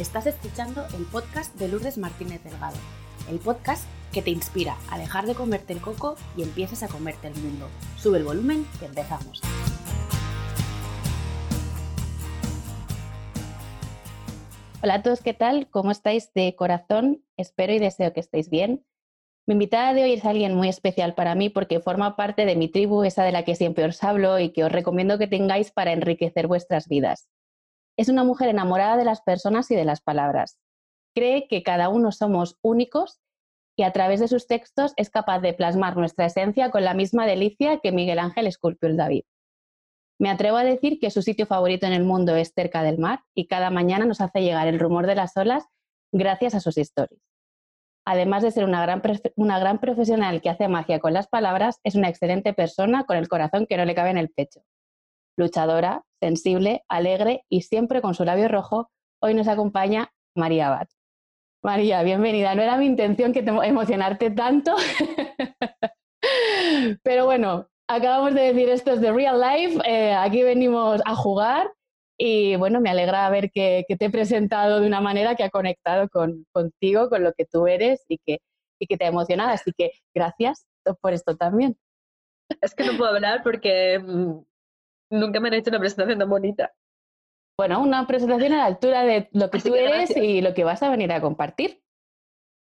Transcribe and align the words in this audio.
Estás 0.00 0.26
escuchando 0.26 0.86
el 0.96 1.04
podcast 1.04 1.54
de 1.56 1.68
Lourdes 1.68 1.98
Martínez 1.98 2.42
Delgado, 2.42 2.78
el 3.28 3.38
podcast 3.38 3.84
que 4.14 4.22
te 4.22 4.30
inspira 4.30 4.78
a 4.90 4.96
dejar 4.96 5.26
de 5.26 5.34
comerte 5.34 5.74
el 5.74 5.82
coco 5.82 6.16
y 6.38 6.42
empieces 6.42 6.82
a 6.82 6.88
comerte 6.88 7.28
el 7.28 7.34
mundo. 7.34 7.68
Sube 7.98 8.16
el 8.16 8.24
volumen 8.24 8.66
que 8.78 8.86
empezamos. 8.86 9.42
Hola 14.82 14.94
a 14.94 15.02
todos, 15.02 15.20
¿qué 15.20 15.34
tal? 15.34 15.68
¿Cómo 15.68 15.90
estáis 15.90 16.32
de 16.32 16.56
corazón? 16.56 17.22
Espero 17.36 17.74
y 17.74 17.78
deseo 17.78 18.14
que 18.14 18.20
estéis 18.20 18.48
bien. 18.48 18.82
Mi 19.44 19.52
invitada 19.52 19.92
de 19.92 20.04
hoy 20.04 20.14
es 20.14 20.24
alguien 20.24 20.54
muy 20.54 20.70
especial 20.70 21.14
para 21.14 21.34
mí 21.34 21.50
porque 21.50 21.78
forma 21.78 22.16
parte 22.16 22.46
de 22.46 22.56
mi 22.56 22.68
tribu, 22.68 23.04
esa 23.04 23.22
de 23.22 23.32
la 23.32 23.44
que 23.44 23.54
siempre 23.54 23.84
os 23.84 24.02
hablo 24.02 24.38
y 24.38 24.48
que 24.48 24.64
os 24.64 24.72
recomiendo 24.72 25.18
que 25.18 25.26
tengáis 25.26 25.70
para 25.70 25.92
enriquecer 25.92 26.46
vuestras 26.46 26.88
vidas. 26.88 27.28
Es 28.00 28.08
una 28.08 28.24
mujer 28.24 28.48
enamorada 28.48 28.96
de 28.96 29.04
las 29.04 29.20
personas 29.20 29.70
y 29.70 29.76
de 29.76 29.84
las 29.84 30.00
palabras. 30.00 30.58
Cree 31.14 31.46
que 31.48 31.62
cada 31.62 31.90
uno 31.90 32.12
somos 32.12 32.56
únicos 32.62 33.20
y 33.76 33.82
a 33.82 33.92
través 33.92 34.20
de 34.20 34.28
sus 34.28 34.46
textos 34.46 34.94
es 34.96 35.10
capaz 35.10 35.40
de 35.40 35.52
plasmar 35.52 35.98
nuestra 35.98 36.24
esencia 36.24 36.70
con 36.70 36.82
la 36.82 36.94
misma 36.94 37.26
delicia 37.26 37.78
que 37.80 37.92
Miguel 37.92 38.18
Ángel 38.18 38.46
esculpió 38.46 38.88
el 38.88 38.96
David. 38.96 39.24
Me 40.18 40.30
atrevo 40.30 40.56
a 40.56 40.64
decir 40.64 40.98
que 40.98 41.10
su 41.10 41.20
sitio 41.20 41.44
favorito 41.44 41.84
en 41.84 41.92
el 41.92 42.04
mundo 42.04 42.34
es 42.36 42.54
cerca 42.54 42.82
del 42.82 42.96
mar 42.96 43.20
y 43.34 43.48
cada 43.48 43.68
mañana 43.68 44.06
nos 44.06 44.22
hace 44.22 44.40
llegar 44.40 44.66
el 44.66 44.80
rumor 44.80 45.06
de 45.06 45.16
las 45.16 45.36
olas 45.36 45.66
gracias 46.10 46.54
a 46.54 46.60
sus 46.60 46.78
historias. 46.78 47.20
Además 48.06 48.42
de 48.42 48.50
ser 48.50 48.64
una 48.64 48.80
gran, 48.80 49.02
una 49.36 49.58
gran 49.58 49.78
profesional 49.78 50.40
que 50.40 50.48
hace 50.48 50.68
magia 50.68 51.00
con 51.00 51.12
las 51.12 51.28
palabras, 51.28 51.80
es 51.84 51.96
una 51.96 52.08
excelente 52.08 52.54
persona 52.54 53.04
con 53.04 53.18
el 53.18 53.28
corazón 53.28 53.66
que 53.66 53.76
no 53.76 53.84
le 53.84 53.94
cabe 53.94 54.08
en 54.08 54.16
el 54.16 54.30
pecho 54.30 54.62
luchadora, 55.40 56.04
sensible, 56.20 56.84
alegre 56.88 57.44
y 57.48 57.62
siempre 57.62 58.00
con 58.00 58.14
su 58.14 58.24
labio 58.24 58.46
rojo, 58.46 58.90
hoy 59.20 59.34
nos 59.34 59.48
acompaña 59.48 60.12
María 60.36 60.68
Abad. 60.68 60.88
María, 61.62 62.02
bienvenida. 62.02 62.54
No 62.54 62.62
era 62.62 62.76
mi 62.76 62.86
intención 62.86 63.32
que 63.32 63.42
te 63.42 63.50
emocionarte 63.50 64.30
tanto, 64.30 64.76
pero 67.02 67.24
bueno, 67.24 67.68
acabamos 67.88 68.34
de 68.34 68.52
decir 68.52 68.68
esto 68.68 68.92
es 68.92 69.00
de 69.00 69.12
real 69.12 69.40
life, 69.40 69.80
eh, 69.84 70.14
aquí 70.14 70.42
venimos 70.42 71.00
a 71.04 71.14
jugar 71.14 71.72
y 72.18 72.56
bueno, 72.56 72.80
me 72.80 72.90
alegra 72.90 73.28
ver 73.30 73.50
que, 73.50 73.84
te 73.98 74.04
he 74.04 74.10
presentado 74.10 74.80
de 74.80 74.86
una 74.86 75.00
manera 75.00 75.36
que 75.36 75.44
ha 75.44 75.50
conectado 75.50 76.08
con, 76.10 76.44
contigo, 76.52 77.08
con 77.08 77.24
lo 77.24 77.32
que 77.32 77.46
tú 77.46 77.66
eres 77.66 78.04
y 78.08 78.18
que, 78.18 78.40
y 78.78 78.86
que 78.86 78.98
te 78.98 79.06
ha 79.06 79.08
emocionado. 79.08 79.50
Así 79.50 79.72
que 79.76 79.92
gracias 80.14 80.66
por 81.00 81.14
esto 81.14 81.36
también. 81.36 81.78
Es 82.60 82.74
que 82.74 82.84
no 82.84 82.96
puedo 82.96 83.10
hablar 83.10 83.42
porque 83.42 83.98
mm, 83.98 84.40
Nunca 85.10 85.40
me 85.40 85.48
han 85.48 85.54
hecho 85.54 85.70
una 85.70 85.80
presentación 85.80 86.18
tan 86.18 86.30
bonita. 86.30 86.72
Bueno, 87.58 87.82
una 87.82 88.06
presentación 88.06 88.54
a 88.54 88.58
la 88.58 88.64
altura 88.64 89.02
de 89.02 89.28
lo 89.32 89.50
que 89.50 89.58
tú 89.58 89.74
eres 89.74 90.16
y 90.16 90.40
lo 90.40 90.54
que 90.54 90.64
vas 90.64 90.82
a 90.82 90.88
venir 90.88 91.12
a 91.12 91.20
compartir. 91.20 91.82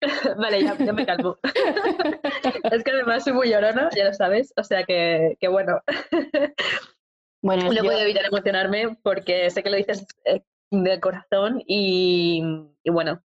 vale, 0.36 0.64
ya, 0.64 0.74
me 0.92 1.06
calmo. 1.06 1.38
es 2.72 2.82
que 2.82 2.90
además 2.90 3.22
soy 3.22 3.32
muy 3.32 3.48
llorona, 3.48 3.90
ya 3.94 4.06
lo 4.06 4.14
sabes, 4.14 4.52
o 4.56 4.64
sea 4.64 4.82
que, 4.84 5.36
bueno. 5.48 5.80
bueno 7.42 7.72
no 7.72 7.82
puedo 7.84 8.00
evitar 8.00 8.24
emocionarme 8.24 8.96
porque 9.02 9.50
sé 9.50 9.62
que 9.62 9.70
lo 9.70 9.76
dices 9.76 10.04
eh, 10.24 10.42
de 10.72 10.98
corazón 10.98 11.62
y, 11.66 12.42
bueno, 12.84 13.22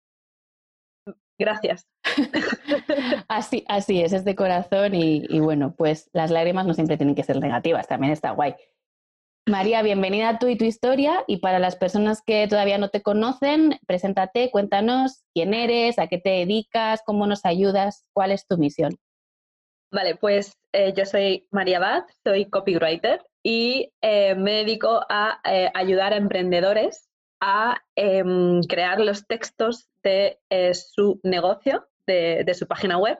gracias. 1.39 1.87
así, 3.27 3.65
así 3.67 4.01
es, 4.01 4.13
es 4.13 4.25
de 4.25 4.35
corazón 4.35 4.93
y, 4.93 5.25
y, 5.27 5.39
bueno, 5.39 5.73
pues 5.75 6.09
las 6.13 6.29
lágrimas 6.29 6.67
no 6.67 6.75
siempre 6.75 6.97
tienen 6.97 7.15
que 7.15 7.23
ser 7.23 7.39
negativas, 7.39 7.87
también 7.87 8.13
está 8.13 8.31
guay. 8.31 8.55
María, 9.47 9.81
bienvenida 9.81 10.27
a 10.27 10.39
tú 10.39 10.49
y 10.49 10.57
tu 10.57 10.65
historia. 10.65 11.23
Y 11.25 11.37
para 11.37 11.57
las 11.57 11.77
personas 11.77 12.21
que 12.21 12.45
todavía 12.49 12.77
no 12.77 12.89
te 12.89 13.01
conocen, 13.01 13.79
preséntate, 13.87 14.51
cuéntanos 14.51 15.23
quién 15.33 15.53
eres, 15.53 15.99
a 15.99 16.07
qué 16.07 16.17
te 16.17 16.31
dedicas, 16.31 17.01
cómo 17.05 17.25
nos 17.27 17.45
ayudas, 17.45 18.05
cuál 18.11 18.31
es 18.31 18.45
tu 18.45 18.57
misión. 18.57 18.97
Vale, 19.89 20.15
pues 20.15 20.51
eh, 20.73 20.93
yo 20.93 21.05
soy 21.05 21.47
María 21.49 21.79
Bad, 21.79 22.03
soy 22.25 22.49
copywriter 22.49 23.21
y 23.41 23.93
eh, 24.01 24.35
me 24.35 24.51
dedico 24.51 24.99
a 25.07 25.39
eh, 25.45 25.71
ayudar 25.73 26.11
a 26.11 26.17
emprendedores 26.17 27.07
a 27.39 27.77
em, 27.95 28.61
crear 28.63 28.99
los 28.99 29.27
textos 29.27 29.87
de 30.03 30.39
su 30.73 31.21
negocio, 31.23 31.87
de, 32.05 32.43
de 32.43 32.53
su 32.53 32.67
página 32.67 32.97
web, 32.97 33.17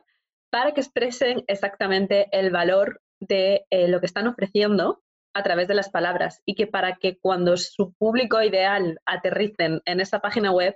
para 0.49 0.73
que 0.73 0.81
expresen 0.81 1.45
exactamente 1.47 2.27
el 2.31 2.51
valor 2.51 3.01
de 3.19 3.65
lo 3.71 3.99
que 3.99 4.05
están 4.07 4.27
ofreciendo 4.27 5.01
a 5.37 5.43
través 5.43 5.67
de 5.67 5.75
las 5.75 5.89
palabras 5.89 6.41
y 6.45 6.55
que 6.55 6.67
para 6.67 6.95
que 6.95 7.17
cuando 7.17 7.57
su 7.57 7.93
público 7.93 8.41
ideal 8.41 8.99
aterricen 9.05 9.81
en 9.85 9.99
esa 9.99 10.19
página 10.19 10.51
web 10.51 10.75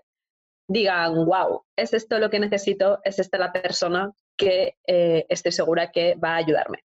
digan, 0.68 1.26
wow, 1.26 1.64
es 1.76 1.94
esto 1.94 2.20
lo 2.20 2.30
que 2.30 2.40
necesito, 2.40 3.00
es 3.04 3.20
esta 3.20 3.38
la 3.38 3.52
persona 3.52 4.12
que 4.38 4.78
eh, 4.88 5.26
estoy 5.30 5.52
segura 5.52 5.92
que 5.92 6.16
va 6.16 6.34
a 6.34 6.38
ayudarme. 6.38 6.80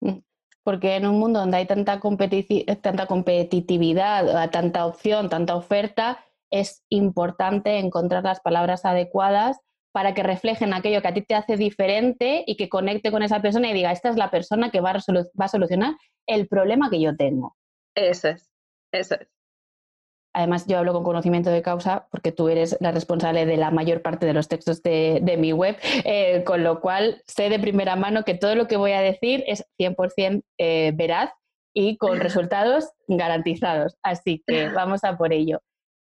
Mm, 0.00 0.18
porque 0.62 0.96
en 0.96 1.06
un 1.06 1.18
mundo 1.18 1.40
donde 1.40 1.56
hay 1.56 1.66
tanta, 1.66 2.00
tanta 2.80 3.06
competitividad, 3.06 4.50
tanta 4.50 4.86
opción, 4.86 5.28
tanta 5.28 5.56
oferta, 5.56 6.24
es 6.50 6.84
importante 6.88 7.78
encontrar 7.78 8.24
las 8.24 8.40
palabras 8.40 8.84
adecuadas 8.84 9.58
para 9.92 10.14
que 10.14 10.22
reflejen 10.22 10.72
aquello 10.72 11.02
que 11.02 11.08
a 11.08 11.14
ti 11.14 11.22
te 11.22 11.34
hace 11.34 11.56
diferente 11.56 12.44
y 12.46 12.56
que 12.56 12.68
conecte 12.68 13.10
con 13.10 13.22
esa 13.22 13.42
persona 13.42 13.70
y 13.70 13.74
diga, 13.74 13.92
esta 13.92 14.08
es 14.08 14.16
la 14.16 14.30
persona 14.30 14.70
que 14.70 14.80
va 14.80 14.90
a, 14.90 14.94
va 14.94 15.44
a 15.44 15.48
solucionar 15.48 15.94
el 16.26 16.46
problema 16.48 16.90
que 16.90 17.00
yo 17.00 17.16
tengo. 17.16 17.56
Eso 17.94 18.28
es, 18.28 18.50
eso 18.92 19.16
es. 19.16 19.28
Además, 20.32 20.66
yo 20.68 20.78
hablo 20.78 20.92
con 20.92 21.02
conocimiento 21.02 21.50
de 21.50 21.60
causa 21.60 22.06
porque 22.12 22.30
tú 22.30 22.48
eres 22.48 22.76
la 22.80 22.92
responsable 22.92 23.46
de 23.46 23.56
la 23.56 23.72
mayor 23.72 24.00
parte 24.00 24.26
de 24.26 24.32
los 24.32 24.46
textos 24.46 24.80
de, 24.82 25.36
mi 25.38 25.52
web, 25.52 25.76
eh, 26.04 26.44
con 26.44 26.62
lo 26.62 26.80
cual 26.80 27.22
sé 27.26 27.48
de 27.48 27.58
primera 27.58 27.96
mano 27.96 28.22
que 28.22 28.34
todo 28.34 28.54
lo 28.54 28.68
que 28.68 28.76
voy 28.76 28.92
a 28.92 29.00
decir 29.00 29.42
es 29.48 29.66
100% 29.80 30.42
eh, 30.58 30.92
veraz 30.94 31.32
y 31.74 31.96
con 31.96 32.20
resultados 32.20 32.90
garantizados. 33.08 33.96
Así 34.04 34.42
que 34.46 34.68
vamos 34.68 35.02
a 35.02 35.16
por 35.16 35.32
ello. 35.32 35.60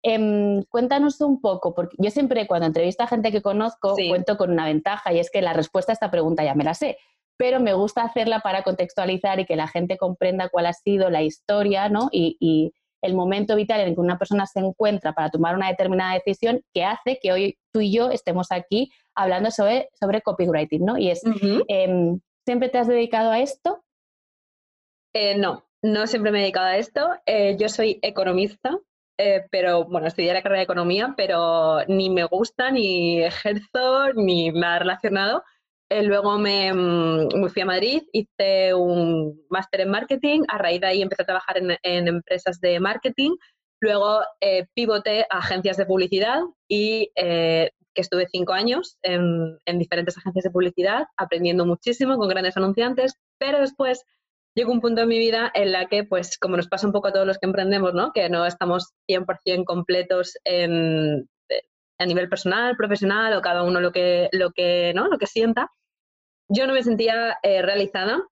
Em, 0.06 0.62
cuéntanos 0.64 1.18
un 1.22 1.40
poco, 1.40 1.74
porque 1.74 1.96
yo 1.98 2.10
siempre 2.10 2.46
cuando 2.46 2.66
entrevisto 2.66 3.02
a 3.02 3.06
gente 3.06 3.32
que 3.32 3.40
conozco 3.40 3.96
cuento 3.96 4.36
con 4.36 4.50
una 4.50 4.66
ventaja 4.66 5.14
y 5.14 5.18
es 5.18 5.30
que 5.30 5.40
la 5.40 5.54
respuesta 5.54 5.92
a 5.92 5.94
esta 5.94 6.10
pregunta 6.10 6.44
ya 6.44 6.54
me 6.54 6.62
la 6.62 6.74
sé, 6.74 6.98
pero 7.38 7.58
me 7.58 7.72
gusta 7.72 8.02
hacerla 8.02 8.40
para 8.40 8.62
contextualizar 8.62 9.40
y 9.40 9.46
que 9.46 9.56
la 9.56 9.66
gente 9.66 9.96
comprenda 9.96 10.50
cuál 10.50 10.66
ha 10.66 10.74
sido 10.74 11.08
la 11.08 11.22
historia 11.22 11.88
¿no? 11.88 12.10
y, 12.12 12.72
el 13.00 13.14
momento 13.14 13.54
vital 13.54 13.80
en 13.80 13.88
el 13.88 13.94
que 13.94 14.00
una 14.00 14.18
persona 14.18 14.46
se 14.46 14.60
encuentra 14.60 15.12
para 15.12 15.28
tomar 15.28 15.54
una 15.54 15.68
determinada 15.68 16.14
decisión 16.14 16.62
que 16.72 16.84
hace 16.84 17.18
que 17.20 17.32
hoy 17.32 17.58
tú 17.70 17.80
y 17.80 17.92
yo 17.92 18.10
estemos 18.10 18.46
aquí 18.50 18.90
hablando 19.14 19.50
sobre, 19.50 19.90
sobre 20.00 20.22
copywriting. 20.22 20.86
¿no? 20.86 20.96
Y 20.96 21.10
es, 21.10 21.20
em, 21.68 22.18
¿siempre 22.46 22.70
te 22.70 22.78
has 22.78 22.88
dedicado 22.88 23.30
a 23.30 23.40
esto? 23.40 23.84
Eh, 25.12 25.36
no, 25.36 25.66
no 25.82 26.06
siempre 26.06 26.32
me 26.32 26.38
he 26.38 26.40
dedicado 26.42 26.68
a 26.68 26.78
esto. 26.78 27.10
Eh, 27.26 27.58
yo 27.58 27.68
soy 27.68 27.98
economista, 28.00 28.78
eh, 29.18 29.46
pero 29.50 29.84
bueno, 29.84 30.06
estudié 30.06 30.32
la 30.32 30.42
carrera 30.42 30.58
de 30.58 30.64
economía, 30.64 31.14
pero 31.16 31.84
ni 31.86 32.10
me 32.10 32.24
gusta, 32.24 32.70
ni 32.70 33.22
ejerzo, 33.22 34.12
ni 34.14 34.50
nada 34.50 34.80
relacionado. 34.80 35.42
Eh, 35.90 36.02
luego 36.02 36.38
me, 36.38 36.72
mm, 36.72 37.28
me, 37.40 37.48
fui 37.50 37.62
a 37.62 37.66
Madrid, 37.66 38.02
hice 38.12 38.74
un 38.74 39.40
máster 39.50 39.82
en 39.82 39.90
marketing, 39.90 40.40
a 40.48 40.58
raíz 40.58 40.80
de 40.80 40.86
ahí 40.86 41.02
empecé 41.02 41.22
a 41.22 41.26
trabajar 41.26 41.58
en, 41.58 42.08
empresas 42.08 42.58
de 42.60 42.80
marketing, 42.80 43.36
luego 43.80 44.22
eh, 44.40 44.66
pivoté 44.74 45.26
a 45.30 45.38
agencias 45.38 45.76
de 45.76 45.86
publicidad 45.86 46.40
y 46.68 47.12
eh, 47.16 47.70
que 47.94 48.00
estuve 48.00 48.26
cinco 48.26 48.54
años 48.54 48.96
en, 49.02 49.58
en, 49.66 49.78
diferentes 49.78 50.16
agencias 50.16 50.44
de 50.44 50.50
publicidad, 50.50 51.04
aprendiendo 51.16 51.66
muchísimo 51.66 52.16
con 52.16 52.28
grandes 52.28 52.56
anunciantes, 52.56 53.16
pero 53.38 53.60
después 53.60 54.04
llegó 54.54 54.72
un 54.72 54.80
punto 54.80 55.02
en 55.02 55.08
mi 55.08 55.18
vida 55.18 55.50
en 55.54 55.72
la 55.72 55.86
que, 55.86 56.04
pues 56.04 56.38
como 56.38 56.56
nos 56.56 56.68
pasa 56.68 56.86
un 56.86 56.92
poco 56.92 57.08
a 57.08 57.12
todos 57.12 57.26
los 57.26 57.38
que 57.38 57.46
emprendemos, 57.46 57.94
¿no? 57.94 58.12
que 58.12 58.28
no 58.28 58.46
estamos 58.46 58.92
100% 59.08 59.64
completos 59.64 60.36
en, 60.44 61.28
a 61.98 62.06
nivel 62.06 62.28
personal, 62.28 62.76
profesional 62.76 63.34
o 63.34 63.42
cada 63.42 63.62
uno 63.62 63.80
lo 63.80 63.92
que, 63.92 64.28
lo 64.32 64.52
que, 64.52 64.92
¿no? 64.94 65.08
lo 65.08 65.18
que 65.18 65.26
sienta, 65.26 65.70
yo 66.48 66.66
no 66.66 66.74
me 66.74 66.82
sentía 66.82 67.38
eh, 67.42 67.62
realizada 67.62 68.22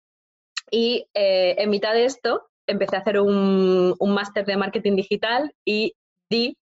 y 0.71 1.07
eh, 1.15 1.57
en 1.59 1.71
mitad 1.71 1.93
de 1.93 2.05
esto 2.05 2.49
empecé 2.67 2.97
a 2.97 3.01
hacer 3.01 3.21
un, 3.21 3.95
un 3.99 4.15
máster 4.15 4.45
de 4.45 4.57
marketing 4.57 4.97
digital 4.97 5.53
y 5.65 5.95
di, 6.31 6.57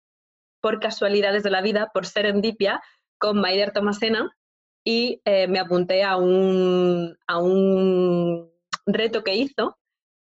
por 0.61 0.79
casualidades 0.79 1.43
de 1.43 1.51
la 1.51 1.61
vida, 1.61 1.91
por 1.93 2.05
serendipia, 2.05 2.81
con 3.17 3.39
Maider 3.39 3.71
Tomasena 3.71 4.35
y 4.83 5.21
eh, 5.25 5.47
me 5.47 5.59
apunté 5.59 6.03
a 6.03 6.15
un, 6.17 7.17
a 7.27 7.39
un 7.39 8.49
reto 8.93 9.23
que 9.23 9.35
hizo 9.35 9.77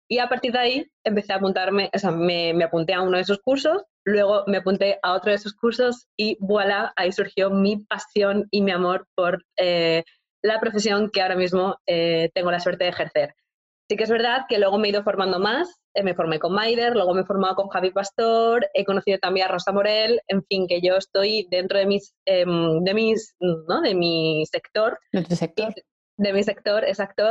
y 0.09 0.19
a 0.19 0.29
partir 0.29 0.51
de 0.53 0.59
ahí 0.59 0.91
empecé 1.03 1.33
a 1.33 1.37
apuntarme, 1.37 1.89
o 1.93 1.99
sea, 1.99 2.11
me, 2.11 2.53
me 2.53 2.65
apunté 2.65 2.93
a 2.93 3.01
uno 3.01 3.17
de 3.17 3.23
esos 3.23 3.39
cursos 3.39 3.83
Luego 4.05 4.43
me 4.47 4.57
apunté 4.57 4.99
a 5.01 5.13
otro 5.13 5.31
de 5.31 5.37
esos 5.37 5.53
cursos 5.53 6.07
y 6.17 6.37
voilà, 6.39 6.91
ahí 6.95 7.11
surgió 7.11 7.49
mi 7.49 7.77
pasión 7.85 8.47
y 8.51 8.61
mi 8.61 8.71
amor 8.71 9.07
por 9.15 9.43
eh, 9.57 10.03
la 10.41 10.59
profesión 10.59 11.09
que 11.09 11.21
ahora 11.21 11.35
mismo 11.35 11.77
eh, 11.87 12.29
tengo 12.33 12.51
la 12.51 12.59
suerte 12.59 12.83
de 12.83 12.89
ejercer. 12.89 13.33
Sí 13.89 13.95
que 13.95 14.03
es 14.03 14.09
verdad 14.09 14.41
que 14.47 14.59
luego 14.59 14.77
me 14.77 14.87
he 14.87 14.91
ido 14.91 15.03
formando 15.03 15.39
más, 15.39 15.79
eh, 15.93 16.03
me 16.03 16.15
formé 16.15 16.39
con 16.39 16.53
Maider, 16.53 16.93
luego 16.93 17.13
me 17.13 17.21
he 17.21 17.25
formado 17.25 17.55
con 17.55 17.69
Javi 17.69 17.91
Pastor, 17.91 18.67
he 18.73 18.83
conocido 18.83 19.19
también 19.19 19.47
a 19.47 19.51
Rosa 19.51 19.71
Morel, 19.71 20.21
en 20.27 20.43
fin, 20.43 20.67
que 20.67 20.81
yo 20.81 20.95
estoy 20.95 21.47
dentro 21.49 21.79
de 21.79 21.85
mis, 21.85 22.13
em, 22.25 22.83
de 22.83 22.93
mis, 22.93 23.35
¿no? 23.39 23.81
De 23.81 23.95
mi 23.95 24.43
sector. 24.51 24.99
De 25.13 25.23
tu 25.23 25.35
sector. 25.35 25.73
De 26.17 26.33
mi 26.33 26.43
sector, 26.43 26.83
exacto. 26.83 27.23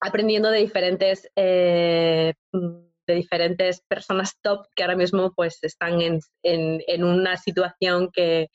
Aprendiendo 0.00 0.50
de 0.50 0.58
diferentes, 0.58 1.28
eh, 1.36 2.34
de 2.52 3.14
diferentes 3.14 3.82
personas 3.88 4.38
top 4.42 4.66
que 4.76 4.82
ahora 4.82 4.96
mismo 4.96 5.32
pues 5.34 5.58
están 5.62 6.00
en, 6.00 6.20
en, 6.42 6.82
en 6.86 7.04
una 7.04 7.36
situación 7.36 8.10
que, 8.12 8.48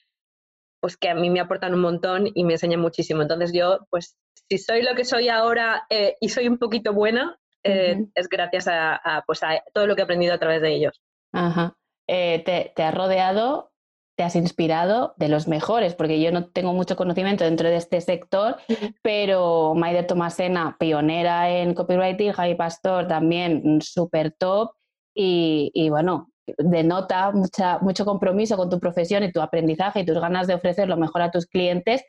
pues 0.79 0.95
que 0.97 1.09
a 1.09 1.15
mí 1.15 1.29
me 1.29 1.39
aportan 1.39 1.73
un 1.73 1.81
montón 1.81 2.29
y 2.33 2.43
me 2.43 2.53
enseñan 2.53 2.79
muchísimo. 2.79 3.21
Entonces 3.21 3.51
yo, 3.53 3.79
pues 3.89 4.15
si 4.49 4.57
soy 4.57 4.83
lo 4.83 4.95
que 4.95 5.05
soy 5.05 5.29
ahora 5.29 5.85
eh, 5.89 6.15
y 6.21 6.29
soy 6.29 6.47
un 6.47 6.57
poquito 6.57 6.93
buena, 6.93 7.37
eh, 7.63 8.05
es 8.15 8.27
gracias 8.27 8.67
a, 8.67 9.23
pues, 9.25 9.41
a 9.43 9.63
todo 9.73 9.87
lo 9.87 9.95
que 9.95 10.01
he 10.01 10.03
aprendido 10.03 10.33
a 10.33 10.39
través 10.39 10.61
de 10.61 10.75
ellos. 10.75 11.01
Ajá. 11.33 11.75
Eh, 12.07 12.43
te, 12.43 12.73
te 12.75 12.83
has 12.83 12.93
rodeado, 12.93 13.71
te 14.15 14.23
has 14.23 14.35
inspirado 14.35 15.13
de 15.17 15.27
los 15.27 15.47
mejores, 15.47 15.95
porque 15.95 16.21
yo 16.21 16.31
no 16.31 16.49
tengo 16.49 16.73
mucho 16.73 16.95
conocimiento 16.95 17.43
dentro 17.43 17.69
de 17.69 17.77
este 17.77 17.99
sector, 18.01 18.57
pero 19.01 19.73
Maider 19.75 20.05
Tomasena, 20.05 20.77
pionera 20.79 21.49
en 21.49 21.73
copywriting, 21.73 22.31
Javi 22.31 22.55
Pastor 22.55 23.07
también 23.07 23.81
súper 23.81 24.31
top, 24.31 24.71
y, 25.15 25.71
y, 25.73 25.89
bueno, 25.89 26.31
denota 26.57 27.31
mucha, 27.31 27.79
mucho 27.79 28.05
compromiso 28.05 28.57
con 28.57 28.69
tu 28.69 28.79
profesión 28.79 29.23
y 29.23 29.31
tu 29.31 29.41
aprendizaje 29.41 30.01
y 30.01 30.05
tus 30.05 30.19
ganas 30.19 30.47
de 30.47 30.55
ofrecer 30.55 30.87
lo 30.87 30.97
mejor 30.97 31.21
a 31.21 31.31
tus 31.31 31.45
clientes, 31.45 32.03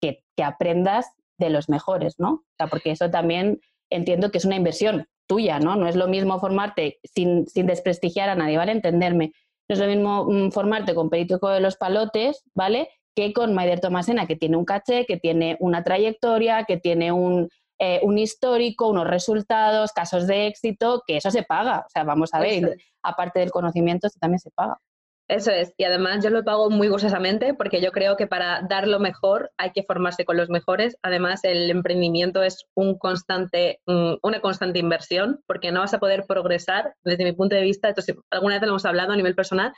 que, 0.00 0.24
que 0.36 0.44
aprendas 0.44 1.06
de 1.38 1.50
los 1.50 1.68
mejores, 1.68 2.14
¿no? 2.18 2.32
O 2.32 2.44
sea, 2.56 2.68
porque 2.68 2.90
eso 2.90 3.10
también 3.10 3.60
entiendo 3.90 4.30
que 4.30 4.38
es 4.38 4.44
una 4.44 4.56
inversión 4.56 5.06
tuya, 5.26 5.58
¿no? 5.58 5.76
No 5.76 5.88
es 5.88 5.96
lo 5.96 6.08
mismo 6.08 6.38
formarte 6.40 6.98
sin, 7.04 7.46
sin 7.46 7.66
desprestigiar 7.66 8.28
a 8.30 8.34
nadie, 8.34 8.56
¿vale? 8.56 8.72
Entenderme. 8.72 9.32
No 9.70 9.74
es 9.74 9.78
lo 9.78 9.86
mismo 9.86 10.24
mm, 10.24 10.50
formarte 10.50 10.96
con 10.96 11.08
Perito 11.08 11.38
de 11.46 11.60
los 11.60 11.76
Palotes, 11.76 12.42
¿vale? 12.54 12.88
Que 13.14 13.32
con 13.32 13.54
Maider 13.54 13.78
Tomasena, 13.78 14.26
que 14.26 14.34
tiene 14.34 14.56
un 14.56 14.64
caché, 14.64 15.06
que 15.06 15.16
tiene 15.16 15.56
una 15.60 15.84
trayectoria, 15.84 16.64
que 16.64 16.76
tiene 16.76 17.12
un, 17.12 17.48
eh, 17.78 18.00
un 18.02 18.18
histórico, 18.18 18.88
unos 18.88 19.06
resultados, 19.06 19.92
casos 19.92 20.26
de 20.26 20.48
éxito, 20.48 21.04
que 21.06 21.18
eso 21.18 21.30
se 21.30 21.44
paga. 21.44 21.84
O 21.86 21.88
sea, 21.88 22.02
vamos 22.02 22.34
a 22.34 22.40
ver, 22.40 22.78
aparte 23.04 23.38
del 23.38 23.52
conocimiento, 23.52 24.08
esto 24.08 24.18
también 24.18 24.40
se 24.40 24.50
paga. 24.50 24.76
Eso 25.30 25.52
es, 25.52 25.72
y 25.76 25.84
además 25.84 26.24
yo 26.24 26.30
lo 26.30 26.42
pago 26.42 26.70
muy 26.70 26.88
gustosamente 26.88 27.54
porque 27.54 27.80
yo 27.80 27.92
creo 27.92 28.16
que 28.16 28.26
para 28.26 28.62
dar 28.68 28.88
lo 28.88 28.98
mejor 28.98 29.52
hay 29.58 29.70
que 29.70 29.84
formarse 29.84 30.24
con 30.24 30.36
los 30.36 30.50
mejores. 30.50 30.96
Además, 31.02 31.44
el 31.44 31.70
emprendimiento 31.70 32.42
es 32.42 32.64
un 32.74 32.98
constante, 32.98 33.78
una 33.86 34.40
constante 34.40 34.80
inversión 34.80 35.40
porque 35.46 35.70
no 35.70 35.82
vas 35.82 35.94
a 35.94 36.00
poder 36.00 36.24
progresar 36.26 36.96
desde 37.04 37.22
mi 37.22 37.32
punto 37.32 37.54
de 37.54 37.62
vista. 37.62 37.90
Entonces, 37.90 38.16
alguna 38.28 38.56
vez 38.56 38.62
lo 38.62 38.70
hemos 38.70 38.84
hablado 38.84 39.12
a 39.12 39.16
nivel 39.16 39.36
personal, 39.36 39.72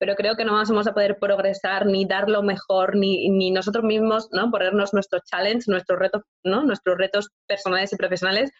pero 0.00 0.16
creo 0.16 0.34
que 0.34 0.44
no 0.44 0.54
vamos 0.54 0.88
a 0.88 0.92
poder 0.92 1.18
progresar 1.20 1.86
ni 1.86 2.04
dar 2.04 2.28
lo 2.28 2.42
mejor, 2.42 2.96
ni, 2.96 3.28
ni 3.28 3.52
nosotros 3.52 3.84
mismos, 3.84 4.28
¿no? 4.32 4.50
Ponernos 4.50 4.92
nuestros 4.92 5.22
challenge, 5.30 5.66
nuestros 5.68 6.00
retos, 6.00 6.22
¿no? 6.42 6.64
Nuestros 6.64 6.98
retos 6.98 7.28
personales 7.46 7.92
y 7.92 7.96
profesionales 7.96 8.50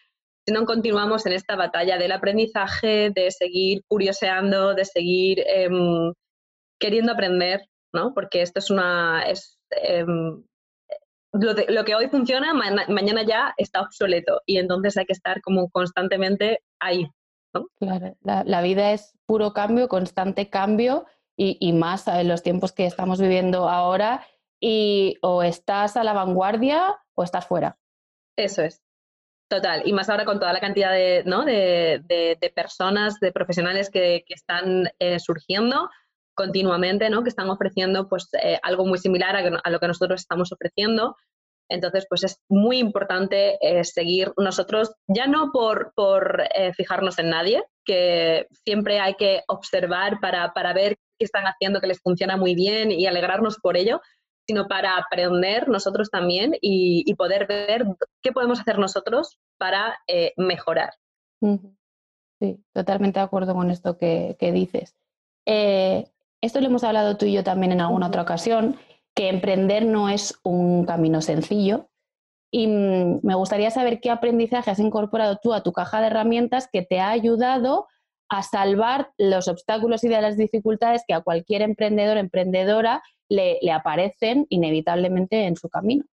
si 0.46 0.54
no 0.54 0.64
continuamos 0.64 1.26
en 1.26 1.32
esta 1.32 1.56
batalla 1.56 1.98
del 1.98 2.12
aprendizaje, 2.12 3.10
de 3.10 3.32
seguir 3.32 3.82
curioseando, 3.88 4.74
de 4.74 4.84
seguir 4.84 5.42
em, 5.44 6.12
queriendo 6.78 7.12
aprender, 7.12 7.68
¿no? 7.92 8.12
Porque 8.14 8.42
esto 8.42 8.58
es 8.58 8.70
una... 8.70 9.22
Es, 9.22 9.58
em, 9.70 10.42
lo, 11.32 11.84
que 11.84 11.94
hoy 11.94 12.08
funciona, 12.08 12.54
mañana 12.54 13.22
ya 13.22 13.52
está 13.58 13.82
obsoleto 13.82 14.40
y 14.46 14.56
entonces 14.56 14.96
hay 14.96 15.04
que 15.04 15.12
estar 15.12 15.42
como 15.42 15.68
constantemente 15.68 16.62
ahí. 16.80 17.10
¿no? 17.52 17.68
Claro, 17.78 18.16
la, 18.22 18.62
vida 18.62 18.92
es 18.92 19.18
puro 19.26 19.52
cambio, 19.52 19.88
constante 19.88 20.48
cambio 20.48 21.04
y, 21.36 21.58
y, 21.60 21.74
más 21.74 22.08
en 22.08 22.28
los 22.28 22.42
tiempos 22.42 22.72
que 22.72 22.86
estamos 22.86 23.20
viviendo 23.20 23.68
ahora 23.68 24.26
y 24.60 25.18
o 25.20 25.42
estás 25.42 25.98
a 25.98 26.04
la 26.04 26.14
vanguardia 26.14 26.96
o 27.14 27.22
estás 27.22 27.46
fuera. 27.46 27.78
Eso 28.36 28.62
es. 28.62 28.82
Total, 29.48 29.82
y 29.84 29.92
más 29.92 30.08
ahora 30.08 30.24
con 30.24 30.40
toda 30.40 30.52
la 30.52 30.60
cantidad 30.60 30.90
de, 30.90 31.22
¿no? 31.24 31.44
de, 31.44 32.02
de, 32.04 32.52
personas, 32.54 33.20
de 33.20 33.30
profesionales 33.30 33.90
que, 33.90 34.24
que 34.26 34.34
están 34.34 34.90
eh, 34.98 35.20
surgiendo, 35.20 35.88
continuamente, 36.36 37.10
¿no? 37.10 37.24
Que 37.24 37.30
están 37.30 37.50
ofreciendo 37.50 38.08
pues 38.08 38.28
eh, 38.40 38.60
algo 38.62 38.86
muy 38.86 38.98
similar 38.98 39.34
a, 39.34 39.70
lo 39.70 39.80
que 39.80 39.88
nosotros 39.88 40.20
estamos 40.20 40.52
ofreciendo. 40.52 41.16
Entonces, 41.68 42.06
pues 42.08 42.22
es 42.22 42.40
muy 42.48 42.78
importante 42.78 43.58
eh, 43.60 43.82
seguir 43.82 44.32
nosotros, 44.36 44.92
ya 45.08 45.26
no 45.26 45.50
por, 45.50 45.92
por 45.96 46.44
eh, 46.54 46.72
fijarnos 46.74 47.18
en 47.18 47.30
nadie, 47.30 47.64
que 47.84 48.46
siempre 48.64 49.00
hay 49.00 49.14
que 49.14 49.42
observar 49.48 50.20
para, 50.20 50.52
para, 50.52 50.72
ver 50.72 50.96
qué 51.18 51.24
están 51.24 51.44
haciendo, 51.44 51.80
que 51.80 51.88
les 51.88 52.00
funciona 52.00 52.36
muy 52.36 52.54
bien 52.54 52.92
y 52.92 53.06
alegrarnos 53.06 53.56
por 53.56 53.76
ello, 53.76 54.00
sino 54.46 54.68
para 54.68 54.96
aprender 54.96 55.68
nosotros 55.68 56.08
también 56.08 56.54
y, 56.60 57.12
poder 57.14 57.48
ver 57.48 57.84
qué 58.22 58.30
podemos 58.30 58.60
hacer 58.60 58.78
nosotros 58.78 59.38
para 59.58 59.98
mejorar. 60.36 60.90
Sí, 62.38 62.62
totalmente 62.72 63.18
de 63.18 63.24
acuerdo 63.24 63.54
con 63.54 63.70
esto 63.72 63.98
que, 63.98 64.36
que 64.38 64.52
dices. 64.52 64.94
Esto 66.42 66.60
lo 66.60 66.66
hemos 66.66 66.84
hablado 66.84 67.16
tú 67.16 67.26
y 67.26 67.32
yo 67.32 67.44
también 67.44 67.72
en 67.72 67.80
alguna 67.80 68.08
otra 68.08 68.22
ocasión, 68.22 68.76
que 69.14 69.28
emprender 69.28 69.86
no 69.86 70.08
es 70.08 70.38
un 70.42 70.84
camino 70.84 71.22
sencillo. 71.22 71.88
Y 72.52 72.66
mm, 72.68 73.20
me 73.22 73.34
gustaría 73.34 73.70
saber 73.70 74.00
qué 74.00 74.10
aprendizaje 74.10 74.70
has 74.70 74.78
incorporado 74.78 75.38
tú 75.42 75.54
a 75.54 75.62
tu 75.62 75.72
caja 75.72 76.00
de 76.00 76.08
herramientas 76.08 76.68
que 76.70 76.82
te 76.82 77.00
ha 77.00 77.10
ayudado 77.10 77.86
a 78.28 78.42
salvar 78.42 79.10
los 79.18 79.48
obstáculos 79.48 80.04
y 80.04 80.08
de 80.08 80.20
las 80.20 80.36
dificultades 80.36 81.02
que 81.06 81.14
a 81.14 81.22
cualquier 81.22 81.62
emprendedor 81.62 82.16
o 82.16 82.20
emprendedora 82.20 83.02
le, 83.28 83.58
le 83.62 83.72
aparecen 83.72 84.46
inevitablemente 84.50 85.46
en 85.46 85.56
su 85.56 85.68
camino. 85.68 86.04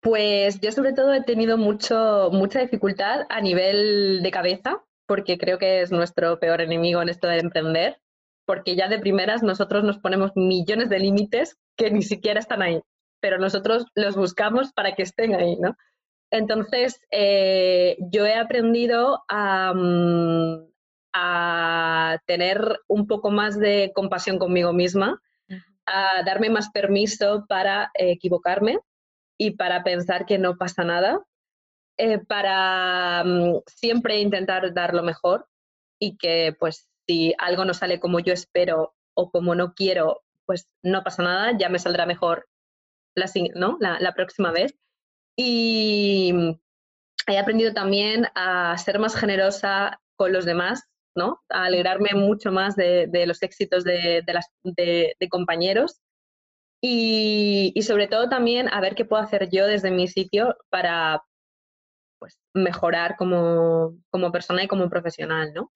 Pues 0.00 0.60
yo 0.60 0.70
sobre 0.70 0.92
todo 0.92 1.14
he 1.14 1.22
tenido 1.22 1.56
mucho, 1.56 2.28
mucha 2.30 2.60
dificultad 2.60 3.20
a 3.30 3.40
nivel 3.40 4.22
de 4.22 4.30
cabeza, 4.30 4.84
porque 5.06 5.38
creo 5.38 5.58
que 5.58 5.80
es 5.80 5.90
nuestro 5.92 6.38
peor 6.38 6.60
enemigo 6.60 7.00
en 7.00 7.08
esto 7.08 7.26
de 7.26 7.38
emprender 7.38 8.03
porque 8.46 8.76
ya 8.76 8.88
de 8.88 8.98
primeras 8.98 9.42
nosotros 9.42 9.84
nos 9.84 9.98
ponemos 9.98 10.32
millones 10.34 10.88
de 10.88 10.98
límites 10.98 11.56
que 11.76 11.90
ni 11.90 12.02
siquiera 12.02 12.40
están 12.40 12.62
ahí, 12.62 12.80
pero 13.20 13.38
nosotros 13.38 13.86
los 13.94 14.16
buscamos 14.16 14.72
para 14.72 14.94
que 14.94 15.02
estén 15.02 15.34
ahí, 15.34 15.56
¿no? 15.56 15.76
Entonces, 16.30 17.00
eh, 17.10 17.96
yo 18.10 18.26
he 18.26 18.34
aprendido 18.34 19.22
mm, 19.30 20.56
a, 21.12 22.18
tener 22.26 22.80
un 22.88 23.06
poco 23.06 23.30
más 23.30 23.58
de 23.58 23.92
compasión 23.94 24.38
conmigo 24.38 24.72
misma, 24.72 25.22
a 25.86 26.22
darme 26.24 26.50
más 26.50 26.70
permiso 26.70 27.44
para 27.48 27.90
equivocarme 27.94 28.78
y 29.38 29.52
para 29.52 29.84
pensar 29.84 30.26
que 30.26 30.38
no 30.38 30.56
pasa 30.56 30.82
nada, 30.82 31.20
eh, 31.98 32.18
para 32.18 33.22
mm, 33.24 33.60
siempre 33.66 34.18
intentar 34.18 34.74
dar 34.74 34.94
lo 34.94 35.02
mejor 35.02 35.46
y 36.00 36.16
que 36.16 36.56
pues 36.58 36.88
si 37.06 37.34
algo 37.38 37.64
no 37.64 37.74
sale 37.74 38.00
como 38.00 38.20
yo 38.20 38.32
espero 38.32 38.94
o 39.14 39.30
como 39.30 39.54
no 39.54 39.74
quiero, 39.74 40.22
pues 40.46 40.68
no 40.82 41.02
pasa 41.02 41.22
nada, 41.22 41.56
ya 41.58 41.68
me 41.68 41.78
saldrá 41.78 42.06
mejor 42.06 42.48
la, 43.14 43.30
¿no? 43.54 43.78
la, 43.80 44.12
próxima 44.14 44.50
vez. 44.52 44.74
Y 45.36 46.32
he 47.26 47.38
aprendido 47.38 47.72
también 47.72 48.26
a 48.34 48.76
ser 48.78 48.98
más 48.98 49.14
generosa 49.16 50.00
con 50.16 50.32
los 50.32 50.44
demás, 50.44 50.84
¿no? 51.16 51.42
A 51.48 51.64
alegrarme 51.64 52.10
mucho 52.14 52.52
más 52.52 52.76
de, 52.76 53.08
los 53.26 53.42
éxitos 53.42 53.84
de, 53.84 54.22
las, 54.26 54.46
de, 54.64 55.16
compañeros 55.30 56.00
y, 56.80 57.72
y, 57.74 57.82
sobre 57.82 58.08
todo 58.08 58.28
también 58.28 58.68
a 58.68 58.80
ver 58.80 58.94
qué 58.94 59.04
puedo 59.04 59.22
hacer 59.22 59.48
yo 59.50 59.66
desde 59.66 59.90
mi 59.90 60.06
sitio 60.06 60.56
para 60.70 61.22
pues, 62.18 62.38
mejorar 62.52 63.16
como, 63.16 63.98
como 64.10 64.32
persona 64.32 64.64
y 64.64 64.68
como 64.68 64.90
profesional, 64.90 65.52
¿no? 65.54 65.72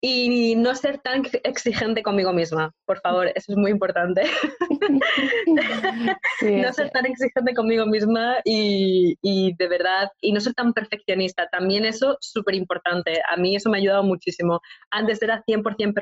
Y 0.00 0.56
no 0.56 0.74
ser 0.74 0.98
tan 0.98 1.24
exigente 1.44 2.02
conmigo 2.02 2.32
misma, 2.32 2.74
por 2.86 3.00
favor, 3.00 3.28
eso 3.34 3.52
es 3.52 3.58
muy 3.58 3.70
importante. 3.70 4.22
no 6.42 6.72
ser 6.72 6.90
tan 6.90 7.04
exigente 7.06 7.54
conmigo 7.54 7.84
misma 7.86 8.38
y, 8.44 9.16
y, 9.20 9.54
de 9.56 9.68
verdad, 9.68 10.10
y 10.20 10.32
no 10.32 10.40
ser 10.40 10.54
tan 10.54 10.72
perfeccionista, 10.72 11.48
también 11.48 11.84
eso 11.84 12.16
súper 12.20 12.54
importante. 12.54 13.20
A 13.30 13.36
mí 13.36 13.56
eso 13.56 13.68
me 13.68 13.76
ha 13.76 13.80
ayudado 13.80 14.02
muchísimo. 14.02 14.60
Antes 14.90 15.20
era 15.22 15.44
100% 15.46 15.94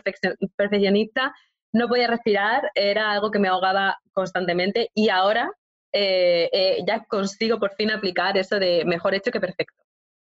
perfeccionista, 0.57 1.35
no 1.73 1.89
podía 1.89 2.07
respirar, 2.07 2.71
era 2.75 3.11
algo 3.11 3.31
que 3.31 3.39
me 3.39 3.49
ahogaba 3.49 3.99
constantemente 4.13 4.91
y 4.95 5.09
ahora 5.09 5.51
eh, 5.93 6.49
eh, 6.53 6.85
ya 6.87 7.05
consigo 7.05 7.59
por 7.59 7.75
fin 7.75 7.91
aplicar 7.91 8.37
eso 8.37 8.59
de 8.59 8.85
mejor 8.85 9.15
hecho 9.15 9.31
que 9.31 9.41
perfecto. 9.41 9.88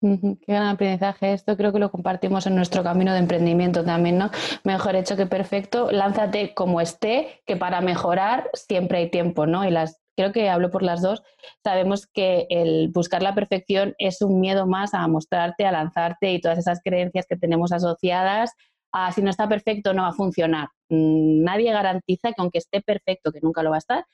Qué 0.04 0.38
gran 0.48 0.68
aprendizaje. 0.68 1.32
Esto 1.32 1.56
creo 1.56 1.72
que 1.72 1.80
lo 1.80 1.90
compartimos 1.90 2.46
en 2.46 2.56
nuestro 2.56 2.84
camino 2.84 3.14
de 3.14 3.20
emprendimiento 3.20 3.86
también, 3.86 4.18
¿no? 4.18 4.32
Mejor 4.66 4.98
hecho 4.98 5.16
que 5.16 5.28
perfecto. 5.28 5.92
Lánzate 5.92 6.54
como 6.54 6.82
esté, 6.82 7.42
que 7.46 7.56
para 7.56 7.80
mejorar 7.80 8.50
siempre 8.54 8.98
hay 8.98 9.10
tiempo, 9.10 9.46
¿no? 9.46 9.66
Y 9.66 9.72
las 9.72 10.02
creo 10.18 10.34
que 10.34 10.50
hablo 10.50 10.70
por 10.72 10.84
las 10.84 11.02
dos, 11.02 11.24
sabemos 11.64 12.06
que 12.06 12.46
el 12.50 12.90
buscar 12.90 13.24
la 13.24 13.34
perfección 13.34 13.96
es 13.98 14.22
un 14.22 14.42
miedo 14.42 14.68
más 14.68 14.94
a 14.94 15.08
mostrarte, 15.08 15.66
a 15.66 15.72
lanzarte 15.72 16.34
y 16.34 16.42
todas 16.42 16.60
esas 16.60 16.82
creencias 16.84 17.26
que 17.26 17.38
tenemos 17.38 17.72
asociadas 17.72 18.52
a 18.92 19.12
si 19.12 19.22
no 19.22 19.30
está 19.30 19.48
perfecto 19.48 19.94
no 19.94 20.04
va 20.04 20.10
a 20.10 20.14
funcionar. 20.14 20.68
Mm, 20.90 21.44
nadie 21.44 21.72
garantiza 21.72 22.30
que 22.30 22.42
aunque 22.42 22.60
esté 22.60 22.82
perfecto, 22.82 23.32
que 23.32 23.40
nunca 23.42 23.64
lo 23.64 23.70
va 23.72 23.78
a 23.78 23.80
estar, 23.80 24.06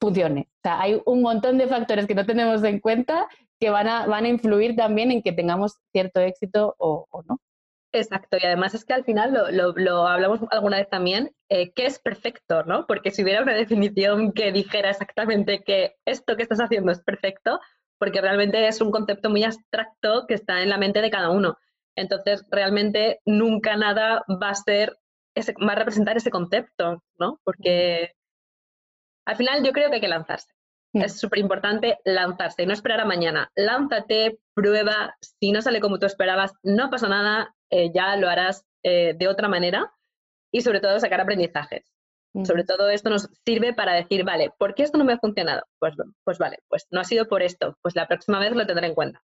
funcione. 0.00 0.48
O 0.58 0.60
sea, 0.62 0.80
hay 0.80 1.00
un 1.06 1.22
montón 1.22 1.58
de 1.58 1.66
factores 1.66 2.06
que 2.06 2.14
no 2.14 2.26
tenemos 2.26 2.62
en 2.64 2.80
cuenta 2.80 3.28
que 3.58 3.70
van 3.70 3.88
a, 3.88 4.06
van 4.06 4.24
a 4.24 4.28
influir 4.28 4.76
también 4.76 5.10
en 5.10 5.22
que 5.22 5.32
tengamos 5.32 5.76
cierto 5.92 6.20
éxito 6.20 6.74
o, 6.78 7.06
no. 7.28 7.40
Exacto, 7.92 8.36
y 8.38 8.44
además 8.44 8.74
es 8.74 8.84
que 8.84 8.92
al 8.92 9.04
final 9.04 9.32
lo, 9.32 9.72
lo, 9.72 10.06
hablamos 10.06 10.40
alguna 10.50 10.76
vez 10.76 10.90
también, 10.90 11.32
eh, 11.48 11.72
¿qué 11.72 11.86
es 11.86 11.98
perfecto? 11.98 12.62
¿no? 12.64 12.86
Porque 12.86 13.10
si 13.10 13.22
hubiera 13.22 13.42
una 13.42 13.54
definición 13.54 14.32
que 14.32 14.52
dijera 14.52 14.90
exactamente 14.90 15.62
que 15.64 15.94
esto 16.04 16.36
que 16.36 16.42
estás 16.42 16.60
haciendo 16.60 16.92
es 16.92 17.00
perfecto, 17.00 17.58
porque 17.98 18.20
realmente 18.20 18.66
es 18.68 18.82
un 18.82 18.90
concepto 18.90 19.30
muy 19.30 19.44
abstracto 19.44 20.26
que 20.26 20.34
está 20.34 20.62
en 20.62 20.68
la 20.68 20.76
mente 20.76 21.00
de 21.00 21.10
cada 21.10 21.30
uno. 21.30 21.56
Entonces, 21.96 22.44
realmente 22.50 23.20
nunca 23.24 23.76
nada 23.76 24.22
va 24.28 24.50
a 24.50 24.54
ser, 24.54 24.98
ese, 25.34 25.54
va 25.54 25.72
a 25.72 25.76
representar 25.76 26.18
ese 26.18 26.30
concepto, 26.30 27.02
¿no? 27.18 27.40
Porque 27.44 28.12
al 29.26 29.36
final 29.36 29.64
yo 29.64 29.72
creo 29.72 29.88
que 29.88 29.96
hay 29.96 30.00
que 30.00 30.08
lanzarse. 30.08 30.52
Es 30.92 31.18
súper 31.18 31.40
importante 31.40 31.98
lanzarse, 32.04 32.64
no 32.64 32.72
esperar 32.72 33.00
a 33.00 33.04
mañana. 33.04 33.50
Lánzate, 33.54 34.38
prueba, 34.54 35.14
si 35.20 35.52
no 35.52 35.60
sale 35.60 35.80
como 35.80 35.98
tú 35.98 36.06
esperabas, 36.06 36.52
no 36.62 36.88
pasa 36.88 37.08
nada, 37.08 37.54
eh, 37.70 37.90
ya 37.92 38.16
lo 38.16 38.30
harás 38.30 38.64
eh, 38.82 39.14
de 39.14 39.28
otra 39.28 39.48
manera 39.48 39.92
y 40.50 40.62
sobre 40.62 40.80
todo 40.80 40.98
sacar 40.98 41.20
aprendizajes. 41.20 41.92
Sobre 42.44 42.64
todo 42.64 42.90
esto 42.90 43.08
nos 43.08 43.30
sirve 43.46 43.72
para 43.72 43.94
decir, 43.94 44.22
vale, 44.22 44.52
¿por 44.58 44.74
qué 44.74 44.82
esto 44.82 44.98
no 44.98 45.04
me 45.04 45.14
ha 45.14 45.18
funcionado? 45.18 45.62
Pues, 45.78 45.94
pues 46.22 46.36
vale, 46.36 46.58
pues 46.68 46.86
no 46.90 47.00
ha 47.00 47.04
sido 47.04 47.28
por 47.28 47.42
esto, 47.42 47.78
pues 47.80 47.96
la 47.96 48.06
próxima 48.06 48.38
vez 48.38 48.52
lo 48.52 48.66
tendré 48.66 48.88
en 48.88 48.94
cuenta. 48.94 49.22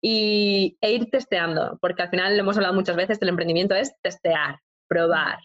Y, 0.00 0.78
e 0.80 0.92
ir 0.92 1.10
testeando, 1.10 1.76
porque 1.80 2.02
al 2.02 2.10
final, 2.10 2.36
lo 2.36 2.42
hemos 2.42 2.56
hablado 2.56 2.74
muchas 2.74 2.94
veces, 2.94 3.20
el 3.20 3.30
emprendimiento 3.30 3.74
es 3.74 3.94
testear, 4.00 4.60
probar 4.88 5.38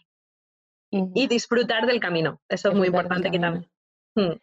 y 0.92 1.28
disfrutar 1.28 1.88
del 1.88 2.00
camino. 2.00 2.40
Eso 2.48 2.70
es 2.70 2.76
muy 2.76 2.88
importante 2.88 3.32
que 3.32 3.40
también. 3.40 3.68
Hmm. 4.18 4.34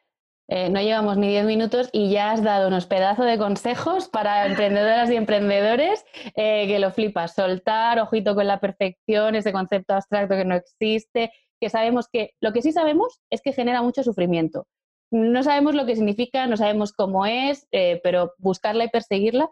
Eh, 0.47 0.69
no 0.69 0.81
llevamos 0.81 1.17
ni 1.17 1.29
10 1.29 1.47
minutos 1.47 1.89
y 1.91 2.11
ya 2.11 2.31
has 2.31 2.43
dado 2.43 2.69
unos 2.69 2.87
pedazos 2.87 3.27
de 3.27 3.39
consejos 3.39 4.09
para 4.09 4.47
emprendedoras 4.47 5.11
y 5.11 5.17
emprendedores 5.17 6.05
eh, 6.37 6.67
que 6.69 6.79
lo 6.79 6.93
flipas. 6.93 7.35
Soltar, 7.35 7.99
ojito 7.99 8.35
con 8.35 8.47
la 8.47 8.61
perfección, 8.61 9.35
ese 9.35 9.53
concepto 9.53 9.95
abstracto 9.95 10.37
que 10.37 10.45
no 10.45 10.55
existe, 10.55 11.33
que 11.61 11.71
sabemos 11.71 12.07
que 12.09 12.35
lo 12.41 12.53
que 12.53 12.63
sí 12.63 12.73
sabemos 12.73 13.21
es 13.31 13.43
que 13.43 13.53
genera 13.53 13.83
mucho 13.83 14.05
sufrimiento. 14.05 14.67
No 15.11 15.43
sabemos 15.43 15.75
lo 15.75 15.87
que 15.87 15.97
significa, 15.97 16.47
no 16.47 16.57
sabemos 16.57 16.93
cómo 16.93 17.27
es, 17.27 17.67
eh, 17.73 18.01
pero 18.05 18.35
buscarla 18.39 18.85
y 18.85 18.89
perseguirla 18.89 19.49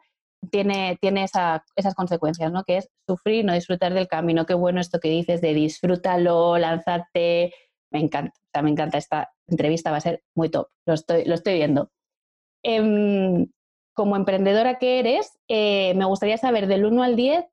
tiene, 0.51 0.99
tiene 1.01 1.25
esas 1.25 1.95
consecuencias, 1.97 2.51
¿no? 2.53 2.65
Que 2.65 2.79
es 2.79 2.89
sufrir, 3.09 3.45
no 3.45 3.55
disfrutar 3.55 3.95
del 3.95 4.09
camino. 4.09 4.47
Qué 4.47 4.55
bueno 4.55 4.81
esto 4.81 4.99
que 4.99 5.09
dices 5.09 5.41
de 5.41 5.55
disfrútalo, 5.55 6.59
lánzate, 6.59 7.53
me 7.93 8.01
encanta, 8.01 8.33
o 8.41 8.49
sea, 8.53 8.63
me 8.63 8.71
encanta 8.71 8.99
esta 8.99 9.32
entrevista, 9.49 9.91
va 9.91 9.99
a 9.99 10.01
ser 10.01 10.23
muy 10.35 10.49
top, 10.49 10.69
lo 10.87 10.95
estoy, 10.95 11.25
lo 11.25 11.35
estoy 11.35 11.55
viendo. 11.55 11.91
Em, 12.63 13.47
como 13.95 14.17
emprendedora 14.17 14.79
que 14.79 14.99
eres, 14.99 15.39
eh, 15.49 15.95
me 15.95 16.05
gustaría 16.05 16.39
saber 16.39 16.67
del 16.67 16.87
1 16.87 17.03
al 17.03 17.17
10, 17.17 17.45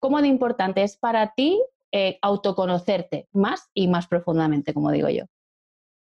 ¿cómo 0.00 0.20
de 0.20 0.28
importante 0.28 0.82
es 0.82 0.96
para 0.96 1.34
ti 1.34 1.62
eh, 1.92 2.18
autoconocerte 2.22 3.28
más 3.32 3.68
y 3.74 3.88
más 3.88 4.06
profundamente, 4.06 4.74
como 4.74 4.90
digo 4.90 5.08
yo? 5.08 5.24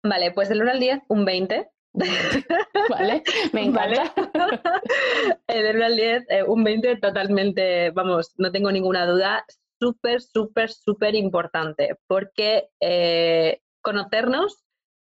Vale, 0.02 0.32
pues 0.32 0.48
del 0.48 0.62
1 0.62 0.70
al 0.70 0.80
10, 0.80 1.00
un 1.08 1.24
20. 1.24 1.68
vale, 2.90 3.22
me 3.52 3.62
encanta. 3.64 4.12
del 5.48 5.76
1 5.76 5.84
al 5.84 5.96
10, 5.96 6.26
eh, 6.28 6.42
un 6.44 6.64
20 6.64 6.96
totalmente, 6.96 7.90
vamos, 7.90 8.32
no 8.38 8.50
tengo 8.52 8.70
ninguna 8.70 9.06
duda, 9.06 9.44
súper, 9.80 10.22
súper, 10.22 10.70
súper 10.70 11.14
importante, 11.14 11.96
porque 12.06 12.70
eh, 12.80 13.60
conocernos 13.82 14.64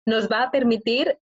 nos 0.06 0.28
va 0.30 0.44
a 0.44 0.50
permitir 0.50 1.18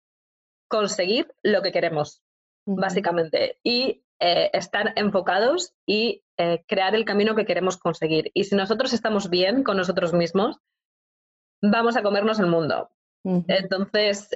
conseguir 0.68 1.34
lo 1.44 1.62
que 1.62 1.72
queremos, 1.72 2.24
básicamente, 2.66 3.60
y 3.64 4.04
eh, 4.20 4.50
estar 4.54 4.94
enfocados 4.96 5.74
y 5.86 6.24
eh, 6.38 6.64
crear 6.68 6.96
el 6.96 7.06
camino 7.06 7.36
que 7.36 7.46
queremos 7.46 7.78
conseguir. 7.78 8.32
Y 8.34 8.46
si 8.46 8.56
nosotros 8.56 8.94
estamos 8.94 9.30
bien 9.30 9.64
con 9.64 9.78
nosotros 9.78 10.14
mismos, 10.14 10.58
vamos 11.62 11.98
a 11.98 12.04
comernos 12.04 12.40
el 12.40 12.48
mundo. 12.48 12.90
Entonces, 13.26 14.30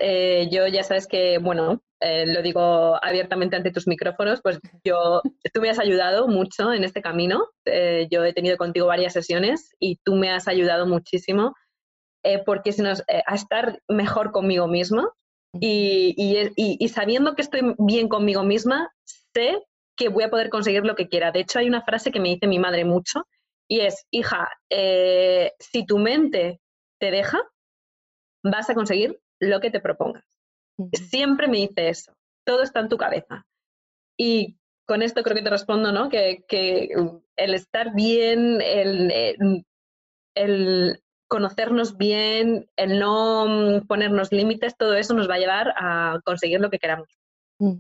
yo 0.51 0.67
ya 0.67 0.83
sabes 0.83 1.07
que, 1.07 1.38
bueno, 1.38 1.81
eh, 2.05 2.25
lo 2.27 2.41
digo 2.41 3.00
abiertamente 3.01 3.55
ante 3.55 3.71
tus 3.71 3.88
micrófonos, 3.88 4.41
pues 4.41 4.59
yo, 4.83 5.21
tú 5.53 5.62
me 5.62 5.69
has 5.69 5.79
ayudado 5.79 6.27
mucho 6.27 6.73
en 6.73 6.83
este 6.83 7.01
camino. 7.01 7.47
Eh, 7.63 8.07
yo 8.12 8.25
he 8.25 8.33
tenido 8.33 8.57
contigo 8.57 8.88
varias 8.88 9.13
sesiones 9.13 9.73
y 9.79 10.00
tú 10.03 10.15
me 10.15 10.29
has 10.29 10.50
ayudado 10.50 10.85
muchísimo 10.85 11.55
eh, 12.24 12.42
porque 12.46 12.72
si 12.72 12.82
nos, 12.82 13.03
a 13.08 13.36
estar 13.36 13.82
mejor 13.88 14.32
conmigo 14.32 14.68
misma 14.68 15.10
y, 15.60 16.15
y, 16.56 16.88
sabiendo 16.89 17.36
que 17.36 17.44
estoy 17.44 17.75
bien 17.77 18.08
conmigo 18.08 18.44
misma, 18.44 18.92
sé 19.34 19.62
que 19.96 20.10
voy 20.10 20.24
a 20.24 20.30
poder 20.30 20.50
conseguir 20.50 20.84
lo 20.86 20.96
que 20.96 21.08
quiera. 21.10 21.32
De 21.32 21.42
hecho, 21.42 21.60
hay 21.60 21.68
una 21.68 21.84
frase 21.84 22.12
que 22.12 22.20
me 22.20 22.30
dice 22.30 22.48
mi 22.48 22.58
madre 22.58 22.86
mucho 22.86 23.27
y 23.68 23.82
es, 23.82 24.06
hija, 24.10 24.50
si 25.60 25.86
tu 25.86 26.00
mente 26.00 26.60
te 27.00 27.12
deja, 27.12 27.39
vas 28.44 28.70
a 28.70 28.74
conseguir 28.74 29.20
lo 29.39 29.60
que 29.60 29.72
te 29.72 29.80
propongas. 29.80 30.25
Siempre 30.94 31.48
me 31.48 31.58
dice 31.58 31.89
eso, 31.89 32.13
todo 32.46 32.63
está 32.63 32.80
en 32.80 32.89
tu 32.89 32.98
cabeza. 32.98 33.46
Y 34.18 34.58
con 34.86 35.01
esto 35.01 35.24
creo 35.24 35.36
que 35.36 35.44
te 35.44 35.50
respondo, 35.50 35.92
¿no? 35.92 36.10
Que, 36.10 36.44
el 37.36 37.53
estar 37.53 37.94
bien, 37.94 38.60
eh, 38.62 39.36
el, 40.36 41.02
conocernos 41.33 41.97
bien, 41.97 42.69
el 42.75 42.99
no 42.99 43.81
ponernos 43.87 44.31
límites, 44.31 44.77
todo 44.77 44.93
eso 44.93 45.15
nos 45.15 45.27
va 45.27 45.33
a 45.33 45.39
llevar 45.39 45.73
a 45.75 46.19
conseguir 46.23 46.61
lo 46.61 46.69
que 46.69 46.77
queramos. 46.77 47.07
Mm. 47.57 47.77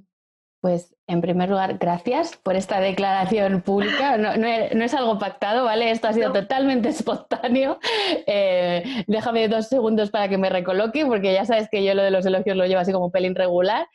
Pues 0.59 0.95
en 1.05 1.21
primer 1.21 1.49
lugar, 1.49 1.77
gracias 1.77 2.35
por 2.35 2.55
esta 2.55 2.79
declaración 2.79 3.61
pública. 3.61 4.17
No, 4.17 4.31
es 4.47 4.93
algo 4.95 5.19
pactado, 5.19 5.65
¿vale? 5.65 5.91
Esto 5.91 6.07
ha 6.07 6.13
sido 6.13 6.31
totalmente 6.33 6.89
espontáneo. 6.97 7.77
Eh, 8.25 9.03
déjame 9.05 9.47
dos 9.49 9.67
segundos 9.67 10.09
para 10.09 10.29
que 10.29 10.39
me 10.39 10.49
recoloque, 10.49 11.05
porque 11.05 11.31
ya 11.31 11.45
sabes 11.45 11.67
que 11.69 11.83
yo 11.83 11.93
lo 11.93 12.01
de 12.01 12.09
los 12.09 12.25
elogios 12.25 12.57
lo 12.57 12.65
llevo 12.65 12.81
así 12.81 12.91
como 12.91 13.11
pelín 13.11 13.35
regular. 13.35 13.85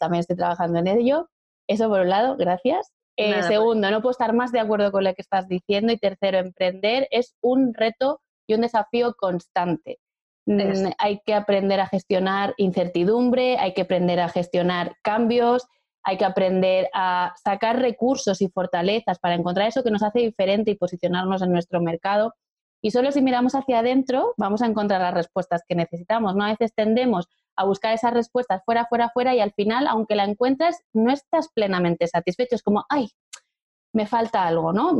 también 0.00 0.20
estoy 0.20 0.34
trabajando 0.34 0.80
en 0.80 0.88
ello. 0.88 1.28
Eso 1.68 1.88
por 1.88 2.00
un 2.00 2.08
lado, 2.08 2.36
gracias. 2.36 2.90
Eh, 3.16 3.34
pues. 3.34 3.46
segundo, 3.46 3.88
no 3.92 4.02
puedo 4.02 4.10
estar 4.10 4.32
más 4.32 4.50
de 4.50 4.58
acuerdo 4.58 4.90
con 4.90 5.04
lo 5.04 5.14
que 5.14 5.22
estás 5.22 5.46
diciendo. 5.46 5.92
Y 5.92 5.98
tercero, 5.98 6.38
emprender 6.38 7.06
es 7.12 7.36
un 7.40 7.74
reto 7.74 8.20
y 8.48 8.54
un 8.54 8.62
desafío 8.62 9.14
constante. 9.14 10.00
Mm, 10.46 10.92
hay 10.98 11.20
que 11.24 11.34
aprender 11.34 11.78
a 11.78 11.86
gestionar 11.86 12.54
incertidumbre, 12.56 13.58
hay 13.58 13.74
que 13.74 13.82
aprender 13.82 14.18
a 14.18 14.30
gestionar 14.30 14.96
cambios, 15.02 15.68
hay 16.02 16.16
que 16.16 16.24
aprender 16.24 16.88
a 16.94 17.34
sacar 17.44 17.78
recursos 17.80 18.40
y 18.40 18.48
fortalezas 18.48 19.18
para 19.18 19.34
encontrar 19.34 19.68
eso 19.68 19.84
que 19.84 19.90
nos 19.90 20.02
hace 20.02 20.20
diferente 20.20 20.70
y 20.70 20.76
posicionarnos 20.76 21.42
en 21.42 21.52
nuestro 21.52 21.82
mercado. 21.82 22.34
Y 22.80 22.92
solo 22.92 23.12
si 23.12 23.20
miramos 23.20 23.54
hacia 23.54 23.80
adentro 23.80 24.32
vamos 24.38 24.62
a 24.62 24.66
encontrar 24.66 25.02
las 25.02 25.12
respuestas 25.12 25.62
que 25.68 25.74
necesitamos. 25.74 26.34
¿no? 26.34 26.44
A 26.44 26.50
veces 26.50 26.72
tendemos 26.74 27.28
a 27.56 27.64
buscar 27.64 27.92
esas 27.92 28.14
respuestas 28.14 28.62
fuera, 28.64 28.86
fuera, 28.86 29.10
fuera 29.10 29.34
y 29.34 29.40
al 29.40 29.52
final, 29.52 29.86
aunque 29.86 30.14
la 30.14 30.24
encuentres, 30.24 30.80
no 30.94 31.12
estás 31.12 31.48
plenamente 31.52 32.06
satisfecho. 32.06 32.54
Es 32.54 32.62
como, 32.62 32.86
ay, 32.88 33.10
me 33.92 34.06
falta 34.06 34.46
algo, 34.46 34.72
¿no? 34.72 34.96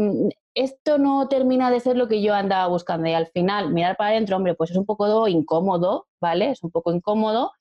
Esto 0.54 0.98
no 0.98 1.28
termina 1.28 1.70
de 1.70 1.80
ser 1.80 1.96
lo 1.96 2.08
que 2.08 2.22
yo 2.22 2.34
andaba 2.34 2.66
buscando 2.68 3.08
y 3.08 3.12
al 3.12 3.28
final 3.28 3.72
mirar 3.72 3.96
para 3.96 4.10
adentro, 4.10 4.36
hombre, 4.36 4.54
pues 4.54 4.70
es 4.70 4.76
un 4.76 4.86
poco 4.86 5.28
incómodo, 5.28 6.06
¿vale? 6.20 6.50
Es 6.50 6.62
un 6.62 6.70
poco 6.70 6.92
incómodo, 6.92 7.52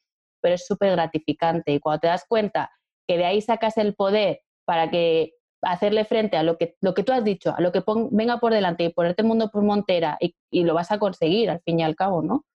pero 0.42 0.56
es 0.56 0.66
súper 0.66 0.92
gratificante 0.94 1.74
y 1.74 1.80
cuando 1.80 2.02
te 2.02 2.08
das 2.08 2.26
cuenta 2.28 2.72
que 3.08 3.18
de 3.18 3.26
ahí 3.26 3.42
sacas 3.42 3.78
el 3.78 3.96
poder 3.96 4.42
para 4.66 4.90
que 4.90 5.34
hacerle 5.62 6.06
frente 6.06 6.38
a 6.38 6.44
lo 6.44 6.58
que, 6.58 6.76
lo 6.82 6.94
que 6.94 7.04
tú 7.04 7.14
has 7.14 7.24
dicho, 7.24 7.54
a 7.56 7.62
lo 7.62 7.72
que 7.72 7.84
venga 8.12 8.40
por 8.40 8.54
delante 8.54 8.84
y 8.84 8.90
ponerte 8.90 9.22
el 9.22 9.28
mundo 9.28 9.50
por 9.52 9.64
montera 9.64 10.18
y, 10.20 10.36
lo 10.64 10.74
vas 10.74 10.92
a 10.92 11.00
conseguir 11.00 11.50
al 11.50 11.62
fin 11.62 11.80
y 11.80 11.84
al 11.84 11.96
cabo, 11.96 12.22
¿no? 12.22 12.46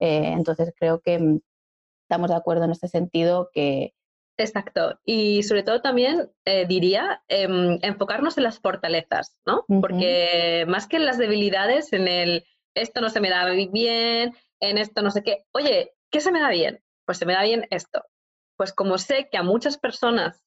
Eh, 0.00 0.32
entonces 0.32 0.72
creo 0.78 1.00
que 1.00 1.18
mm, 1.18 1.40
estamos 2.08 2.30
de 2.30 2.36
acuerdo 2.36 2.64
en 2.64 2.72
este 2.72 2.88
sentido 2.88 3.50
que... 3.52 3.94
Exacto. 4.38 5.00
Y 5.04 5.42
sobre 5.42 5.62
todo 5.62 5.80
también 5.80 6.30
eh, 6.44 6.66
diría 6.66 7.22
em, 7.28 7.78
enfocarnos 7.82 8.36
en 8.36 8.44
las 8.44 8.58
fortalezas, 8.58 9.38
¿no? 9.46 9.64
Porque 9.80 10.64
más 10.68 10.86
que 10.86 10.96
en 10.96 11.06
las 11.06 11.18
debilidades, 11.18 11.92
en 11.92 12.08
el 12.08 12.44
esto 12.74 13.00
no 13.00 13.08
se 13.08 13.20
me 13.20 13.30
da 13.30 13.48
bien, 13.50 14.34
en 14.60 14.78
esto 14.78 15.00
no 15.00 15.10
sé 15.10 15.22
qué, 15.22 15.44
oye, 15.52 15.92
¿qué 16.10 16.20
se 16.20 16.30
me 16.30 16.40
da 16.40 16.50
bien? 16.50 16.82
Pues 17.06 17.18
se 17.18 17.24
me 17.24 17.32
da 17.32 17.42
bien 17.42 17.66
esto 17.70 18.02
pues 18.56 18.72
como 18.72 18.98
sé 18.98 19.28
que 19.30 19.38
a 19.38 19.42
muchas 19.42 19.78
personas 19.78 20.42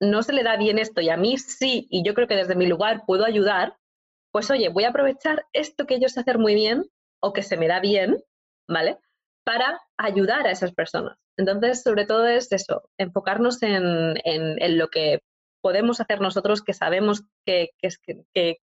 no 0.00 0.22
se 0.22 0.32
le 0.32 0.42
da 0.42 0.56
bien 0.56 0.78
esto 0.78 1.00
y 1.00 1.08
a 1.08 1.16
mí 1.16 1.38
sí, 1.38 1.86
y 1.90 2.04
yo 2.04 2.14
creo 2.14 2.26
que 2.26 2.36
desde 2.36 2.56
mi 2.56 2.66
lugar 2.66 3.04
puedo 3.06 3.24
ayudar, 3.24 3.76
pues 4.32 4.50
oye, 4.50 4.68
voy 4.68 4.84
a 4.84 4.88
aprovechar 4.88 5.46
esto 5.52 5.86
que 5.86 5.94
ellos 5.94 6.18
hacen 6.18 6.40
muy 6.40 6.54
bien 6.54 6.84
o 7.20 7.32
que 7.32 7.42
se 7.42 7.56
me 7.56 7.68
da 7.68 7.78
bien, 7.78 8.22
¿vale? 8.68 8.98
Para 9.44 9.80
ayudar 9.96 10.46
a 10.46 10.50
esas 10.50 10.72
personas. 10.72 11.18
Entonces, 11.36 11.82
sobre 11.82 12.06
todo 12.06 12.26
es 12.26 12.52
eso, 12.52 12.82
enfocarnos 12.98 13.62
en, 13.62 14.78
lo 14.78 14.88
que 14.88 15.22
podemos 15.60 16.00
hacer 16.00 16.20
nosotros, 16.20 16.62
que 16.62 16.74
sabemos 16.74 17.24
que, 17.46 17.70
que, 18.34 18.58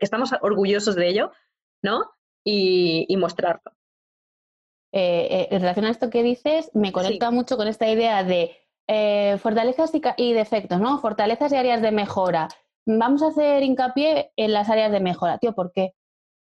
estamos 0.00 0.32
orgullosos 0.42 0.94
de 0.96 1.08
ello, 1.08 1.32
¿no? 1.82 2.10
Y, 2.44 3.14
mostrarlo. 3.16 3.72
Eh, 4.92 5.26
eh, 5.30 5.48
en 5.50 5.60
relación 5.60 5.86
a 5.86 5.90
esto 5.90 6.10
que 6.10 6.22
dices, 6.22 6.70
me 6.74 6.92
conecta 6.92 7.30
mucho 7.30 7.56
con 7.56 7.66
esta 7.66 7.88
idea 7.88 8.22
de 8.22 8.56
eh, 8.86 9.38
fortalezas 9.38 9.92
y, 10.16 10.32
defectos, 10.34 10.78
¿no? 10.78 10.98
Fortalezas 10.98 11.52
y 11.52 11.56
áreas 11.56 11.82
de 11.82 11.90
mejora. 11.90 12.48
Vamos 12.86 13.22
a 13.22 13.28
hacer 13.28 13.62
hincapié 13.62 14.32
en 14.36 14.52
las 14.52 14.68
áreas 14.68 14.92
de 14.92 15.00
mejora. 15.00 15.38
Tío, 15.38 15.54
¿por 15.54 15.72
qué? 15.72 15.94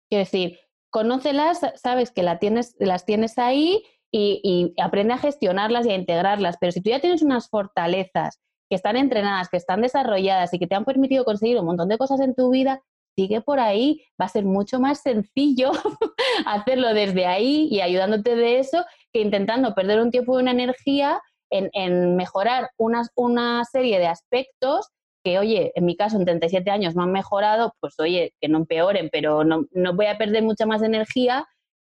Quiero 0.08 0.24
decir, 0.24 0.60
conócelas, 0.90 1.61
sabes 1.76 2.11
que 2.11 2.23
la 2.23 2.38
tienes, 2.38 2.76
las 2.78 3.04
tienes 3.04 3.38
ahí 3.38 3.83
y, 4.11 4.75
aprende 4.83 5.14
a 5.14 5.18
gestionarlas 5.18 5.87
y 5.87 5.90
a 5.90 5.95
integrarlas. 5.95 6.57
Pero 6.61 6.73
si 6.73 6.80
tú 6.80 6.90
ya 6.90 7.00
tienes 7.00 7.23
unas 7.23 7.49
fortalezas 7.49 8.40
que 8.68 8.76
están 8.76 8.97
entrenadas, 8.97 9.49
que 9.49 9.57
están 9.57 9.83
desarrolladas 9.83 10.52
y 10.52 10.59
que 10.59 10.66
te 10.66 10.75
han 10.75 10.85
permitido 10.85 11.25
conseguir 11.25 11.59
un 11.59 11.66
montón 11.66 11.88
de 11.88 11.99
cosas 11.99 12.21
en 12.21 12.35
tu 12.35 12.50
vida, 12.50 12.83
sigue 13.16 13.40
por 13.40 13.59
ahí, 13.59 14.02
va 14.21 14.26
a 14.26 14.28
ser 14.28 14.45
mucho 14.45 14.78
más 14.78 15.00
sencillo 15.00 15.73
hacerlo 16.47 16.95
desde 16.95 17.26
ahí 17.26 17.68
y 17.71 17.80
ayudándote 17.80 18.37
de 18.37 18.59
eso 18.59 18.85
que 19.12 19.21
intentando 19.21 19.75
perder 19.75 20.00
un 20.00 20.11
tiempo 20.11 20.38
y 20.38 20.42
una 20.42 20.52
energía 20.52 21.21
en, 21.50 22.14
mejorar 22.14 22.71
una 22.76 23.64
serie 23.64 23.99
de 23.99 24.07
aspectos 24.07 24.88
que, 25.28 25.38
oye, 25.38 25.73
en 25.75 25.85
mi 25.85 25.97
caso, 25.97 26.16
en 26.16 26.25
37 26.25 26.70
años 26.70 26.94
me 26.94 27.02
han 27.02 27.12
mejorado, 27.12 27.75
pues 27.80 27.99
oye, 28.00 28.32
que 28.40 28.49
no 28.49 28.58
empeoren, 28.58 29.11
pero 29.12 29.44
no, 29.44 29.66
no 29.73 29.94
voy 29.94 30.06
a 30.06 30.16
perder 30.16 30.42
mucha 30.42 30.64
más 30.64 30.82
energía 30.82 31.47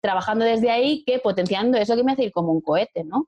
trabajando 0.04 0.44
desde 0.44 0.70
ahí 0.70 1.04
que 1.06 1.20
potenciando 1.20 1.78
eso 1.78 1.96
que 1.96 2.04
me 2.04 2.12
hace 2.12 2.26
ir 2.26 2.32
como 2.32 2.52
un 2.52 2.62
cohete, 2.62 3.04
¿no? 3.04 3.28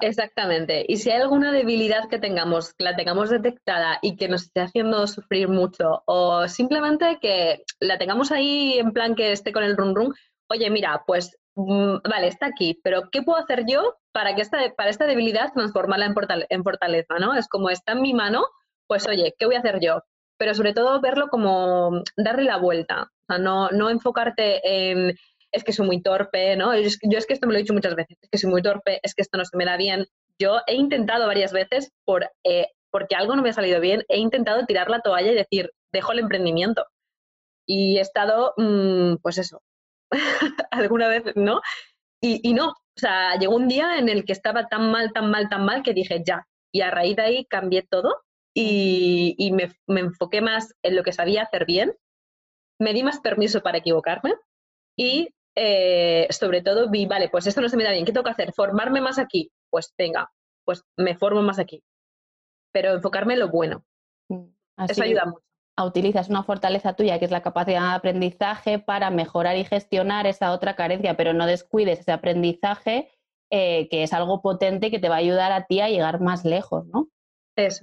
Exactamente. 0.00 0.86
Y 0.86 0.98
si 0.98 1.10
hay 1.10 1.20
alguna 1.20 1.50
debilidad 1.50 2.08
que 2.08 2.20
tengamos, 2.20 2.72
que 2.74 2.84
la 2.84 2.94
tengamos 2.94 3.28
detectada 3.28 3.98
y 4.02 4.16
que 4.16 4.28
nos 4.28 4.44
esté 4.44 4.60
haciendo 4.60 5.06
sufrir 5.08 5.48
mucho, 5.48 6.04
o 6.06 6.46
simplemente 6.46 7.18
que 7.20 7.64
la 7.80 7.98
tengamos 7.98 8.30
ahí 8.30 8.78
en 8.78 8.92
plan 8.92 9.16
que 9.16 9.32
esté 9.32 9.52
con 9.52 9.64
el 9.64 9.76
run 9.76 9.96
run, 9.96 10.14
oye, 10.48 10.70
mira, 10.70 11.02
pues 11.06 11.36
mm, 11.56 11.96
vale, 12.08 12.28
está 12.28 12.46
aquí, 12.46 12.80
pero 12.84 13.10
¿qué 13.10 13.22
puedo 13.22 13.38
hacer 13.38 13.64
yo 13.66 13.96
para 14.12 14.36
que 14.36 14.42
esta, 14.42 14.58
para 14.76 14.90
esta 14.90 15.06
debilidad 15.06 15.52
transformarla 15.52 16.06
en, 16.06 16.14
en 16.48 16.62
fortaleza, 16.62 17.18
¿no? 17.18 17.34
Es 17.34 17.48
como 17.48 17.68
está 17.68 17.92
en 17.92 18.02
mi 18.02 18.14
mano, 18.14 18.44
pues 18.86 19.06
oye, 19.08 19.34
¿qué 19.38 19.46
voy 19.46 19.56
a 19.56 19.60
hacer 19.60 19.80
yo? 19.80 20.02
Pero 20.38 20.54
sobre 20.54 20.72
todo 20.74 21.00
verlo 21.00 21.28
como 21.28 22.02
darle 22.16 22.44
la 22.44 22.58
vuelta, 22.58 23.02
o 23.02 23.26
sea, 23.28 23.38
no, 23.38 23.70
no 23.70 23.90
enfocarte 23.90 24.60
en 24.64 25.14
es 25.54 25.62
que 25.62 25.72
soy 25.72 25.86
muy 25.86 26.02
torpe, 26.02 26.56
¿no? 26.56 26.74
Yo 26.76 26.86
es, 27.18 27.26
que 27.26 27.34
esto 27.34 27.46
me 27.46 27.52
lo 27.52 27.58
he 27.58 27.62
dicho 27.62 27.72
muchas 27.72 27.94
veces, 27.94 28.18
es 28.20 28.28
que 28.28 28.38
soy 28.38 28.50
muy 28.50 28.60
torpe, 28.60 28.98
es 29.02 29.14
que 29.14 29.22
esto 29.22 29.38
no 29.38 29.44
se 29.44 29.56
me 29.56 29.64
da 29.64 29.76
bien. 29.76 30.06
Yo 30.38 30.58
he 30.66 30.74
intentado 30.74 31.28
varias 31.28 31.52
veces, 31.52 31.92
por, 32.04 32.28
eh, 32.44 32.66
porque 32.90 33.14
algo 33.14 33.36
no 33.36 33.42
me 33.42 33.50
ha 33.50 33.52
salido 33.52 33.80
bien, 33.80 34.02
he 34.08 34.18
intentado 34.18 34.66
tirar 34.66 34.90
la 34.90 35.00
toalla 35.00 35.30
y 35.30 35.36
decir, 35.36 35.70
dejo 35.92 36.12
el 36.12 36.18
emprendimiento. 36.18 36.84
Y 37.66 37.98
he 37.98 38.00
estado, 38.00 38.52
mm, 38.56 39.16
pues 39.22 39.38
eso, 39.38 39.62
alguna 40.72 41.08
vez, 41.08 41.22
¿no? 41.36 41.60
Y, 42.20 42.40
y 42.48 42.54
no, 42.54 42.70
o 42.70 43.00
sea, 43.00 43.36
llegó 43.38 43.54
un 43.54 43.68
día 43.68 43.98
en 43.98 44.08
el 44.08 44.24
que 44.24 44.32
estaba 44.32 44.66
tan 44.66 44.90
mal, 44.90 45.12
tan 45.12 45.30
mal, 45.30 45.48
tan 45.48 45.64
mal 45.64 45.82
que 45.84 45.94
dije, 45.94 46.22
ya. 46.26 46.46
Y 46.72 46.80
a 46.80 46.90
raíz 46.90 47.16
de 47.16 47.22
ahí 47.22 47.44
cambié 47.46 47.82
todo 47.82 48.22
y, 48.54 49.50
me, 49.52 49.72
me, 49.86 50.00
enfoqué 50.00 50.40
más 50.40 50.74
en 50.82 50.94
lo 50.94 51.02
que 51.02 51.12
sabía 51.12 51.42
hacer 51.42 51.66
bien, 51.66 51.96
me 52.80 52.92
di 52.92 53.02
más 53.02 53.20
permiso 53.20 53.62
para 53.62 53.78
equivocarme 53.78 54.34
y 54.96 55.34
eh, 55.56 56.26
sobre 56.30 56.62
todo 56.62 56.90
vi, 56.90 57.06
vale, 57.06 57.28
pues 57.28 57.46
esto 57.46 57.60
no 57.60 57.68
se 57.68 57.76
me 57.76 57.84
da 57.84 57.92
bien, 57.92 58.04
¿qué 58.04 58.12
tengo 58.12 58.24
que 58.24 58.30
hacer? 58.30 58.52
¿Formarme 58.52 59.00
más 59.00 59.18
aquí? 59.18 59.50
Pues 59.70 59.92
venga, 59.98 60.32
pues 60.64 60.84
me 60.96 61.16
formo 61.16 61.42
más 61.42 61.58
aquí. 61.58 61.82
Pero 62.72 62.92
enfocarme 62.92 63.34
en 63.34 63.40
lo 63.40 63.48
bueno. 63.50 63.84
Mm, 64.28 64.46
Eso 64.88 65.02
ayuda 65.02 65.26
mucho. 65.26 65.44
Utilizas 65.76 66.28
una 66.28 66.44
fortaleza 66.44 66.94
tuya, 66.94 67.18
que 67.18 67.24
es 67.24 67.32
la 67.32 67.42
capacidad 67.42 67.90
de 67.90 67.96
aprendizaje, 67.96 68.78
para 68.78 69.10
mejorar 69.10 69.56
y 69.56 69.64
gestionar 69.64 70.26
esa 70.28 70.52
otra 70.52 70.76
carencia, 70.76 71.16
pero 71.16 71.32
no 71.32 71.46
descuides 71.46 72.00
ese 72.00 72.12
aprendizaje, 72.12 73.10
eh, 73.50 73.88
que 73.88 74.04
es 74.04 74.12
algo 74.12 74.40
potente 74.40 74.92
que 74.92 75.00
te 75.00 75.08
va 75.08 75.16
a 75.16 75.18
ayudar 75.18 75.50
a 75.50 75.66
ti 75.66 75.80
a 75.80 75.88
llegar 75.88 76.20
más 76.20 76.44
lejos, 76.44 76.86
¿no? 76.86 77.08
Eso. 77.56 77.82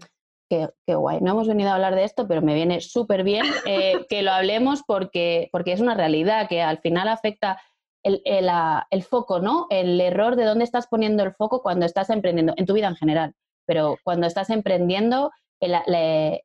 Qué, 0.51 0.95
guay. 0.95 1.21
No 1.21 1.31
hemos 1.31 1.47
venido 1.47 1.69
a 1.69 1.75
hablar 1.75 1.95
de 1.95 2.03
esto, 2.03 2.27
pero 2.27 2.41
me 2.41 2.53
viene 2.53 2.81
súper 2.81 3.23
bien 3.23 3.45
eh, 3.65 4.05
que 4.09 4.21
lo 4.21 4.31
hablemos 4.31 4.83
porque, 4.85 5.47
porque 5.53 5.71
es 5.71 5.79
una 5.79 5.93
realidad 5.93 6.49
que 6.49 6.61
al 6.61 6.79
final 6.79 7.07
afecta 7.07 7.61
el, 8.03 8.21
el, 8.25 9.03
foco, 9.03 9.39
¿no? 9.39 9.67
El 9.69 10.01
error 10.01 10.35
de 10.35 10.43
dónde 10.43 10.65
estás 10.65 10.87
poniendo 10.87 11.23
el 11.23 11.33
foco 11.35 11.61
cuando 11.61 11.85
estás 11.85 12.09
emprendiendo, 12.09 12.53
en 12.57 12.65
tu 12.65 12.73
vida 12.73 12.89
en 12.89 12.97
general, 12.97 13.33
pero 13.65 13.95
cuando 14.03 14.27
estás 14.27 14.49
emprendiendo, 14.49 15.31
el, 15.61 15.73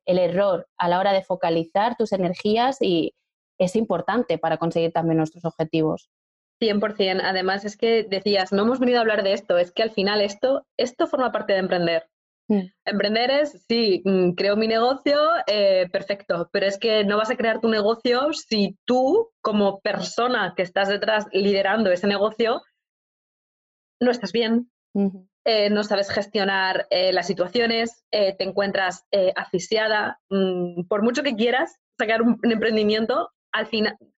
el 0.05 0.19
error 0.19 0.69
a 0.77 0.87
la 0.87 0.99
hora 0.99 1.11
de 1.11 1.23
focalizar 1.23 1.97
tus 1.97 2.13
energías 2.13 2.77
y 2.81 3.13
es 3.59 3.75
importante 3.75 4.37
para 4.37 4.55
conseguir 4.55 4.93
también 4.93 5.17
nuestros 5.17 5.43
objetivos. 5.43 6.09
100%. 6.61 7.19
Además, 7.25 7.65
es 7.65 7.75
que 7.75 8.03
decías, 8.03 8.53
no 8.53 8.61
hemos 8.61 8.79
venido 8.79 8.99
a 8.99 9.01
hablar 9.01 9.23
de 9.23 9.33
esto, 9.33 9.57
es 9.57 9.73
que 9.73 9.83
al 9.83 9.91
final 9.91 10.21
esto, 10.21 10.65
esto 10.77 11.07
forma 11.07 11.33
parte 11.33 11.51
de 11.51 11.59
emprender. 11.59 12.07
Mm. 12.47 12.61
Emprender 12.85 13.31
es, 13.31 13.65
sí, 13.67 14.01
mm, 14.05 14.31
creo 14.31 14.55
mi 14.55 14.67
negocio, 14.67 15.19
eh, 15.47 15.87
perfecto, 15.91 16.49
pero 16.51 16.65
es 16.65 16.77
que 16.77 17.03
no 17.03 17.17
vas 17.17 17.29
a 17.29 17.35
crear 17.35 17.59
tu 17.59 17.67
negocio 17.67 18.31
si 18.33 18.77
tú, 18.85 19.31
como 19.41 19.79
persona 19.81 20.53
que 20.55 20.63
estás 20.63 20.87
detrás 20.87 21.25
liderando 21.31 21.91
ese 21.91 22.07
negocio, 22.07 22.61
no 23.99 24.11
estás 24.11 24.31
bien, 24.31 24.71
eh, 25.45 25.69
no 25.69 25.83
sabes 25.83 26.09
gestionar 26.09 26.87
eh, 26.89 27.11
las 27.11 27.27
situaciones, 27.27 28.03
te 28.11 28.43
encuentras 28.43 29.05
asfixiada. 29.35 30.19
Mm, 30.29 30.87
por 30.87 31.03
mucho 31.03 31.23
que 31.23 31.35
quieras 31.35 31.77
sacar 31.97 32.21
un, 32.21 32.39
un 32.43 32.51
emprendimiento, 32.51 33.31
al, 33.51 33.67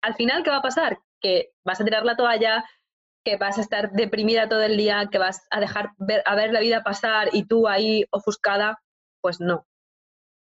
al 0.01 0.15
final, 0.15 0.43
¿qué 0.43 0.49
va 0.49 0.57
a 0.57 0.61
pasar? 0.61 0.99
Que 1.21 1.51
vas 1.65 1.79
a 1.79 1.85
tirar 1.85 2.03
la 2.03 2.15
toalla, 2.17 2.65
que 3.29 3.37
vas 3.37 3.59
a 3.59 3.61
estar 3.61 3.91
deprimida 3.91 4.49
todo 4.49 4.63
el 4.63 4.75
día, 4.75 5.07
que 5.11 5.19
vas 5.19 5.45
a 5.51 5.59
dejar 5.59 5.91
ver, 5.97 6.23
a 6.25 6.35
ver 6.35 6.51
la 6.51 6.59
vida 6.59 6.83
pasar 6.83 7.29
y 7.31 7.45
tú 7.45 7.67
ahí 7.67 8.05
ofuscada, 8.09 8.79
pues 9.21 9.39
no. 9.39 9.67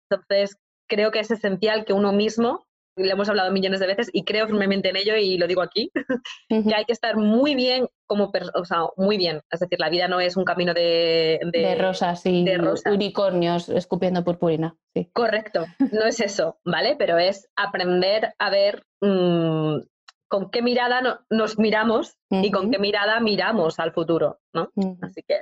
Entonces, 0.09 0.57
creo 0.87 1.11
que 1.11 1.19
es 1.19 1.29
esencial 1.29 1.83
que 1.83 1.91
uno 1.91 2.13
mismo, 2.13 2.65
le 2.95 3.11
hemos 3.11 3.27
hablado 3.27 3.51
millones 3.51 3.81
de 3.81 3.87
veces 3.87 4.09
y 4.13 4.23
creo 4.23 4.47
firmemente 4.47 4.89
en 4.89 4.95
ello 4.95 5.17
y 5.17 5.37
lo 5.37 5.47
digo 5.47 5.61
aquí, 5.61 5.91
que 6.49 6.73
hay 6.73 6.85
que 6.85 6.93
estar 6.93 7.17
muy 7.17 7.55
bien 7.55 7.87
como 8.07 8.31
o 8.53 8.65
sea, 8.65 8.85
muy 8.95 9.17
bien. 9.17 9.41
Es 9.51 9.59
decir, 9.59 9.79
la 9.81 9.89
vida 9.89 10.07
no 10.07 10.21
es 10.21 10.37
un 10.37 10.45
camino 10.45 10.73
de... 10.73 11.41
De, 11.51 11.75
rosas 11.75 12.25
y 12.25 12.45
de 12.45 12.57
unicornios 12.85 13.67
escupiendo 13.67 14.23
purpurina. 14.23 14.77
Sí. 14.95 15.09
Correcto, 15.11 15.65
no 15.91 16.05
es 16.05 16.21
eso, 16.21 16.57
¿vale? 16.63 16.95
Pero 16.97 17.17
es 17.17 17.49
aprender 17.57 18.33
a 18.39 18.49
ver 18.49 18.85
mm, 19.01 19.79
con 20.27 20.49
qué 20.49 20.61
mirada 20.61 21.23
nos 21.29 21.57
miramos 21.59 22.17
y 22.29 22.51
con 22.51 22.71
qué 22.71 22.79
mirada 22.79 23.19
miramos 23.19 23.79
al 23.79 23.93
futuro, 23.93 24.39
¿no? 24.53 24.71
Así 25.01 25.23
que... 25.27 25.39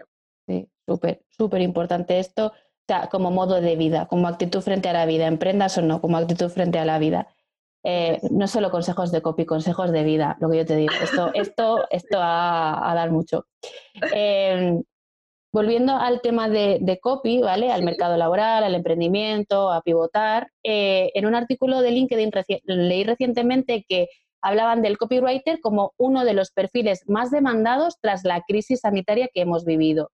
Sí, 0.48 0.70
súper, 0.86 1.22
súper 1.30 1.62
importante 1.62 2.20
esto, 2.20 2.54
como 3.12 3.32
modo 3.32 3.62
de 3.62 3.76
vida, 3.76 4.06
como 4.08 4.28
actitud 4.28 4.62
frente 4.62 4.90
a 4.90 4.94
la 4.94 5.06
vida, 5.06 5.28
emprendas 5.28 5.78
o 5.78 5.82
no, 5.82 6.02
como 6.02 6.18
actitud 6.18 6.50
frente 6.50 6.80
a 6.80 6.86
la 6.86 7.00
vida. 7.00 7.28
Eh, 7.84 8.20
no 8.32 8.48
solo 8.48 8.72
consejos 8.72 9.12
de 9.12 9.22
copy, 9.22 9.46
consejos 9.46 9.92
de 9.92 10.04
vida, 10.04 10.38
lo 10.40 10.50
que 10.50 10.58
yo 10.58 10.66
te 10.66 10.76
digo. 10.76 10.94
Esto, 11.02 11.32
esto, 11.34 11.86
esto 11.90 12.18
a, 12.20 12.94
dar 12.96 13.12
mucho. 13.12 13.46
Em, 14.12 14.84
volviendo 15.52 15.96
al 15.96 16.22
tema 16.22 16.50
de, 16.50 17.00
copy, 17.02 17.42
¿vale? 17.42 17.72
Al 17.72 17.84
mercado 17.84 18.18
laboral, 18.18 18.64
al 18.64 18.76
emprendimiento, 18.76 19.72
a 19.72 19.82
pivotar. 19.82 20.50
Eh, 20.64 21.12
en 21.14 21.28
un 21.28 21.36
artículo 21.36 21.82
de 21.82 21.92
LinkedIn 21.92 22.32
leí 22.66 23.04
recientemente 23.04 23.86
que 23.88 24.08
hablaban 24.46 24.84
del 24.84 25.00
copywriter 25.00 25.60
como 25.60 25.94
uno 25.98 26.24
de 26.24 26.36
los 26.36 26.52
perfiles 26.52 27.02
más 27.08 27.32
demandados 27.32 27.98
tras 28.00 28.24
la 28.24 28.44
crisis 28.48 28.82
sanitaria 28.82 29.28
que 29.34 29.42
hemos 29.42 29.66
vivido. 29.66 30.12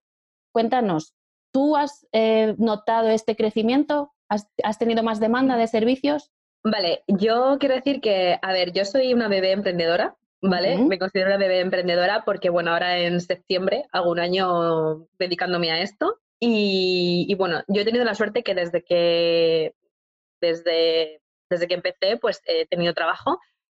Cuéntanos, 0.53 1.13
¿tú 1.51 1.75
has 1.75 2.07
eh, 2.13 2.55
notado 2.57 3.09
este 3.09 3.35
crecimiento? 3.35 4.13
¿Has, 4.29 4.79
tenido 4.79 5.03
más 5.03 5.19
demanda 5.19 5.57
de 5.57 5.67
servicios? 5.67 6.31
Vale, 6.63 7.03
yo 7.07 7.57
quiero 7.59 7.75
decir 7.75 7.99
que, 7.99 8.39
a 8.41 8.53
ver, 8.53 8.71
yo 8.71 8.85
soy 8.85 9.13
una 9.13 9.27
bebé 9.27 9.51
emprendedora, 9.51 10.15
¿vale? 10.41 10.77
Me 10.77 10.97
considero 10.97 11.31
una 11.31 11.37
bebé 11.37 11.59
emprendedora 11.59 12.23
porque, 12.23 12.49
bueno, 12.49 12.71
ahora 12.71 12.99
en 12.99 13.19
septiembre 13.19 13.83
hago 13.91 14.11
un 14.11 14.19
año 14.21 15.07
dedicándome 15.19 15.71
a 15.71 15.81
esto 15.81 16.19
y, 16.39 17.25
y 17.27 17.35
bueno, 17.35 17.63
yo 17.67 17.81
he 17.81 17.85
tenido 17.85 18.05
la 18.05 18.15
suerte 18.15 18.43
que 18.43 18.55
desde 18.55 18.81
que, 18.81 19.73
desde, 20.39 21.21
desde 21.49 21.67
que 21.67 21.73
empecé, 21.73 22.15
pues 22.15 22.41
he 22.45 22.65
tenido 22.67 22.93
trabajo 22.93 23.37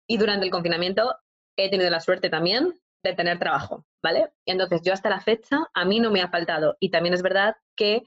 y 0.08 0.18
durante 0.18 0.46
el 0.46 0.52
confinamiento 0.52 1.16
he 1.58 1.70
tenido 1.70 1.90
la 1.90 2.00
suerte 2.00 2.30
también 2.30 2.80
de 3.04 3.14
tener 3.14 3.40
trabajo, 3.40 3.86
¿vale? 4.04 4.32
Entonces 4.46 4.82
yo 4.84 4.94
hasta 4.94 5.10
la 5.10 5.22
fecha 5.22 5.68
a 5.74 5.86
mí 5.86 6.00
no 6.00 6.12
me 6.12 6.22
ha 6.22 6.30
faltado 6.30 6.78
y 6.80 6.92
también 6.92 7.14
es 7.14 7.24
verdad 7.24 7.56
que 7.76 8.04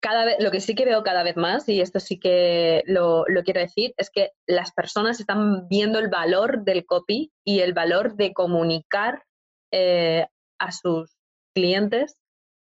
cada 0.00 0.24
vez, 0.24 0.36
lo 0.38 0.50
que 0.50 0.60
sí 0.60 0.74
que 0.74 0.84
veo 0.84 1.02
cada 1.02 1.22
vez 1.22 1.36
más, 1.36 1.68
y 1.68 1.80
esto 1.80 2.00
sí 2.00 2.18
que 2.18 2.82
lo, 2.86 3.24
quiero 3.44 3.60
decir, 3.60 3.92
es 3.96 4.10
que 4.10 4.30
las 4.46 4.72
personas 4.72 5.18
están 5.18 5.66
viendo 5.68 5.98
el 5.98 6.08
valor 6.08 6.64
del 6.64 6.86
copy 6.86 7.32
y 7.44 7.60
el 7.60 7.72
valor 7.72 8.14
de 8.14 8.32
comunicar 8.32 9.24
eh, 9.72 10.26
a 10.60 10.72
sus 10.72 11.16
clientes 11.54 12.16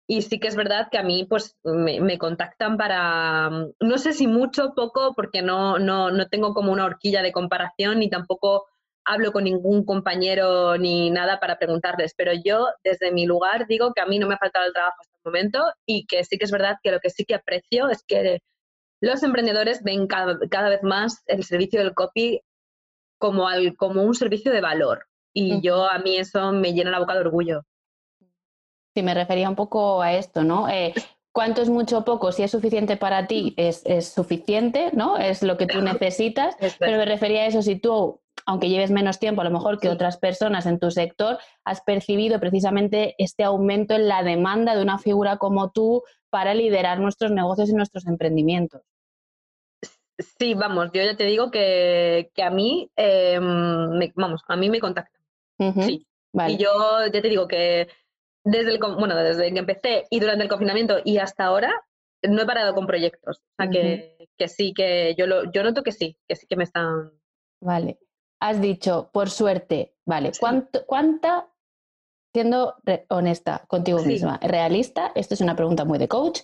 y 0.08 0.22
sí 0.22 0.40
que 0.40 0.48
es 0.48 0.56
verdad 0.56 0.88
que 0.90 0.98
a 0.98 1.04
mí 1.04 1.26
pues 1.26 1.58
me, 1.64 2.18
contactan 2.18 2.78
para, 2.78 3.50
mm, 3.50 3.74
no 3.82 3.98
sé 3.98 4.14
si 4.14 4.26
mucho, 4.28 4.74
poco, 4.74 5.14
porque 5.14 5.42
no, 5.42 5.78
no, 5.80 6.12
no 6.12 6.28
tengo 6.30 6.54
como 6.54 6.72
una 6.72 6.86
horquilla 6.86 7.22
de 7.22 7.34
comparación 7.34 8.00
ni 8.00 8.10
tampoco 8.10 8.66
hablo 9.06 9.32
con 9.32 9.44
ningún 9.46 9.86
compañero 9.86 10.78
ni 10.78 11.10
nada 11.12 11.40
para 11.40 11.58
preguntarles, 11.58 12.14
pero 12.16 12.32
yo 12.44 12.68
desde 12.84 13.12
mi 13.12 13.26
lugar 13.26 13.68
digo 13.68 13.94
que 13.94 14.02
a 14.02 14.06
mí 14.06 14.20
no 14.20 14.28
me 14.28 14.36
ha 14.36 14.38
faltado 14.38 14.66
el 14.66 14.74
trabajo 14.74 14.98
hasta 15.02 15.18
el 15.18 15.22
momento 15.26 15.64
y 15.86 16.06
que 16.06 16.24
sí 16.24 16.38
que 16.38 16.46
es 16.46 16.52
verdad 16.52 16.78
que 16.82 16.92
lo 16.92 17.00
que 17.00 17.10
sí 17.10 17.26
que 17.26 17.36
aprecio 17.36 17.90
es 17.90 18.04
que 18.08 18.40
los 19.02 19.24
emprendedores 19.24 19.84
ven 19.84 20.08
cada, 20.08 20.38
cada 20.50 20.70
vez 20.70 20.84
más 20.84 21.24
el 21.28 21.44
servicio 21.44 21.80
del 21.80 21.94
copy 21.94 22.42
como, 23.18 23.48
al, 23.48 23.76
como 23.76 24.04
un 24.04 24.16
servicio 24.16 24.52
de 24.52 24.62
valor 24.62 25.06
y 25.34 25.62
yo 25.62 25.86
a 25.90 26.00
mí 26.00 26.18
eso 26.18 26.52
me 26.52 26.74
llena 26.74 26.92
la 26.92 27.00
boca 27.00 27.14
de 27.14 27.20
orgullo. 27.20 27.64
Sí, 28.98 29.04
me 29.04 29.14
refería 29.14 29.48
un 29.48 29.56
poco 29.56 30.02
a 30.02 30.14
esto, 30.14 30.44
¿no? 30.44 30.68
Eh, 30.70 30.92
¿Cuánto 31.32 31.62
es 31.62 31.70
mucho 31.70 32.00
o 32.00 32.04
poco? 32.04 32.32
Si 32.32 32.42
es 32.42 32.50
suficiente 32.50 32.98
para 32.98 33.28
ti, 33.28 33.54
es, 33.56 33.84
suficiente, 34.12 34.90
¿no? 34.94 35.20
Es 35.20 35.44
lo 35.44 35.56
que 35.56 35.68
tú 35.68 35.82
necesitas. 35.82 36.56
Pero 36.80 36.98
me 36.98 37.06
refería 37.06 37.42
a 37.42 37.46
eso, 37.46 37.62
si 37.62 37.76
tú, 37.76 38.20
aunque 38.48 38.70
lleves 38.70 38.90
menos 38.90 39.20
tiempo, 39.20 39.42
a 39.42 39.44
lo 39.44 39.52
mejor 39.52 39.80
que 39.80 39.90
otras 39.90 40.18
personas 40.18 40.66
en 40.66 40.80
tu 40.80 40.90
sector, 40.90 41.38
has 41.64 41.82
percibido 41.82 42.40
precisamente 42.40 43.14
este 43.20 43.44
aumento 43.44 43.94
en 43.94 44.08
la 44.08 44.24
demanda 44.24 44.76
de 44.76 44.82
una 44.82 44.98
figura 44.98 45.38
como 45.38 45.70
tú 45.70 46.02
para 46.32 46.56
liderar 46.56 47.00
nuestros 47.00 47.30
negocios 47.30 47.70
y 47.70 47.74
nuestros 47.74 48.08
emprendimientos. 48.08 48.82
Sí, 50.40 50.56
vamos, 50.56 50.90
yo 50.92 51.04
ya 51.04 51.16
te 51.16 51.26
digo 51.26 51.52
que, 51.52 52.32
a 52.44 52.50
mí, 52.50 52.90
em, 52.96 54.12
vamos, 54.16 54.42
a 54.48 54.56
mí 54.56 54.72
me 54.72 54.80
contactan. 54.80 55.22
Sí. 55.86 56.08
Y 56.48 56.58
yo 56.58 57.06
ya 57.14 57.22
te 57.22 57.30
digo 57.30 57.48
que 57.48 57.88
desde 58.48 58.72
el, 58.72 58.80
bueno, 58.80 59.16
desde 59.16 59.52
que 59.52 59.60
empecé 59.60 60.06
y 60.10 60.20
durante 60.20 60.44
el 60.44 60.50
confinamiento 60.50 61.00
y 61.04 61.18
hasta 61.18 61.46
ahora, 61.46 61.86
no 62.24 62.42
he 62.42 62.46
parado 62.46 62.74
con 62.74 62.88
proyectos. 62.88 63.40
O 63.40 63.64
sea, 63.64 63.70
que, 63.70 64.48
sí, 64.48 64.74
que 64.74 65.16
yo, 65.18 65.28
lo, 65.28 65.52
yo 65.52 65.64
noto 65.64 65.84
que 65.84 65.92
sí, 65.92 66.18
que 66.28 66.36
sí 66.36 66.48
que 66.48 66.56
me 66.56 66.64
están... 66.64 67.12
Vale. 67.62 68.00
Has 68.40 68.62
dicho, 68.62 69.10
por 69.12 69.30
suerte, 69.30 69.96
vale, 70.06 70.32
¿cuánta, 70.40 71.50
siendo 72.34 72.76
honesta 73.10 73.66
contigo 73.68 74.04
misma, 74.04 74.40
realista, 74.42 75.12
esto 75.16 75.34
es 75.34 75.42
una 75.42 75.56
pregunta 75.56 75.86
muy 75.86 75.98
de 75.98 76.08
coach, 76.08 76.42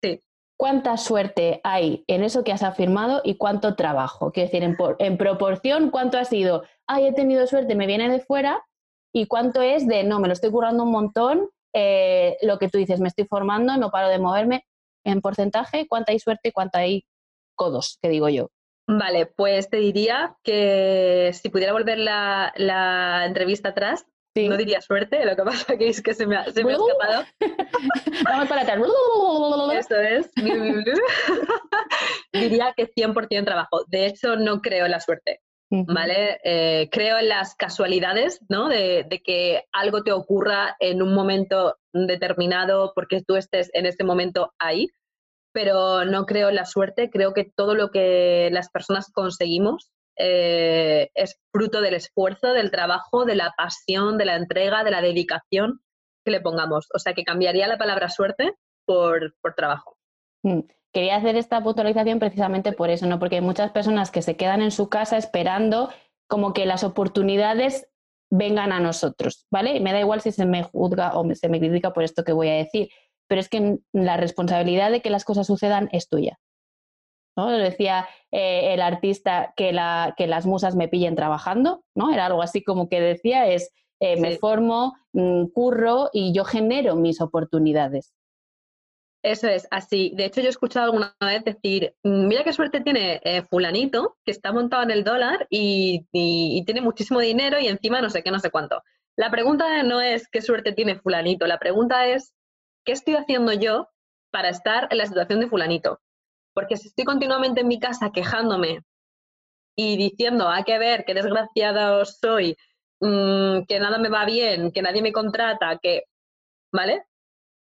sí. 0.00 0.20
¿cuánta 0.56 0.96
suerte 0.96 1.60
hay 1.64 2.04
en 2.06 2.22
eso 2.22 2.44
que 2.44 2.52
has 2.52 2.62
afirmado 2.62 3.22
y 3.24 3.34
cuánto 3.34 3.74
trabajo? 3.74 4.30
Quiero 4.30 4.46
decir, 4.46 4.62
en, 4.62 4.76
en 5.00 5.18
proporción, 5.18 5.90
¿cuánto 5.90 6.16
ha 6.16 6.24
sido, 6.24 6.62
ay, 6.86 7.08
he 7.08 7.12
tenido 7.12 7.44
suerte, 7.48 7.74
me 7.74 7.88
viene 7.88 8.08
de 8.08 8.20
fuera, 8.20 8.64
y 9.12 9.26
cuánto 9.26 9.60
es 9.60 9.86
de, 9.86 10.04
no, 10.04 10.20
me 10.20 10.28
lo 10.28 10.32
estoy 10.32 10.50
currando 10.50 10.84
un 10.84 10.90
montón, 10.90 11.50
eh, 11.74 12.36
lo 12.42 12.58
que 12.58 12.68
tú 12.68 12.78
dices, 12.78 13.00
me 13.00 13.08
estoy 13.08 13.26
formando, 13.26 13.76
no 13.76 13.90
paro 13.90 14.08
de 14.08 14.18
moverme, 14.18 14.66
en 15.04 15.20
porcentaje, 15.20 15.86
cuánta 15.88 16.12
hay 16.12 16.18
suerte 16.18 16.48
y 16.48 16.52
cuánta 16.52 16.78
hay 16.78 17.04
codos, 17.54 17.98
que 18.00 18.08
digo 18.08 18.28
yo. 18.28 18.50
Vale, 18.88 19.26
pues 19.26 19.70
te 19.70 19.76
diría 19.78 20.36
que 20.42 21.30
si 21.34 21.48
pudiera 21.48 21.72
volver 21.72 21.98
la, 21.98 23.22
entrevista 23.26 23.70
atrás, 23.70 24.06
no 24.34 24.56
diría 24.56 24.80
suerte, 24.80 25.24
lo 25.26 25.36
que 25.36 25.42
pasa 25.42 25.76
que 25.76 25.88
es 25.88 26.02
que 26.02 26.14
se 26.14 26.26
me 26.26 26.36
ha, 26.36 26.50
se 26.50 26.64
me 26.64 26.72
ha 26.72 26.76
escapado. 26.76 27.24
Vamos 28.24 28.48
para 28.48 28.62
atrás. 28.62 28.80
Eso 29.78 30.00
es. 30.00 30.30
diría 32.32 32.72
que 32.74 32.90
100% 32.90 33.44
trabajo. 33.44 33.84
De 33.88 34.06
hecho, 34.06 34.36
no 34.36 34.60
creo 34.60 34.86
en 34.86 34.90
la 34.90 35.00
suerte. 35.00 35.40
¿Vale? 35.86 36.38
Eh, 36.44 36.88
creo 36.90 37.18
en 37.18 37.28
las 37.28 37.54
casualidades, 37.54 38.40
¿no? 38.48 38.68
De, 38.68 39.06
que 39.24 39.64
algo 39.72 40.02
te 40.02 40.12
ocurra 40.12 40.76
en 40.80 41.02
un 41.02 41.14
momento 41.14 41.76
determinado 41.92 42.92
porque 42.94 43.22
tú 43.22 43.36
estés 43.36 43.70
en 43.72 43.86
ese 43.86 44.04
momento 44.04 44.52
ahí, 44.58 44.88
pero 45.52 46.04
no 46.04 46.26
creo 46.26 46.48
en 46.48 46.56
la 46.56 46.66
suerte, 46.66 47.10
creo 47.10 47.32
que 47.32 47.50
todo 47.54 47.74
lo 47.74 47.90
que 47.90 48.50
las 48.52 48.70
personas 48.70 49.10
conseguimos 49.12 49.90
eh, 50.16 51.10
es 51.14 51.38
fruto 51.52 51.80
del 51.80 51.94
esfuerzo, 51.94 52.52
del 52.52 52.70
trabajo, 52.70 53.24
de 53.24 53.36
la 53.36 53.54
pasión, 53.56 54.18
de 54.18 54.26
la 54.26 54.36
entrega, 54.36 54.84
de 54.84 54.90
la 54.90 55.00
dedicación 55.00 55.80
que 56.24 56.30
le 56.30 56.40
pongamos. 56.40 56.88
O 56.94 56.98
sea, 56.98 57.14
que 57.14 57.24
cambiaría 57.24 57.66
la 57.66 57.78
palabra 57.78 58.08
suerte 58.08 58.52
por, 58.84 59.34
trabajo. 59.56 59.96
Quería 60.92 61.16
hacer 61.16 61.36
esta 61.36 61.62
puntualización 61.62 62.18
precisamente 62.18 62.72
por 62.72 62.90
eso, 62.90 63.06
¿no? 63.06 63.18
Porque 63.18 63.36
hay 63.36 63.40
muchas 63.40 63.70
personas 63.72 64.10
que 64.10 64.22
se 64.22 64.36
quedan 64.36 64.60
en 64.62 64.70
su 64.70 64.88
casa 64.88 65.16
esperando 65.16 65.90
como 66.28 66.52
que 66.52 66.66
las 66.66 66.84
oportunidades 66.84 67.88
vengan 68.30 68.72
a 68.72 68.80
nosotros, 68.80 69.46
¿vale? 69.50 69.76
Y 69.76 69.80
me 69.80 69.92
da 69.92 70.00
igual 70.00 70.20
si 70.20 70.32
se 70.32 70.46
me 70.46 70.62
juzga 70.62 71.18
o 71.18 71.34
se 71.34 71.48
me 71.48 71.60
critica 71.60 71.92
por 71.92 72.02
esto 72.02 72.24
que 72.24 72.32
voy 72.32 72.48
a 72.48 72.54
decir, 72.54 72.88
pero 73.28 73.40
es 73.40 73.48
que 73.48 73.78
la 73.92 74.16
responsabilidad 74.16 74.90
de 74.90 75.00
que 75.00 75.10
las 75.10 75.24
cosas 75.24 75.46
sucedan 75.46 75.88
es 75.92 76.08
tuya. 76.08 76.38
¿no? 77.36 77.50
Lo 77.50 77.56
decía 77.56 78.08
eh, 78.30 78.74
el 78.74 78.82
artista 78.82 79.54
que, 79.56 79.72
la, 79.72 80.14
que 80.16 80.26
las 80.26 80.46
musas 80.46 80.76
me 80.76 80.88
pillen 80.88 81.14
trabajando, 81.14 81.84
¿no? 81.94 82.12
Era 82.12 82.26
algo 82.26 82.42
así 82.42 82.62
como 82.62 82.88
que 82.88 83.00
decía, 83.00 83.46
es 83.46 83.72
eh, 84.00 84.20
me 84.20 84.36
formo, 84.36 84.94
mm, 85.12 85.46
curro 85.54 86.10
y 86.12 86.32
yo 86.34 86.44
genero 86.44 86.96
mis 86.96 87.20
oportunidades. 87.20 88.12
Eso 89.22 89.46
es, 89.46 89.68
así. 89.70 90.12
De 90.16 90.24
hecho, 90.24 90.40
yo 90.40 90.48
he 90.48 90.50
escuchado 90.50 90.86
alguna 90.86 91.14
vez 91.20 91.44
decir, 91.44 91.94
mm, 92.02 92.26
mira 92.26 92.42
qué 92.42 92.52
suerte 92.52 92.80
tiene 92.80 93.20
eh, 93.24 93.42
fulanito, 93.48 94.16
que 94.24 94.32
está 94.32 94.52
montado 94.52 94.82
en 94.82 94.90
el 94.90 95.04
dólar 95.04 95.46
y, 95.48 96.06
tiene 96.64 96.80
muchísimo 96.80 97.20
dinero 97.20 97.58
y 97.60 97.68
encima 97.68 98.00
no 98.00 98.10
sé 98.10 98.22
qué, 98.22 98.30
no 98.32 98.40
sé 98.40 98.50
cuánto. 98.50 98.82
La 99.16 99.30
pregunta 99.30 99.82
no 99.84 100.00
es 100.00 100.28
qué 100.28 100.42
suerte 100.42 100.72
tiene 100.72 100.96
fulanito, 100.98 101.46
la 101.46 101.58
pregunta 101.58 102.06
es, 102.06 102.34
¿qué 102.84 102.92
estoy 102.92 103.14
haciendo 103.14 103.52
yo 103.52 103.88
para 104.30 104.48
estar 104.48 104.88
en 104.90 104.98
la 104.98 105.06
situación 105.06 105.40
de 105.40 105.48
fulanito? 105.48 106.00
Porque 106.54 106.76
si 106.76 106.88
estoy 106.88 107.04
continuamente 107.04 107.60
en 107.60 107.68
mi 107.68 107.78
casa 107.78 108.10
quejándome 108.12 108.80
y 109.76 109.96
diciendo, 109.96 110.48
hay 110.48 110.64
que 110.64 110.78
ver 110.78 111.04
qué 111.04 111.14
desgraciada 111.14 112.04
soy, 112.04 112.56
mm, 113.00 113.64
que 113.68 113.78
nada 113.80 113.98
me 113.98 114.08
va 114.08 114.24
bien, 114.24 114.72
que 114.72 114.82
nadie 114.82 115.02
me 115.02 115.12
contrata, 115.12 115.78
que, 115.78 116.04
¿vale? 116.72 117.04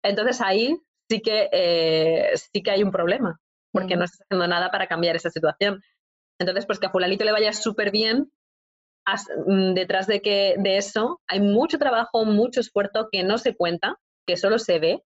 Entonces 0.03 0.41
ahí 0.41 0.77
sí 1.09 1.21
que, 1.21 1.49
eh, 1.53 2.31
sí 2.37 2.63
que 2.63 2.71
hay 2.71 2.83
un 2.83 2.91
problema, 2.91 3.41
porque 3.73 3.97
no 3.97 4.05
estás 4.05 4.23
haciendo 4.23 4.47
nada 4.47 4.71
para 4.71 4.87
cambiar 4.87 5.17
esa 5.17 5.31
situación. 5.31 5.83
Entonces, 6.39 6.67
pues 6.67 6.79
que 6.79 6.87
a 6.87 6.91
fulanito 6.91 7.25
le 7.25 7.33
vaya 7.33 7.53
súper 7.53 7.91
bien, 7.91 8.33
mm, 9.47 9.75
detrás 9.75 10.07
de, 10.07 10.21
que, 10.23 10.55
de 10.59 10.77
eso 10.77 11.21
hay 11.27 11.41
mucho 11.41 11.79
trabajo, 11.79 12.25
mucho 12.25 12.61
esfuerzo 12.61 13.09
que 13.11 13.23
no 13.23 13.39
se 13.39 13.55
cuenta, 13.57 13.97
que 14.27 14.37
solo 14.37 14.59
se 14.59 14.79
ve, 14.79 15.03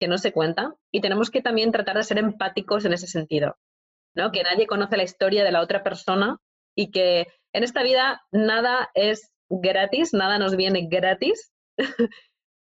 que 0.00 0.08
no 0.08 0.18
se 0.18 0.32
cuenta, 0.32 0.74
y 0.90 1.00
tenemos 1.00 1.30
que 1.30 1.42
también 1.42 1.72
tratar 1.72 1.96
de 1.96 2.04
ser 2.04 2.18
empáticos 2.18 2.84
en 2.84 2.94
ese 2.94 3.06
sentido, 3.06 3.56
¿no? 4.14 4.32
Que 4.32 4.42
nadie 4.42 4.66
conoce 4.66 4.96
la 4.96 5.02
historia 5.02 5.44
de 5.44 5.52
la 5.52 5.60
otra 5.60 5.82
persona 5.82 6.38
y 6.74 6.90
que 6.90 7.26
en 7.52 7.64
esta 7.64 7.82
vida 7.82 8.22
nada 8.32 8.90
es 8.94 9.30
gratis, 9.50 10.14
nada 10.14 10.38
nos 10.38 10.56
viene 10.56 10.86
gratis. 10.90 11.52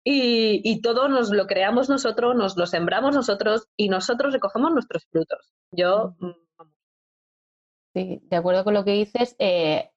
y, 0.09 0.81
todo 0.81 1.09
nos 1.09 1.31
lo 1.31 1.47
creamos 1.47 1.89
nosotros, 1.89 2.35
nos 2.35 2.55
lo 2.55 2.65
sembramos 2.65 3.13
nosotros 3.13 3.67
y 3.75 3.89
nosotros 3.89 4.33
recogemos 4.33 4.71
nuestros 4.71 5.05
frutos. 5.11 5.51
Yo. 5.71 6.15
Mm, 6.19 6.31
sí, 7.93 8.19
de 8.23 8.37
acuerdo 8.37 8.63
con 8.63 8.73
lo 8.73 8.85
que 8.85 8.91
dices. 8.91 9.35
Eh, 9.39 9.89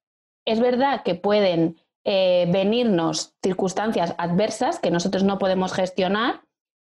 es 0.44 0.58
verdad 0.58 1.02
que 1.04 1.14
pueden 1.14 1.76
eh, 2.04 2.48
venirnos 2.50 3.36
circunstancias 3.42 4.14
adversas 4.18 4.80
que 4.80 4.90
nosotros 4.90 5.22
no 5.22 5.38
podemos 5.38 5.72
gestionar, 5.72 6.42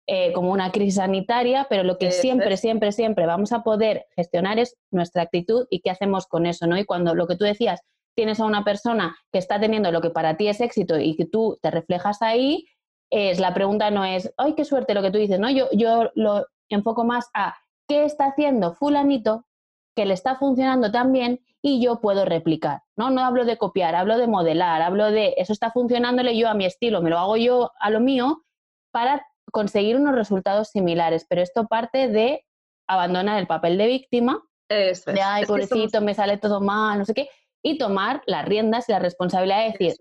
eh, 0.07 0.35
como 0.35 0.53
una 0.53 0.71
crisis 0.71 0.97
sanitaria, 0.97 1.67
pero 1.71 1.83
lo 1.83 1.97
que 1.97 2.11
siempre, 2.11 2.59
siempre, 2.59 2.93
siempre 2.93 3.25
vamos 3.25 3.53
a 3.53 3.63
poder 3.63 4.05
gestionar 4.15 4.59
es 4.59 4.77
nuestra 4.91 5.23
actitud 5.23 5.67
y 5.71 5.81
qué 5.81 5.89
hacemos 5.89 6.27
con 6.27 6.45
eso, 6.45 6.67
¿no? 6.67 6.77
Y 6.77 6.85
cuando 6.85 7.15
lo 7.15 7.27
que 7.27 7.37
tú 7.37 7.45
decías, 7.47 7.81
tienes 8.15 8.39
a 8.39 8.45
una 8.45 8.65
persona 8.65 9.17
que 9.33 9.39
está 9.39 9.59
teniendo 9.59 9.91
lo 9.93 10.03
que 10.03 10.11
para 10.11 10.37
ti 10.37 10.49
es 10.49 10.61
éxito 10.61 10.99
y 10.99 11.17
que 11.17 11.25
tú 11.25 11.59
te 11.63 11.71
reflejas 11.71 12.21
ahí, 12.21 12.67
es 13.15 13.39
la 13.39 13.55
pregunta 13.55 13.93
no 13.93 14.05
es, 14.05 14.35
ay, 14.37 14.55
qué 14.55 14.65
suerte 14.65 14.93
lo 14.93 15.01
que 15.01 15.13
tú 15.13 15.19
dices, 15.19 15.39
¿no? 15.39 15.49
Yo, 15.49 15.69
yo 15.73 16.11
lo 16.17 16.47
enfoco 16.69 17.05
más 17.05 17.31
a 17.33 17.57
qué 17.87 18.05
está 18.05 18.27
haciendo 18.27 18.75
fulanito 18.75 19.47
que 19.95 20.05
le 20.05 20.15
está 20.15 20.35
funcionando 20.35 20.91
tan 20.91 21.13
bien 21.13 21.41
y 21.63 21.81
yo 21.81 22.01
puedo 22.01 22.25
replicar, 22.25 22.83
¿no? 22.97 23.11
No 23.11 23.25
hablo 23.25 23.45
de 23.45 23.57
copiar, 23.57 23.95
hablo 23.95 24.19
de 24.19 24.27
modelar, 24.27 24.83
hablo 24.83 25.13
de 25.13 25.35
eso 25.37 25.53
está 25.53 25.71
funcionándole 25.71 26.37
yo 26.37 26.49
a 26.49 26.55
mi 26.55 26.65
estilo, 26.65 27.03
me 27.03 27.11
lo 27.11 27.21
hago 27.21 27.37
yo 27.37 27.71
a 27.79 27.89
lo 27.91 28.01
mío 28.01 28.43
para 28.91 29.25
conseguir 29.53 29.97
unos 29.97 30.17
resultados 30.17 30.71
similares, 30.71 31.25
pero 31.29 31.41
esto 31.41 31.69
parte 31.69 32.09
de 32.09 32.45
abandonar 32.89 33.39
el 33.39 33.47
papel 33.47 33.79
de 33.79 33.87
víctima, 33.87 34.43
de 34.69 35.23
ay, 35.23 35.47
pobrecito, 35.47 36.01
me 36.01 36.15
sale 36.15 36.37
todo 36.37 36.61
mal, 36.61 36.99
no 36.99 37.05
sé 37.05 37.15
qué, 37.15 37.29
y 37.63 37.79
tomar 37.79 38.23
las 38.27 38.45
riendas 38.45 38.89
y 38.89 38.93
la 38.93 38.99
responsabilidad 38.99 39.59
de 39.65 39.71
decir, 39.71 39.95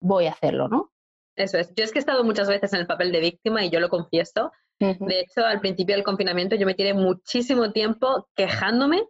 voy 0.00 0.26
a 0.26 0.32
hacerlo, 0.32 0.66
¿no? 0.68 0.90
Eso 1.36 1.58
es. 1.58 1.72
Yo 1.74 1.84
es 1.84 1.92
que 1.92 1.98
he 1.98 2.00
estado 2.00 2.24
muchas 2.24 2.48
veces 2.48 2.72
en 2.72 2.80
el 2.80 2.86
papel 2.86 3.12
de 3.12 3.20
víctima 3.20 3.64
y 3.64 3.70
yo 3.70 3.78
lo 3.78 3.88
confieso. 3.88 4.52
De 4.78 5.20
hecho, 5.20 5.44
al 5.44 5.60
principio 5.60 5.94
del 5.94 6.04
confinamiento 6.04 6.56
yo 6.56 6.66
me 6.66 6.74
tiré 6.74 6.92
muchísimo 6.94 7.72
tiempo 7.72 8.28
quejándome 8.34 9.04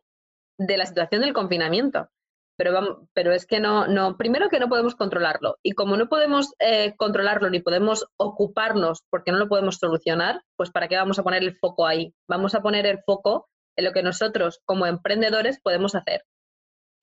de 0.59 0.77
la 0.77 0.87
situación 0.87 1.23
del 1.23 1.33
confinamiento. 1.33 2.09
pero, 2.57 3.09
pero 3.13 3.33
es 3.33 3.47
que 3.47 3.61
no, 3.61 3.87
no, 3.87 4.17
primero 4.17 4.49
que 4.49 4.59
no 4.59 4.69
podemos 4.69 4.95
controlarlo. 4.95 5.59
Y 5.63 5.73
como 5.73 5.97
no 5.97 6.09
podemos 6.09 6.55
eh, 6.59 6.95
controlarlo 6.97 7.51
ni 7.51 7.61
podemos 7.61 8.07
ocuparnos 8.17 9.03
porque 9.11 9.31
no 9.33 9.39
lo 9.39 9.49
podemos 9.49 9.77
solucionar, 9.77 10.43
pues 10.57 10.71
¿para 10.71 10.89
qué 10.89 10.97
vamos 10.97 11.19
a 11.19 11.23
poner 11.23 11.43
el 11.43 11.57
foco 11.57 11.87
ahí? 11.87 12.15
Vamos 12.29 12.55
a 12.55 12.63
poner 12.63 12.87
el 12.87 13.03
foco 13.05 13.49
en 13.77 13.85
lo 13.85 13.93
que 13.93 14.03
nosotros 14.03 14.61
como 14.65 14.87
emprendedores 14.87 15.61
podemos 15.61 15.95
hacer. 15.95 16.25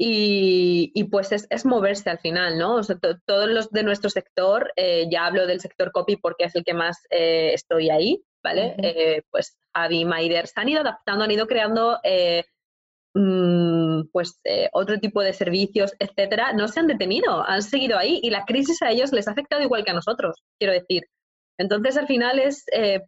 Y, 0.05 0.91
y 0.93 1.05
pues 1.05 1.31
es, 1.31 1.47
es, 1.49 1.65
moverse 1.65 2.09
al 2.09 2.19
final, 2.19 2.57
¿no? 2.57 2.75
O 2.75 2.83
sea, 2.83 2.97
todos 3.25 3.47
los 3.47 3.69
de 3.69 3.83
nuestro 3.83 4.09
sector, 4.09 4.73
eh, 4.75 5.07
ya 5.09 5.25
hablo 5.27 5.47
del 5.47 5.61
sector 5.61 5.91
copy 5.93 6.17
porque 6.17 6.45
es 6.45 6.55
el 6.55 6.65
que 6.65 6.73
más 6.73 6.97
eh, 7.09 7.51
estoy 7.53 7.89
ahí, 7.89 8.21
¿vale? 8.43 9.23
pues 9.31 9.57
Javi, 9.73 10.03
Maider, 10.03 10.47
se 10.47 10.59
han 10.59 10.67
ido 10.67 10.81
adaptando, 10.81 11.23
han 11.23 11.31
ido 11.31 11.47
creando 11.47 11.99
Mm, 13.15 14.07
pues 14.11 14.39
eh, 14.43 14.69
otro 14.73 14.99
tipo 14.99 15.21
de 15.21 15.33
servicios, 15.33 15.93
etcétera, 15.99 16.53
no 16.53 16.67
se 16.67 16.79
han 16.79 16.87
detenido, 16.87 17.47
han 17.47 17.61
seguido 17.61 17.97
ahí 17.97 18.19
y 18.23 18.31
la 18.31 18.43
crisis 18.45 18.81
a 18.81 18.89
ellos 18.89 19.11
les 19.11 19.27
ha 19.27 19.31
afectado 19.31 19.61
igual 19.61 19.85
que 19.85 19.91
a 19.91 19.93
nosotros, 19.93 20.43
quiero 20.57 20.73
decir. 20.73 21.03
Entonces, 21.59 21.97
al 21.97 22.07
final 22.07 22.39
es 22.39 22.65
eh, 22.73 23.01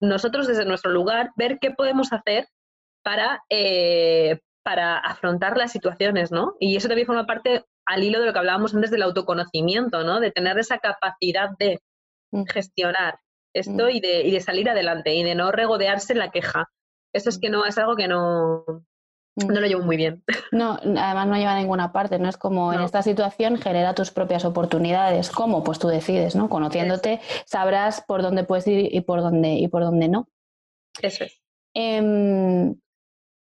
nosotros 0.00 0.48
desde 0.48 0.64
nuestro 0.64 0.90
lugar 0.90 1.30
ver 1.36 1.58
qué 1.60 1.70
podemos 1.70 2.12
hacer 2.12 2.48
para, 3.04 3.42
eh, 3.50 4.40
para 4.62 4.98
afrontar 4.98 5.56
las 5.56 5.72
situaciones, 5.72 6.30
¿no? 6.30 6.56
Y 6.60 6.76
eso 6.76 6.88
también 6.88 7.06
forma 7.06 7.26
parte 7.26 7.64
al 7.86 8.04
hilo 8.04 8.20
de 8.20 8.26
lo 8.26 8.32
que 8.32 8.38
hablábamos 8.38 8.74
antes 8.74 8.90
del 8.90 9.02
autoconocimiento, 9.02 10.04
¿no? 10.04 10.20
De 10.20 10.30
tener 10.30 10.58
esa 10.58 10.78
capacidad 10.78 11.50
de 11.58 11.80
mm. 12.30 12.44
gestionar 12.44 13.18
esto 13.54 13.86
mm. 13.86 13.90
y, 13.90 14.00
de, 14.00 14.22
y 14.22 14.30
de 14.30 14.40
salir 14.40 14.70
adelante 14.70 15.14
y 15.14 15.22
de 15.22 15.34
no 15.34 15.52
regodearse 15.52 16.12
en 16.12 16.20
la 16.20 16.30
queja. 16.30 16.70
Eso 17.12 17.28
es 17.28 17.38
que 17.38 17.50
no 17.50 17.66
es 17.66 17.76
algo 17.76 17.96
que 17.96 18.08
no, 18.08 18.64
no 19.36 19.60
lo 19.60 19.66
llevo 19.66 19.82
muy 19.82 19.96
bien. 19.96 20.22
No, 20.52 20.78
además 20.82 21.26
no 21.26 21.36
lleva 21.36 21.54
a 21.54 21.58
ninguna 21.58 21.92
parte, 21.92 22.18
¿no? 22.18 22.28
Es 22.28 22.36
como 22.36 22.74
en 22.74 22.82
esta 22.82 23.02
situación 23.02 23.56
genera 23.56 23.94
tus 23.94 24.10
propias 24.10 24.44
oportunidades. 24.44 25.30
¿Cómo? 25.30 25.64
Pues 25.64 25.78
tú 25.78 25.88
decides, 25.88 26.36
¿no? 26.36 26.50
Conociéndote 26.50 27.20
sabrás 27.46 28.02
por 28.06 28.20
dónde 28.20 28.44
puedes 28.44 28.66
ir 28.66 28.94
y 28.94 29.00
por 29.00 29.22
dónde, 29.22 29.54
y 29.54 29.68
por 29.68 29.82
dónde 29.82 30.08
no. 30.08 30.28
Eso 31.00 31.24
es. 31.24 31.40
Em, 31.74 32.74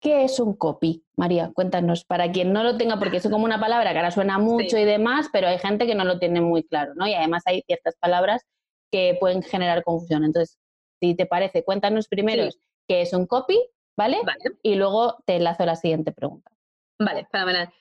¿Qué 0.03 0.25
es 0.25 0.41
un 0.41 0.55
copy, 0.55 1.05
María? 1.17 1.53
Cuéntanos, 1.55 2.05
para 2.05 2.31
quien 2.31 2.53
no 2.53 2.63
lo 2.65 2.77
tenga, 2.77 2.99
porque 2.99 3.19
es 3.19 3.29
como 3.31 3.45
una 3.45 3.61
palabra 3.61 3.93
que 3.93 3.99
ahora 3.99 4.11
suena 4.11 4.37
mucho 4.37 4.77
y 4.77 4.85
demás, 4.85 5.29
pero 5.33 5.47
hay 5.47 5.59
gente 5.59 5.87
que 5.87 5.95
no 5.95 6.05
lo 6.05 6.19
tiene 6.19 6.41
muy 6.41 6.65
claro, 6.65 6.93
¿no? 6.97 7.07
Y 7.07 7.15
además 7.15 7.45
hay 7.47 7.63
ciertas 7.63 7.95
palabras 7.97 8.43
que 8.91 9.17
pueden 9.21 9.43
generar 9.43 9.85
confusión. 9.85 10.25
Entonces, 10.25 10.59
si 11.01 11.15
te 11.15 11.25
parece, 11.25 11.65
cuéntanos 11.65 12.09
primero 12.09 12.49
qué 12.89 13.03
es 13.03 13.13
un 13.13 13.27
copy 13.27 13.59
¿vale? 13.97 14.19
Y 14.63 14.75
luego 14.75 15.23
te 15.27 15.37
enlazo 15.37 15.63
a 15.63 15.67
la 15.67 15.77
siguiente 15.77 16.13
pregunta. 16.13 16.51
Vale, 16.99 17.27
fenomenal. 17.31 17.73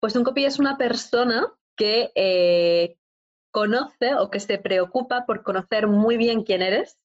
Pues 0.00 0.16
un 0.16 0.24
copy 0.24 0.44
es 0.44 0.58
una 0.58 0.76
persona 0.76 1.52
que 1.76 2.10
eh, 2.14 2.98
conoce 3.50 4.14
o 4.14 4.30
que 4.30 4.40
se 4.40 4.58
preocupa 4.58 5.26
por 5.26 5.42
conocer 5.42 5.86
muy 5.86 6.16
bien 6.16 6.42
quién 6.42 6.62
eres, 6.62 6.98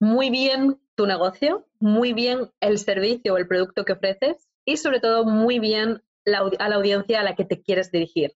muy 0.00 0.30
bien 0.30 0.80
tu 0.94 1.06
negocio, 1.06 1.66
muy 1.80 2.12
bien 2.12 2.50
el 2.60 2.78
servicio 2.78 3.34
o 3.34 3.38
el 3.38 3.48
producto 3.48 3.84
que 3.84 3.92
ofreces 3.92 4.48
y 4.64 4.76
sobre 4.76 5.00
todo 5.00 5.24
muy 5.24 5.58
bien 5.58 6.02
a 6.26 6.68
la 6.68 6.76
audiencia 6.76 7.20
a 7.20 7.24
la 7.24 7.34
que 7.34 7.44
te 7.44 7.62
quieres 7.62 7.90
dirigir. 7.90 8.34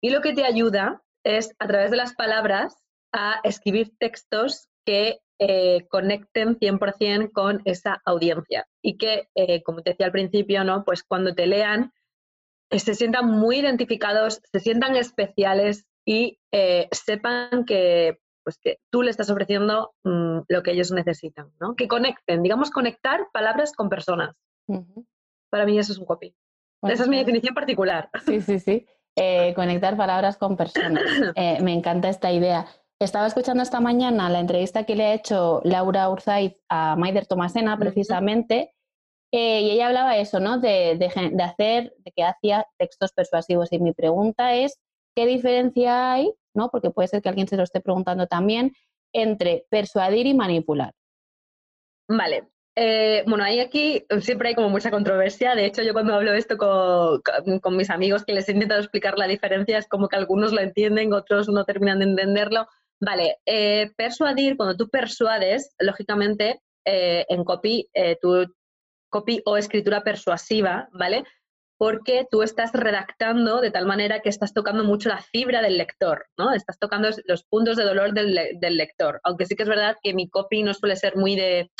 Y 0.00 0.10
lo 0.10 0.20
que 0.20 0.32
te 0.32 0.44
ayuda 0.44 1.02
es 1.24 1.54
a 1.58 1.66
través 1.66 1.90
de 1.90 1.96
las 1.96 2.14
palabras 2.14 2.76
a 3.12 3.40
escribir 3.42 3.92
textos 3.98 4.68
que 4.84 5.20
eh, 5.38 5.86
conecten 5.88 6.58
100% 6.58 7.32
con 7.32 7.60
esa 7.64 8.00
audiencia 8.04 8.66
y 8.82 8.96
que, 8.96 9.28
eh, 9.34 9.62
como 9.62 9.82
te 9.82 9.90
decía 9.90 10.06
al 10.06 10.12
principio, 10.12 10.64
¿no? 10.64 10.84
pues 10.84 11.02
cuando 11.02 11.34
te 11.34 11.46
lean, 11.46 11.92
eh, 12.70 12.78
se 12.78 12.94
sientan 12.94 13.26
muy 13.26 13.58
identificados, 13.58 14.40
se 14.50 14.60
sientan 14.60 14.96
especiales 14.96 15.84
y 16.06 16.38
sepan 16.92 17.64
que, 17.66 18.18
pues, 18.46 18.58
que 18.58 18.78
tú 18.92 19.02
le 19.02 19.10
estás 19.10 19.28
ofreciendo 19.28 19.92
mm, 20.04 20.42
lo 20.46 20.62
que 20.62 20.70
ellos 20.70 20.92
necesitan, 20.92 21.50
¿no? 21.58 21.74
que 21.74 21.88
conecten, 21.88 22.44
digamos, 22.44 22.70
conectar 22.70 23.26
palabras 23.32 23.72
con 23.72 23.88
personas. 23.88 24.36
Para 25.50 25.66
mí 25.66 25.76
eso 25.76 25.92
es 25.92 25.98
un 25.98 26.06
copy. 26.06 26.32
Esa 26.82 27.02
es 27.02 27.08
mi 27.08 27.18
definición 27.18 27.56
particular. 27.56 28.08
Sí, 28.24 28.40
sí, 28.40 28.60
sí. 28.60 28.86
conectar 29.56 29.96
palabras 29.96 30.36
con 30.36 30.56
personas. 30.56 31.02
me 31.60 31.72
encanta 31.72 32.08
esta 32.08 32.30
idea. 32.30 32.66
Estaba 33.00 33.26
escuchando 33.26 33.64
esta 33.64 33.80
mañana 33.80 34.30
la 34.30 34.38
entrevista 34.38 34.84
que 34.84 34.94
le 34.94 35.06
ha 35.06 35.14
hecho 35.14 35.60
Laura 35.64 36.08
Urzaiz 36.08 36.54
a 36.68 36.94
Maider 36.94 37.26
Tomasena, 37.26 37.76
precisamente, 37.76 38.74
eh, 39.32 39.62
y 39.62 39.70
ella 39.72 39.88
hablaba 39.88 40.18
eso, 40.18 40.38
¿no? 40.38 40.60
De, 40.60 40.96
de, 40.96 41.42
hacer, 41.42 41.94
de 41.98 42.12
que 42.12 42.22
hacía 42.22 42.68
textos 42.78 43.12
persuasivos. 43.12 43.72
Y 43.72 43.80
mi 43.80 43.92
pregunta 43.92 44.54
es, 44.54 44.78
¿qué 45.16 45.26
diferencia 45.26 46.12
hay, 46.12 46.32
¿no? 46.56 46.70
Porque 46.70 46.90
puede 46.90 47.08
ser 47.08 47.22
que 47.22 47.28
alguien 47.28 47.48
se 47.48 47.56
lo 47.56 47.62
esté 47.62 47.80
preguntando 47.80 48.26
también, 48.26 48.72
entre 49.12 49.66
persuadir 49.70 50.26
y 50.26 50.34
manipular. 50.34 50.92
Vale. 52.08 52.48
Eh, 52.78 53.24
bueno, 53.26 53.42
ahí 53.42 53.58
aquí 53.58 54.04
siempre 54.20 54.50
hay 54.50 54.54
como 54.54 54.68
mucha 54.68 54.90
controversia. 54.90 55.54
De 55.54 55.64
hecho, 55.64 55.82
yo 55.82 55.94
cuando 55.94 56.14
hablo 56.14 56.34
esto 56.34 56.58
con, 56.58 57.22
con, 57.60 57.76
mis 57.76 57.88
amigos 57.88 58.24
que 58.24 58.34
les 58.34 58.48
he 58.48 58.52
intentado 58.52 58.80
explicar 58.80 59.18
la 59.18 59.26
diferencia, 59.26 59.78
es 59.78 59.88
como 59.88 60.08
que 60.08 60.16
algunos 60.16 60.52
lo 60.52 60.60
entienden, 60.60 61.14
otros 61.14 61.48
no 61.48 61.64
terminan 61.64 62.00
de 62.00 62.04
entenderlo. 62.04 62.68
Vale, 63.00 63.38
eh, 63.46 63.92
persuadir, 63.96 64.56
cuando 64.56 64.76
tú 64.76 64.90
persuades, 64.90 65.74
lógicamente 65.78 66.60
eh, 66.84 67.24
en 67.28 67.44
copy, 67.44 67.88
tu 68.20 68.46
copy 69.08 69.40
o 69.46 69.56
escritura 69.56 70.02
persuasiva, 70.02 70.88
¿vale? 70.92 71.24
Porque 71.78 72.26
tú 72.30 72.42
estás 72.42 72.72
redactando 72.72 73.60
de 73.60 73.70
tal 73.70 73.86
manera 73.86 74.20
que 74.20 74.30
estás 74.30 74.54
tocando 74.54 74.82
mucho 74.82 75.08
la 75.10 75.20
fibra 75.20 75.60
del 75.60 75.76
lector, 75.76 76.26
¿no? 76.38 76.52
Estás 76.54 76.78
tocando 76.78 77.10
los 77.26 77.44
puntos 77.44 77.76
de 77.76 77.84
dolor 77.84 78.12
del, 78.14 78.76
lector. 78.76 79.20
Aunque 79.24 79.44
sí 79.44 79.56
que 79.56 79.64
es 79.64 79.68
verdad 79.68 79.96
que 80.02 80.14
mi 80.14 80.28
copy 80.28 80.62
no 80.62 80.72
suele 80.72 80.96
ser 80.96 81.16
muy 81.16 81.36
de, 81.36 81.70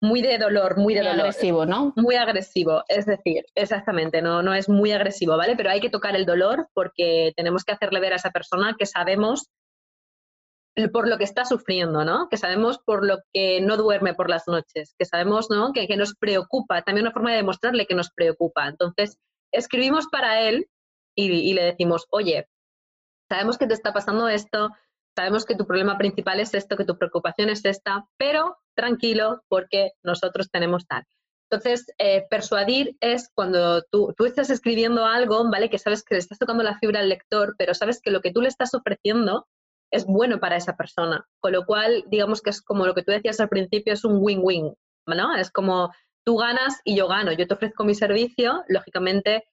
muy 0.00 0.22
de 0.22 0.38
dolor, 0.38 0.76
muy 0.76 0.94
de 0.94 1.02
dolor. 1.02 1.20
agresivo, 1.20 1.66
¿no? 1.66 1.92
Muy 1.96 2.16
agresivo, 2.16 2.82
es 2.88 3.06
decir, 3.06 3.44
exactamente, 3.54 4.22
no, 4.22 4.42
no 4.42 4.54
es 4.54 4.68
muy 4.68 4.90
agresivo, 4.92 5.36
¿vale? 5.36 5.54
Pero 5.56 5.70
hay 5.70 5.80
que 5.80 5.90
tocar 5.90 6.16
el 6.16 6.26
dolor 6.26 6.68
porque 6.74 7.32
tenemos 7.36 7.64
que 7.64 7.72
hacerle 7.72 8.00
ver 8.00 8.12
a 8.12 8.16
esa 8.16 8.30
persona 8.30 8.74
que 8.78 8.86
sabemos 8.86 9.50
por 10.92 11.08
lo 11.08 11.18
que 11.18 11.24
está 11.24 11.44
sufriendo, 11.44 12.04
¿no? 12.04 12.28
Que 12.28 12.36
sabemos 12.36 12.78
por 12.78 13.04
lo 13.04 13.18
que 13.32 13.60
no 13.60 13.76
duerme 13.76 14.14
por 14.14 14.30
las 14.30 14.46
noches, 14.46 14.94
que 14.96 15.04
sabemos, 15.04 15.50
¿no? 15.50 15.72
Que, 15.72 15.88
nos 15.96 16.14
preocupa, 16.14 16.82
también 16.82 17.06
una 17.06 17.12
forma 17.12 17.30
de 17.30 17.38
demostrarle 17.38 17.86
que 17.86 17.96
nos 17.96 18.10
preocupa. 18.10 18.68
Entonces, 18.68 19.18
escribimos 19.52 20.06
para 20.08 20.40
él 20.42 20.68
y, 21.14 21.52
le 21.52 21.62
decimos, 21.64 22.06
oye, 22.10 22.48
sabemos 23.28 23.58
que 23.58 23.66
te 23.66 23.74
está 23.74 23.92
pasando 23.92 24.28
esto, 24.28 24.70
sabemos 25.16 25.44
que 25.44 25.56
tu 25.56 25.66
problema 25.66 25.98
principal 25.98 26.38
es 26.38 26.54
esto, 26.54 26.76
que 26.76 26.84
tu 26.84 26.96
preocupación 26.96 27.50
es 27.50 27.64
esta, 27.64 28.06
pero 28.16 28.56
tranquilo 28.76 29.42
porque 29.48 29.92
nosotros 30.04 30.48
tenemos 30.50 30.86
tal. 30.86 31.04
Entonces, 31.50 31.86
eh, 31.98 32.26
persuadir 32.30 32.96
es 33.00 33.30
cuando 33.34 33.82
tú, 33.90 34.14
tú, 34.16 34.26
estás 34.26 34.50
escribiendo 34.50 35.06
algo, 35.06 35.50
¿vale? 35.50 35.70
Que 35.70 35.78
sabes 35.78 36.04
que 36.04 36.14
le 36.14 36.20
estás 36.20 36.38
tocando 36.38 36.62
la 36.62 36.78
fibra 36.78 37.00
al 37.00 37.08
lector, 37.08 37.56
pero 37.58 37.74
sabes 37.74 38.00
que 38.02 38.10
lo 38.10 38.20
que 38.20 38.32
tú 38.32 38.42
le 38.42 38.48
estás 38.48 38.74
ofreciendo 38.74 39.48
es 39.90 40.04
bueno 40.04 40.40
para 40.40 40.56
esa 40.56 40.76
persona. 40.76 41.26
Con 41.40 41.52
lo 41.52 41.64
cual, 41.64 42.04
digamos 42.08 42.42
que 42.42 42.50
es 42.50 42.62
como 42.62 42.86
lo 42.86 42.94
que 42.94 43.02
tú 43.02 43.12
decías 43.12 43.40
al 43.40 43.48
principio, 43.48 43.94
es 43.94 44.04
un 44.04 44.18
win-win, 44.20 44.74
¿no? 45.06 45.36
Es 45.36 45.50
como 45.50 45.90
tú 46.28 46.36
ganas 46.36 46.82
y 46.84 46.94
yo 46.94 47.08
gano. 47.08 47.32
Yo 47.32 47.46
te 47.46 47.54
ofrezco 47.54 47.84
mi 47.84 47.94
servicio, 47.94 48.62
lógicamente 48.68 49.48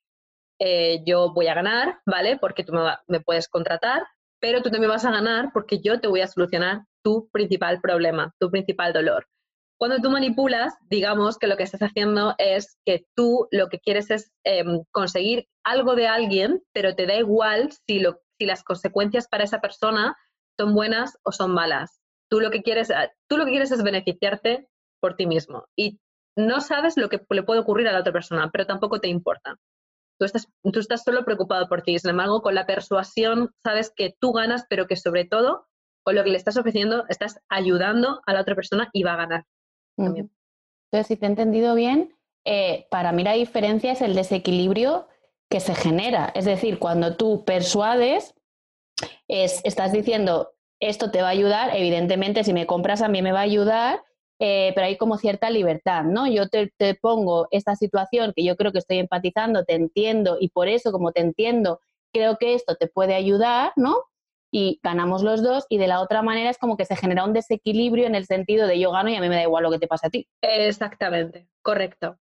eh, 0.60 1.02
yo 1.06 1.32
voy 1.34 1.48
a 1.48 1.54
ganar, 1.54 2.02
¿vale? 2.06 2.38
Porque 2.38 2.66
tú 2.66 2.74
me, 3.08 3.22
puedes 3.22 3.48
contratar, 3.48 4.04
pero 4.42 4.62
tú 4.62 4.70
también 4.70 4.92
vas 4.92 5.06
a 5.06 5.12
ganar 5.12 5.52
porque 5.54 5.80
yo 5.80 6.02
te 6.02 6.10
voy 6.10 6.20
a 6.20 6.28
solucionar 6.28 6.82
tu 7.02 7.30
principal 7.30 7.80
problema, 7.80 8.36
tu 8.42 8.52
principal 8.52 8.92
dolor. 8.92 9.26
Cuando 9.80 10.02
tú 10.02 10.12
manipulas, 10.12 10.74
digamos 10.90 11.38
que 11.38 11.48
lo 11.48 11.56
que 11.56 11.64
estás 11.64 11.80
haciendo 11.80 12.36
es 12.40 12.78
que 12.86 13.06
tú 13.16 13.48
lo 13.52 13.70
que 13.70 13.80
quieres 13.80 14.12
es 14.12 14.34
em, 14.44 14.84
conseguir 14.92 15.48
algo 15.64 15.96
de 15.96 16.08
alguien, 16.08 16.62
pero 16.74 16.94
te 16.94 17.06
da 17.06 17.16
igual 17.16 17.72
si, 17.88 18.04
si 18.38 18.46
las 18.46 18.66
consecuencias 18.66 19.30
para 19.30 19.46
esa 19.46 19.62
persona 19.62 20.18
son 20.60 20.76
buenas 20.76 21.18
o 21.24 21.32
son 21.32 21.54
malas. 21.54 22.02
Tú 22.30 22.42
lo 22.42 22.52
que 22.52 22.64
quieres, 22.64 22.90
tú 23.30 23.38
lo 23.38 23.46
que 23.46 23.52
quieres 23.52 23.72
es 23.72 23.82
beneficiarte 23.82 24.68
por 25.00 25.16
ti 25.16 25.26
mismo 25.26 25.68
y 25.78 26.02
no 26.36 26.62
sabes 26.62 26.98
lo 26.98 27.10
que 27.10 27.22
le 27.30 27.44
puede 27.44 27.60
ocurrir 27.60 27.88
a 27.88 27.94
la 27.94 28.00
otra 28.00 28.14
persona, 28.14 28.50
pero 28.52 28.66
tampoco 28.66 29.00
te 29.00 29.08
importa. 29.08 29.58
Tú 30.18 30.26
estás, 30.26 30.48
tú 30.72 30.80
estás 30.80 31.04
solo 31.04 31.26
preocupado 31.26 31.68
por 31.68 31.82
ti. 31.82 31.98
Sin 32.00 32.12
embargo, 32.12 32.42
con 32.42 32.56
la 32.56 32.66
persuasión 32.66 33.52
sabes 33.64 33.92
que 33.96 34.16
tú 34.20 34.32
ganas, 34.32 34.66
pero 34.70 34.88
que 34.88 34.96
sobre 34.96 35.26
todo 35.26 35.68
con 36.04 36.16
lo 36.16 36.24
que 36.24 36.30
le 36.30 36.38
estás 36.38 36.56
ofreciendo 36.56 37.06
estás 37.10 37.40
ayudando 37.50 38.22
a 38.26 38.34
la 38.34 38.42
otra 38.42 38.56
persona 38.56 38.90
y 38.94 39.04
va 39.04 39.14
a 39.14 39.18
ganar. 39.18 39.46
Entonces, 39.98 41.08
si 41.08 41.18
te 41.18 41.26
he 41.26 41.30
entendido 41.30 41.74
bien, 41.74 42.16
eh, 42.46 42.88
para 42.92 43.12
mí 43.12 43.24
la 43.24 43.34
diferencia 43.34 43.92
es 43.92 44.02
el 44.02 44.14
desequilibrio 44.14 45.08
que 45.50 45.60
se 45.60 45.74
genera. 45.74 46.32
Es 46.36 46.46
decir, 46.46 46.80
cuando 46.80 47.18
tú 47.18 47.44
persuades, 47.44 48.36
es, 49.28 49.62
estás 49.64 49.92
diciendo, 49.92 50.54
esto 50.80 51.12
te 51.12 51.22
va 51.22 51.30
a 51.30 51.32
ayudar, 51.32 51.76
evidentemente 51.76 52.44
si 52.44 52.54
me 52.54 52.68
compras 52.68 53.02
a 53.02 53.08
mí 53.08 53.22
me 53.22 53.32
va 53.32 53.40
a 53.40 53.44
ayudar 53.44 54.04
eh, 54.40 54.72
pero 54.76 54.88
hay 54.88 54.98
como 54.98 55.18
cierta 55.18 55.50
libertad, 55.50 56.04
¿no? 56.04 56.28
Yo 56.28 56.50
te, 56.50 56.72
te, 56.78 56.96
pongo 56.96 57.48
esta 57.52 57.76
situación 57.76 58.34
que 58.36 58.44
yo 58.44 58.56
creo 58.56 58.72
que 58.72 58.80
estoy 58.80 59.00
empatizando, 59.00 59.64
te 59.64 59.76
entiendo 59.76 60.38
y 60.40 60.50
por 60.50 60.68
eso, 60.68 60.92
como 60.92 61.12
te 61.12 61.22
entiendo, 61.22 61.80
creo 62.12 62.38
que 62.38 62.54
esto 62.54 62.76
te 62.76 62.88
puede 62.88 63.16
ayudar, 63.16 63.72
¿no? 63.76 64.04
Y 64.52 64.80
ganamos 64.84 65.22
los 65.22 65.44
dos 65.44 65.66
y 65.70 65.78
de 65.78 65.88
la 65.88 66.02
otra 66.02 66.22
manera 66.22 66.50
es 66.50 66.58
como 66.58 66.78
que 66.78 66.86
se 66.86 66.96
genera 66.96 67.26
un 67.26 67.34
desequilibrio 67.34 68.08
en 68.08 68.16
el 68.16 68.26
sentido 68.26 68.68
de 68.68 68.80
yo 68.80 68.92
gano 68.92 69.10
y 69.10 69.16
a 69.16 69.22
mí 69.22 69.28
me 69.28 69.36
da 69.36 69.44
igual 69.44 69.64
lo 69.64 69.72
que 69.72 69.80
te 69.80 69.88
pasa 69.88 70.08
a 70.08 70.10
ti. 70.10 70.28
Exactamente, 70.42 71.48
correcto. 71.62 72.18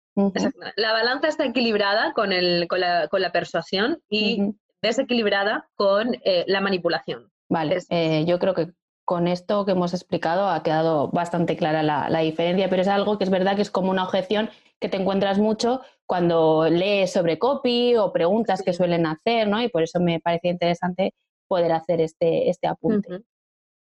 La 0.77 0.93
balanza 0.93 1.29
está 1.29 1.45
equilibrada 1.45 2.13
con, 2.13 2.33
el, 2.33 2.67
con, 2.69 2.81
la, 2.81 3.09
con 3.09 3.21
la 3.21 3.33
persuasión 3.33 4.01
y 4.09 4.55
desequilibrada 4.83 5.69
con 5.75 6.15
eh, 6.25 6.45
la 6.47 6.61
manipulación. 6.61 7.31
Vale, 7.49 7.79
eh, 7.91 8.25
yo 8.27 8.39
creo 8.39 8.55
que 8.55 8.73
con 9.05 9.29
esto 9.29 9.65
que 9.65 9.73
hemos 9.73 9.93
explicado 9.93 10.49
ha 10.49 10.63
quedado 10.63 11.09
bastante 11.09 11.57
clara 11.57 11.83
la, 11.83 12.09
la, 12.09 12.21
diferencia, 12.21 12.69
pero 12.71 12.83
es 12.83 12.89
algo 12.89 13.19
que 13.19 13.25
es 13.25 13.31
verdad 13.31 13.57
que 13.57 13.63
es 13.63 13.71
como 13.71 13.91
una 13.91 14.05
objeción 14.05 14.51
que 14.81 14.89
te 14.89 14.97
encuentras 14.97 15.39
mucho 15.39 15.81
cuando 16.07 16.69
lees 16.69 17.13
sobre 17.13 17.39
copy 17.39 17.97
o 17.97 18.13
preguntas 18.13 18.63
que 18.63 18.73
suelen 18.73 19.07
hacer, 19.07 19.49
¿no? 19.49 19.63
Y 19.63 19.69
por 19.69 19.83
eso 19.83 20.01
me 20.01 20.21
parece 20.21 20.49
interesante 20.49 21.15
poder 21.49 21.73
hacer 21.73 22.01
este, 22.01 22.51
este 22.51 22.67
apunte. 22.67 23.23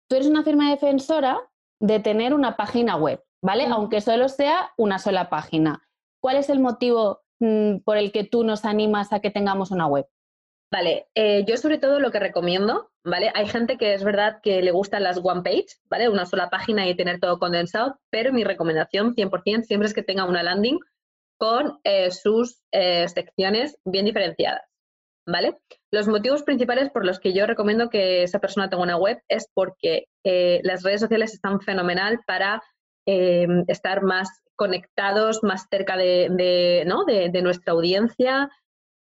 Tú 0.09 0.17
eres 0.17 0.27
una 0.27 0.43
firma 0.43 0.71
defensora 0.71 1.39
de 1.81 2.01
tener 2.01 2.35
una 2.35 2.57
página 2.57 2.97
web, 2.97 3.23
¿vale? 3.43 3.67
Aunque 3.67 4.01
solo 4.01 4.29
sea 4.29 4.73
una 4.77 4.99
sola 4.99 5.29
página. 5.29 5.83
¿Cuál 6.21 6.37
es 6.37 6.49
el 6.49 6.61
motivo 6.61 7.21
mm, 7.41 7.79
por 7.85 7.97
el 7.97 8.11
que 8.11 8.25
tú 8.25 8.43
nos 8.43 8.65
animas 8.65 9.13
a 9.13 9.21
que 9.21 9.31
tengamos 9.31 9.71
una 9.71 9.87
web? 9.87 10.09
Vale, 10.71 11.07
eh, 11.15 11.45
yo 11.47 11.57
sobre 11.57 11.79
todo 11.79 11.99
lo 11.99 12.11
que 12.11 12.19
recomiendo, 12.19 12.91
¿vale? 13.03 13.33
Hay 13.35 13.49
gente 13.49 13.79
que 13.79 13.95
es 13.95 14.05
verdad 14.05 14.41
que 14.43 14.61
le 14.61 14.71
gustan 14.71 15.03
las 15.03 15.19
one 15.23 15.41
page, 15.43 15.69
¿vale? 15.89 16.11
Una 16.11 16.27
sola 16.27 16.51
página 16.51 16.87
y 16.87 16.95
tener 16.95 17.21
todo 17.21 17.39
condensado, 17.39 17.99
pero 18.11 18.35
mi 18.35 18.45
recomendación 18.45 19.15
100% 19.15 19.63
siempre 19.63 19.87
es 19.89 19.95
que 19.95 20.03
tenga 20.03 20.27
una 20.27 20.43
landing 20.43 20.79
con 21.39 21.79
eh, 21.85 22.11
sus 22.11 22.63
eh, 22.73 23.09
secciones 23.09 23.79
bien 23.87 24.05
diferenciadas, 24.05 24.61
¿vale? 25.27 25.57
Los 25.91 26.07
motivos 26.07 26.43
principales 26.43 26.91
por 26.91 27.07
los 27.07 27.19
que 27.19 27.33
yo 27.33 27.47
recomiendo 27.47 27.89
que 27.89 28.23
esa 28.25 28.39
persona 28.39 28.69
tenga 28.69 28.83
una 28.83 28.99
web 28.99 29.23
es 29.29 29.49
porque 29.55 30.09
las 30.23 30.83
redes 30.83 31.01
sociales 31.01 31.33
están 31.33 31.63
fenomenal 31.63 32.21
para 32.27 32.63
estar 33.07 34.03
más 34.03 34.29
conectados, 34.55 35.43
más 35.43 35.67
cerca 35.71 35.97
de, 35.97 36.85
¿no? 36.87 37.07
de 37.07 37.41
nuestra 37.41 37.73
audiencia, 37.73 38.51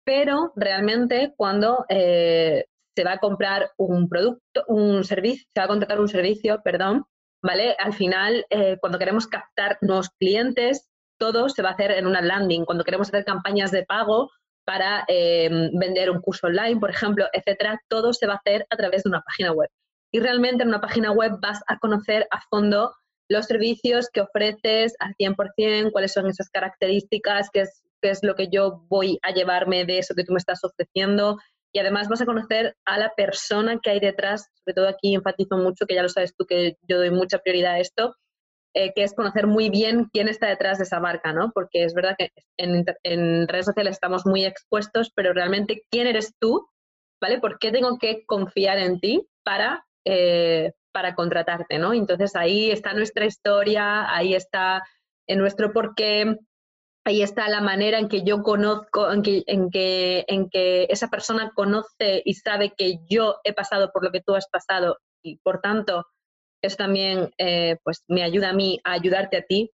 pero 0.05 0.53
realmente 0.57 1.35
cuando 1.37 1.85
eh, 1.89 2.65
se 2.97 3.05
va 3.05 3.13
a 3.13 3.19
comprar 3.19 3.71
un 3.77 4.09
producto, 4.09 4.65
un 4.69 5.05
servicio, 5.05 5.47
se 5.55 5.61
va 5.61 5.65
a 5.65 5.69
contratar 5.69 6.01
un 6.01 6.09
servicio, 6.09 6.61
perdón, 6.63 7.05
¿vale? 7.43 7.77
Al 7.79 7.93
final, 7.93 8.45
eh, 8.51 8.77
cuando 8.81 8.99
queremos 8.99 9.27
captar 9.27 9.79
nuevos 9.81 10.11
clientes, 10.19 10.91
todo 11.19 11.49
se 11.49 11.63
va 11.63 11.71
a 11.71 11.73
hacer 11.73 11.93
en 11.93 12.07
una 12.07 12.23
landing. 12.23 12.65
Cuando 12.65 12.85
queremos 12.85 13.09
hacer 13.09 13.25
campañas 13.25 13.71
de 13.71 13.85
pago 13.85 14.31
para 14.65 15.05
em, 15.09 15.71
vender 15.79 16.11
un 16.11 16.21
curso 16.21 16.47
online, 16.47 16.81
por 16.81 16.91
ejemplo, 16.91 17.27
etcétera, 17.33 17.81
todo 17.89 18.13
se 18.13 18.27
va 18.27 18.35
a 18.35 18.37
hacer 18.37 18.67
a 18.71 18.77
través 18.77 19.03
de 19.03 19.11
una 19.11 19.21
página 19.23 19.53
web. 19.53 19.69
Y 20.13 20.21
realmente 20.21 20.63
en 20.63 20.69
una 20.69 20.81
página 20.81 21.13
web 21.13 21.33
vas 21.41 21.63
a 21.67 21.79
conocer 21.79 22.27
a 22.31 22.41
fondo 22.49 22.95
los 23.29 23.47
servicios 23.47 24.09
que 24.13 24.23
ofreces 24.23 24.95
al 24.99 25.15
100%, 25.15 25.93
cuáles 25.93 26.13
son 26.13 26.27
esas 26.29 26.51
características, 26.51 27.49
qué 27.53 27.61
es 27.61 27.83
qué 28.01 28.11
es 28.11 28.23
lo 28.23 28.35
que 28.35 28.49
yo 28.49 28.85
voy 28.89 29.19
a 29.23 29.33
llevarme 29.33 29.85
de 29.85 29.99
eso 29.99 30.15
que 30.15 30.25
tú 30.25 30.33
me 30.33 30.39
estás 30.39 30.65
ofreciendo. 30.65 31.39
Y 31.73 31.79
además 31.79 32.09
vas 32.09 32.21
a 32.21 32.27
conocer 32.27 32.77
a 32.85 32.99
la 32.99 33.13
persona 33.17 33.79
que 33.81 33.91
hay 33.91 34.01
detrás, 34.01 34.49
sobre 34.65 34.75
todo 34.75 34.89
aquí 34.89 35.15
enfatizo 35.15 35.57
mucho, 35.57 35.87
que 35.87 35.95
ya 35.95 36.03
lo 36.03 36.09
sabes 36.09 36.35
tú 36.37 36.45
que 36.47 36.77
yo 36.83 36.99
doy 36.99 37.11
mucha 37.11 37.39
prioridad 37.39 37.75
a 37.75 37.79
esto, 37.79 38.17
eh, 38.73 38.93
que 38.95 39.03
es 39.03 39.15
conocer 39.15 39.49
muy 39.49 39.69
bien 39.69 40.09
quién 40.13 40.29
está 40.29 40.49
detrás 40.49 40.79
de 40.79 40.85
esa 40.85 41.01
marca, 41.01 41.33
¿no? 41.33 41.51
Porque 41.53 41.83
es 41.83 41.93
verdad 41.93 42.15
que 42.17 42.31
en, 42.57 43.49
redes 43.49 43.67
sociales 43.67 43.95
estamos 43.95 44.27
muy 44.27 44.45
expuestos, 44.45 45.11
pero 45.15 45.33
realmente 45.33 45.83
quién 45.91 46.07
eres 46.07 46.35
tú, 46.39 46.69
¿vale? 47.21 47.41
¿Por 47.41 47.59
qué 47.59 47.73
tengo 47.73 47.99
que 47.99 48.25
confiar 48.27 48.79
en 48.79 49.01
ti 49.01 49.27
para, 49.43 49.85
eh, 50.05 50.73
para 50.93 51.17
contratarte, 51.17 51.79
¿no? 51.79 51.93
Entonces 51.93 52.37
ahí 52.37 52.71
está 52.71 52.95
nuestra 52.95 53.27
historia, 53.27 54.13
ahí 54.15 54.35
está 54.35 54.83
en 55.27 55.39
nuestro 55.39 55.73
porqué, 55.73 56.37
ahí 57.05 57.23
está 57.23 57.49
la 57.49 57.61
manera 57.61 57.99
en 57.99 58.09
que 58.09 58.23
yo 58.23 58.43
conozco, 58.43 59.11
en 59.11 59.23
que, 59.23 59.43
en 59.47 59.71
que, 59.71 60.25
en 60.29 60.51
que 60.51 60.85
esa 60.91 61.09
persona 61.09 61.53
conoce 61.55 62.23
y 62.25 62.35
sabe 62.35 62.75
que 62.77 63.01
yo 63.09 63.37
he 63.45 63.53
pasado 63.53 63.91
por 63.93 64.05
lo 64.05 64.11
que 64.11 64.21
tú 64.21 64.35
has 64.35 64.49
pasado 64.49 64.99
y 65.23 65.39
por 65.39 65.61
tanto 65.61 66.07
eso 66.63 66.77
también 66.77 67.31
eh, 67.39 67.79
pues 67.85 68.05
me 68.09 68.23
ayuda 68.23 68.51
a 68.51 68.53
mí 68.53 68.81
a 68.85 68.93
ayudarte 68.93 69.39
a 69.39 69.43
ti. 69.43 69.71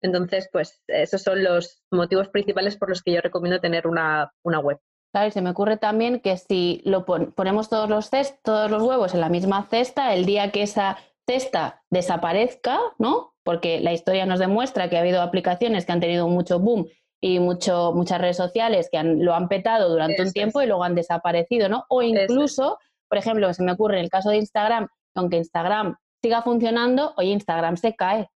Entonces, 0.00 0.48
pues 0.52 0.80
esos 0.86 1.22
son 1.22 1.42
los 1.42 1.82
motivos 1.90 2.28
principales 2.28 2.76
por 2.76 2.88
los 2.88 3.02
que 3.02 3.12
yo 3.12 3.20
recomiendo 3.20 3.60
tener 3.60 3.86
una, 3.86 4.32
una 4.44 4.60
web. 4.60 4.78
Claro, 5.12 5.28
y 5.28 5.32
se 5.32 5.42
me 5.42 5.50
ocurre 5.50 5.76
también 5.76 6.20
que 6.20 6.36
si 6.36 6.82
lo 6.84 7.04
ponemos 7.04 7.68
todos 7.68 7.88
los, 7.88 8.10
todos 8.42 8.70
los 8.70 8.82
huevos 8.82 9.14
en 9.14 9.20
la 9.20 9.28
misma 9.28 9.66
cesta, 9.68 10.14
el 10.14 10.26
día 10.26 10.52
que 10.52 10.62
esa 10.62 10.98
cesta 11.28 11.82
desaparezca, 11.90 12.80
¿no? 12.98 13.34
porque 13.48 13.80
la 13.80 13.94
historia 13.94 14.26
nos 14.26 14.40
demuestra 14.40 14.90
que 14.90 14.98
ha 14.98 15.00
habido 15.00 15.22
aplicaciones 15.22 15.86
que 15.86 15.92
han 15.92 16.00
tenido 16.00 16.28
mucho 16.28 16.58
boom 16.58 16.86
y 17.18 17.40
mucho, 17.40 17.92
muchas 17.94 18.20
redes 18.20 18.36
sociales 18.36 18.90
que 18.92 18.98
han, 18.98 19.24
lo 19.24 19.32
han 19.32 19.48
petado 19.48 19.88
durante 19.88 20.20
un 20.20 20.34
tiempo 20.34 20.60
y 20.60 20.66
luego 20.66 20.84
han 20.84 20.94
desaparecido, 20.94 21.70
¿no? 21.70 21.86
O 21.88 22.02
incluso, 22.02 22.78
por 23.08 23.16
ejemplo, 23.16 23.50
se 23.54 23.62
me 23.62 23.72
ocurre 23.72 23.96
en 23.96 24.04
el 24.04 24.10
caso 24.10 24.28
de 24.28 24.36
Instagram, 24.36 24.88
aunque 25.14 25.38
Instagram 25.38 25.96
siga 26.20 26.42
funcionando, 26.42 27.14
hoy 27.16 27.30
Instagram 27.30 27.78
se 27.78 27.96
cae. 27.96 28.28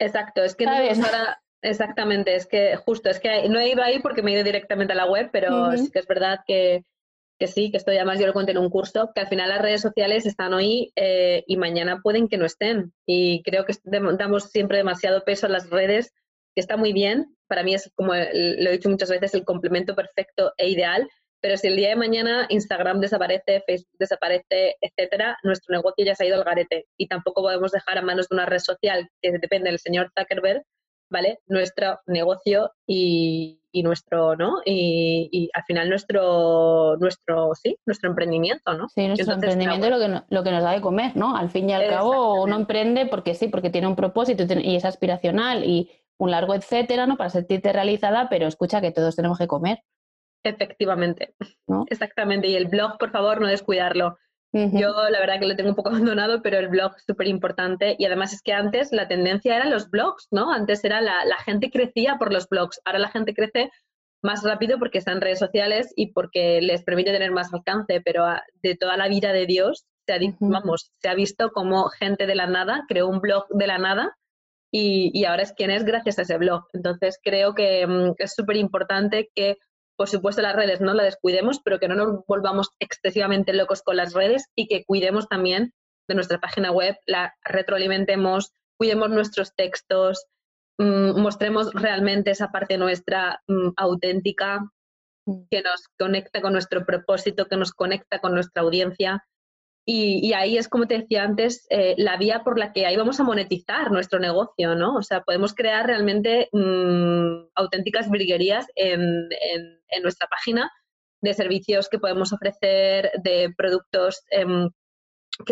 Exacto, 0.00 0.42
es 0.42 0.56
que 0.56 0.66
ahora, 0.66 1.40
exactamente, 1.62 2.34
es 2.34 2.46
que 2.46 2.74
justo, 2.74 3.08
es 3.08 3.20
que 3.20 3.48
no 3.48 3.60
he 3.60 3.68
ido 3.68 3.84
ahí 3.84 4.00
porque 4.00 4.22
me 4.22 4.32
he 4.32 4.34
ido 4.34 4.42
directamente 4.42 4.92
a 4.92 4.96
la 4.96 5.06
web, 5.06 5.30
pero 5.30 5.70
sí 5.76 5.88
que 5.92 6.00
es 6.00 6.06
verdad 6.08 6.40
que 6.44 6.84
que 7.38 7.46
sí, 7.46 7.70
que 7.70 7.76
esto 7.76 7.90
además 7.90 8.18
yo 8.18 8.26
lo 8.26 8.32
conté 8.32 8.52
en 8.52 8.58
un 8.58 8.70
curso, 8.70 9.10
que 9.14 9.20
al 9.20 9.28
final 9.28 9.48
las 9.48 9.60
redes 9.60 9.82
sociales 9.82 10.26
están 10.26 10.54
hoy 10.54 10.92
eh, 10.96 11.44
y 11.46 11.56
mañana 11.56 12.00
pueden 12.02 12.28
que 12.28 12.38
no 12.38 12.46
estén. 12.46 12.92
Y 13.06 13.42
creo 13.42 13.64
que 13.64 13.74
damos 13.84 14.44
siempre 14.50 14.78
demasiado 14.78 15.24
peso 15.24 15.46
a 15.46 15.50
las 15.50 15.68
redes, 15.70 16.12
que 16.54 16.60
está 16.60 16.76
muy 16.76 16.92
bien. 16.92 17.36
Para 17.46 17.62
mí 17.62 17.74
es, 17.74 17.92
como 17.94 18.14
lo 18.14 18.20
he 18.20 18.72
dicho 18.72 18.88
muchas 18.88 19.10
veces, 19.10 19.34
el 19.34 19.44
complemento 19.44 19.94
perfecto 19.94 20.52
e 20.56 20.70
ideal. 20.70 21.08
Pero 21.42 21.58
si 21.58 21.68
el 21.68 21.76
día 21.76 21.90
de 21.90 21.96
mañana 21.96 22.46
Instagram 22.48 23.00
desaparece, 23.00 23.62
Facebook 23.66 23.98
desaparece, 23.98 24.76
etcétera, 24.80 25.36
nuestro 25.42 25.76
negocio 25.76 26.04
ya 26.04 26.14
se 26.14 26.24
ha 26.24 26.26
ido 26.26 26.36
al 26.36 26.44
garete. 26.44 26.86
Y 26.96 27.06
tampoco 27.08 27.42
podemos 27.42 27.72
dejar 27.72 27.98
a 27.98 28.02
manos 28.02 28.28
de 28.28 28.36
una 28.36 28.46
red 28.46 28.58
social 28.58 29.10
que 29.20 29.32
depende 29.32 29.70
del 29.70 29.78
señor 29.78 30.10
Zuckerberg 30.18 30.62
¿vale? 31.10 31.40
Nuestro 31.46 32.00
negocio 32.06 32.72
y, 32.86 33.60
nuestro, 33.84 34.36
¿no? 34.36 34.62
Y, 34.64 35.50
al 35.52 35.62
final 35.64 35.90
nuestro, 35.90 36.96
nuestro, 36.96 37.54
sí, 37.54 37.76
nuestro 37.84 38.08
emprendimiento, 38.08 38.72
¿no? 38.72 38.88
Sí, 38.88 39.06
nuestro 39.06 39.34
emprendimiento 39.34 39.86
es 39.86 39.92
lo 39.92 39.98
que, 39.98 40.22
lo 40.34 40.42
que 40.42 40.50
nos 40.50 40.62
da 40.62 40.72
de 40.72 40.80
comer, 40.80 41.14
¿no? 41.14 41.36
Al 41.36 41.50
fin 41.50 41.68
y 41.68 41.74
al 41.74 41.88
cabo 41.88 42.42
uno 42.42 42.56
emprende 42.56 43.06
porque 43.06 43.34
sí, 43.34 43.48
porque 43.48 43.70
tiene 43.70 43.86
un 43.86 43.96
propósito 43.96 44.44
y 44.48 44.76
es 44.76 44.84
aspiracional 44.84 45.64
y 45.64 45.90
un 46.18 46.30
largo 46.30 46.54
etcétera, 46.54 47.06
¿no? 47.06 47.16
Para 47.16 47.30
sentirte 47.30 47.72
realizada, 47.72 48.28
pero 48.30 48.46
escucha 48.46 48.80
que 48.80 48.92
todos 48.92 49.14
tenemos 49.14 49.38
que 49.38 49.46
comer. 49.46 49.80
Efectivamente, 50.42 51.34
¿no? 51.66 51.84
exactamente. 51.88 52.46
Y 52.48 52.54
el 52.54 52.68
blog, 52.68 52.98
por 52.98 53.10
favor, 53.10 53.40
no 53.40 53.48
descuidarlo. 53.48 54.16
Yo 54.72 55.08
la 55.10 55.20
verdad 55.20 55.38
que 55.38 55.46
lo 55.46 55.56
tengo 55.56 55.70
un 55.70 55.76
poco 55.76 55.88
abandonado, 56.16 56.42
pero 56.42 56.58
el 56.58 56.68
blog 56.68 56.92
es 56.96 57.04
súper 57.06 57.28
importante 57.28 57.96
y 57.98 58.04
además 58.04 58.32
es 58.32 58.42
que 58.42 58.52
antes 58.52 58.92
la 58.92 59.08
tendencia 59.08 59.56
era 59.56 59.66
los 59.66 59.90
blogs, 59.90 60.28
¿no? 60.30 60.52
Antes 60.52 60.84
era 60.84 61.00
la, 61.00 61.24
la, 61.24 61.36
gente 61.38 61.70
crecía 61.70 62.16
por 62.18 62.32
los 62.32 62.48
blogs, 62.48 62.80
ahora 62.84 62.98
la 62.98 63.10
gente 63.10 63.34
crece 63.34 63.70
más 64.22 64.42
rápido 64.42 64.78
porque 64.78 64.98
está 64.98 65.12
en 65.12 65.20
redes 65.20 65.38
sociales 65.38 65.92
y 65.94 66.12
porque 66.12 66.60
les 66.60 66.82
permite 66.82 67.12
tener 67.12 67.30
más 67.32 67.52
alcance, 67.52 68.00
pero 68.00 68.24
de 68.62 68.74
toda 68.74 68.96
la 68.96 69.08
vida 69.08 69.32
de 69.32 69.46
Dios 69.46 69.86
se 70.06 70.14
ha, 70.14 70.18
vamos, 70.40 70.90
se 71.00 71.08
ha 71.08 71.14
visto 71.14 71.50
como 71.50 71.88
gente 71.88 72.26
de 72.26 72.34
la 72.34 72.46
nada 72.46 72.84
creó 72.88 73.08
un 73.08 73.20
blog 73.20 73.46
de 73.50 73.66
la 73.66 73.78
nada 73.78 74.16
y, 74.72 75.10
y 75.14 75.24
ahora 75.24 75.42
es 75.42 75.52
quien 75.52 75.70
es 75.70 75.84
gracias 75.84 76.18
a 76.18 76.22
ese 76.22 76.38
blog. 76.38 76.64
Entonces 76.72 77.18
creo 77.22 77.54
que 77.54 77.86
mm, 77.86 78.14
es 78.18 78.34
súper 78.34 78.56
importante 78.56 79.30
que 79.34 79.56
por 79.96 80.08
supuesto 80.08 80.42
las 80.42 80.54
redes 80.54 80.80
no 80.80 80.94
las 80.94 81.06
descuidemos, 81.06 81.60
pero 81.64 81.78
que 81.78 81.88
no 81.88 81.94
nos 81.94 82.24
volvamos 82.26 82.70
excesivamente 82.78 83.52
locos 83.52 83.82
con 83.82 83.96
las 83.96 84.12
redes 84.12 84.46
y 84.54 84.68
que 84.68 84.84
cuidemos 84.84 85.28
también 85.28 85.72
de 86.08 86.14
nuestra 86.14 86.38
página 86.38 86.70
web, 86.70 86.96
la 87.06 87.34
retroalimentemos, 87.42 88.52
cuidemos 88.76 89.10
nuestros 89.10 89.54
textos, 89.54 90.26
mm, 90.78 91.20
mostremos 91.20 91.72
realmente 91.72 92.30
esa 92.30 92.48
parte 92.48 92.78
nuestra 92.78 93.42
mm, 93.48 93.70
auténtica 93.76 94.60
mm. 95.26 95.46
que 95.50 95.62
nos 95.62 95.88
conecta 95.98 96.40
con 96.40 96.52
nuestro 96.52 96.84
propósito, 96.84 97.46
que 97.46 97.56
nos 97.56 97.72
conecta 97.72 98.20
con 98.20 98.34
nuestra 98.34 98.62
audiencia 98.62 99.24
y, 99.88 100.32
ahí 100.32 100.58
es, 100.58 100.68
como 100.68 100.88
te 100.88 100.98
decía 100.98 101.22
antes, 101.22 101.64
eh, 101.70 101.94
la 101.96 102.16
vía 102.16 102.42
por 102.42 102.58
la 102.58 102.72
que 102.72 102.86
ahí 102.86 102.96
vamos 102.96 103.20
a 103.20 103.22
monetizar 103.22 103.92
nuestro 103.92 104.18
negocio, 104.18 104.74
¿no? 104.74 104.96
O 104.96 105.02
sea, 105.02 105.22
podemos 105.22 105.54
crear 105.54 105.86
realmente 105.86 106.48
mm, 106.52 107.50
auténticas 107.54 108.10
briguerías 108.10 108.66
en, 108.74 109.28
nuestra 110.02 110.26
página 110.26 110.70
de 111.22 111.34
servicios 111.34 111.88
que 111.88 112.00
podemos 112.00 112.32
ofrecer, 112.32 113.12
de 113.22 113.54
productos 113.56 114.24
em, 114.30 114.68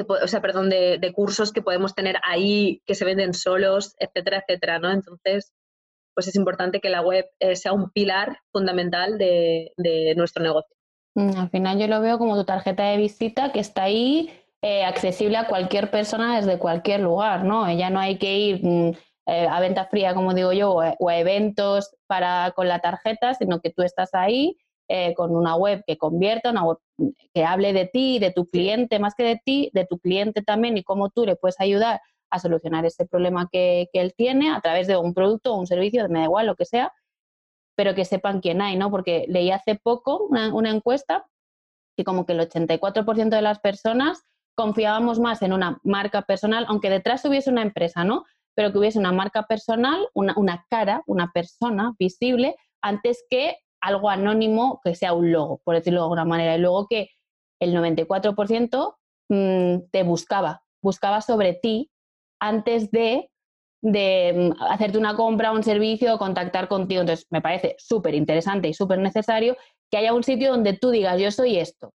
o 0.08 0.26
sea, 0.26 0.40
perdón, 0.40 0.70
de, 0.70 1.12
cursos 1.14 1.52
que 1.52 1.62
podemos 1.62 1.94
tener 1.94 2.16
ahí 2.24 2.82
que 2.86 2.94
se 2.94 3.04
venden 3.04 3.34
solos, 3.34 3.94
etcétera, 3.98 4.42
etcétera, 4.46 4.78
¿no? 4.78 4.90
Entonces, 4.90 5.52
pues 6.14 6.28
es 6.28 6.36
importante 6.36 6.80
que 6.80 6.90
la 6.90 7.02
web 7.02 7.26
eh, 7.40 7.56
sea 7.56 7.72
un 7.72 7.90
pilar 7.90 8.38
fundamental 8.52 9.18
de, 9.18 9.72
nuestro 10.16 10.42
negocio. 10.42 10.76
Mm, 11.14 11.36
al 11.36 11.50
final 11.50 11.78
yo 11.78 11.86
lo 11.86 12.00
veo 12.00 12.18
como 12.18 12.36
tu 12.36 12.44
tarjeta 12.44 12.84
de 12.84 12.96
visita 12.96 13.52
que 13.52 13.60
está 13.60 13.84
ahí 13.84 14.30
eh, 14.62 14.84
accesible 14.84 15.36
a 15.36 15.46
cualquier 15.46 15.90
persona 15.90 16.36
desde 16.36 16.58
cualquier 16.58 17.00
lugar, 17.00 17.44
¿no? 17.44 17.70
Ya 17.72 17.90
no 17.90 18.00
hay 18.00 18.18
que 18.18 18.38
ir 18.38 18.64
mm, 18.64 18.92
eh, 19.26 19.46
a 19.48 19.60
venta 19.60 19.86
fría, 19.86 20.14
como 20.14 20.34
digo 20.34 20.52
yo, 20.52 20.72
o 20.72 21.08
a, 21.08 21.18
eventos 21.18 21.94
para, 22.06 22.52
con 22.56 22.68
la 22.68 22.80
tarjeta, 22.80 23.34
sino 23.34 23.60
que 23.60 23.70
tú 23.70 23.82
estás 23.82 24.10
ahí 24.14 24.56
eh, 24.88 25.14
con 25.14 25.34
una 25.34 25.56
web 25.56 25.82
que 25.86 25.96
convierta, 25.96 26.50
una 26.50 26.64
web 26.64 26.78
que 27.32 27.44
hable 27.44 27.72
de 27.72 27.86
ti, 27.86 28.18
de 28.18 28.32
tu 28.32 28.48
cliente, 28.48 28.98
más 28.98 29.14
que 29.14 29.24
de 29.24 29.40
ti, 29.44 29.70
de 29.72 29.86
tu 29.86 29.98
cliente 29.98 30.42
también 30.42 30.76
y 30.76 30.82
cómo 30.82 31.10
tú 31.10 31.24
le 31.24 31.36
puedes 31.36 31.60
ayudar 31.60 32.00
a 32.30 32.38
solucionar 32.38 32.84
ese 32.84 33.06
problema 33.06 33.48
que, 33.50 33.88
él 33.92 34.12
tiene 34.16 34.50
a 34.50 34.60
través 34.60 34.86
de 34.86 34.96
un 34.96 35.14
producto 35.14 35.54
o 35.54 35.58
un 35.58 35.66
servicio, 35.66 36.06
me 36.08 36.18
da 36.18 36.24
igual 36.24 36.46
lo 36.46 36.56
que 36.56 36.64
sea, 36.64 36.92
pero 37.76 37.94
que 37.94 38.04
sepan 38.04 38.40
quién 38.40 38.60
hay, 38.60 38.76
¿no? 38.76 38.90
Porque 38.90 39.26
leí 39.28 39.50
hace 39.50 39.74
poco 39.76 40.26
una, 40.28 40.70
encuesta 40.70 41.26
que 41.96 42.04
como 42.04 42.26
que 42.26 42.32
el 42.32 42.40
84% 42.40 43.28
de 43.28 43.42
las 43.42 43.60
personas 43.60 44.24
confiábamos 44.56 45.18
más 45.18 45.42
en 45.42 45.52
una 45.52 45.80
marca 45.82 46.22
personal, 46.22 46.64
aunque 46.68 46.90
detrás 46.90 47.24
hubiese 47.24 47.50
una 47.50 47.62
empresa, 47.62 48.04
¿no? 48.04 48.24
Pero 48.54 48.72
que 48.72 48.78
hubiese 48.78 48.98
una 48.98 49.12
marca 49.12 49.44
personal, 49.44 50.08
una, 50.14 50.34
una 50.36 50.64
cara, 50.70 51.02
una 51.06 51.32
persona 51.32 51.94
visible, 51.98 52.56
antes 52.82 53.24
que 53.28 53.56
algo 53.80 54.08
anónimo 54.08 54.80
que 54.82 54.94
sea 54.94 55.12
un 55.12 55.30
logo, 55.30 55.60
por 55.64 55.74
decirlo 55.74 56.00
de 56.00 56.04
alguna 56.04 56.24
manera. 56.24 56.56
Y 56.56 56.60
luego 56.60 56.86
que 56.88 57.10
el 57.60 57.74
94% 57.74 58.96
mm, 59.28 59.90
te 59.90 60.02
buscaba, 60.02 60.62
buscaba 60.82 61.20
sobre 61.20 61.54
ti 61.54 61.90
antes 62.40 62.90
de, 62.90 63.30
de 63.84 64.32
mm, 64.34 64.62
hacerte 64.62 64.98
una 64.98 65.14
compra, 65.14 65.52
un 65.52 65.62
servicio 65.62 66.14
o 66.14 66.18
contactar 66.18 66.68
contigo. 66.68 67.02
Entonces, 67.02 67.26
me 67.30 67.42
parece 67.42 67.76
súper 67.78 68.14
interesante 68.14 68.68
y 68.68 68.74
súper 68.74 68.98
necesario 68.98 69.56
que 69.90 69.98
haya 69.98 70.14
un 70.14 70.24
sitio 70.24 70.50
donde 70.50 70.72
tú 70.72 70.90
digas, 70.90 71.20
yo 71.20 71.30
soy 71.30 71.58
esto, 71.58 71.92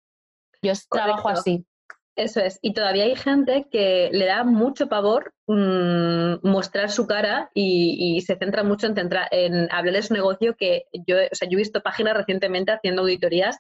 yo 0.62 0.74
trabajo 0.90 1.30
así. 1.30 1.66
Eso 2.16 2.42
es. 2.42 2.60
Y 2.62 2.74
todavía 2.74 3.06
hay 3.06 3.16
gente 3.16 3.68
que 3.72 4.10
le 4.12 4.26
da 4.26 4.44
mucho 4.44 4.88
pavor 4.88 5.34
mm, 5.48 6.48
mostrar 6.48 6.92
su 6.92 7.08
cara 7.08 7.50
y, 7.54 8.22
se 8.22 8.36
centra 8.36 8.64
mucho 8.64 8.88
en, 8.88 8.96
en 9.32 9.72
hablar 9.72 9.96
de 9.96 10.02
su 10.04 10.14
negocio 10.14 10.56
que 10.58 10.84
yo, 11.08 11.16
o 11.18 11.36
sea, 11.36 11.48
yo 11.50 11.58
he 11.58 11.62
visto 11.62 11.82
páginas 11.82 12.16
recientemente 12.16 12.72
haciendo 12.72 13.02
auditorías 13.02 13.58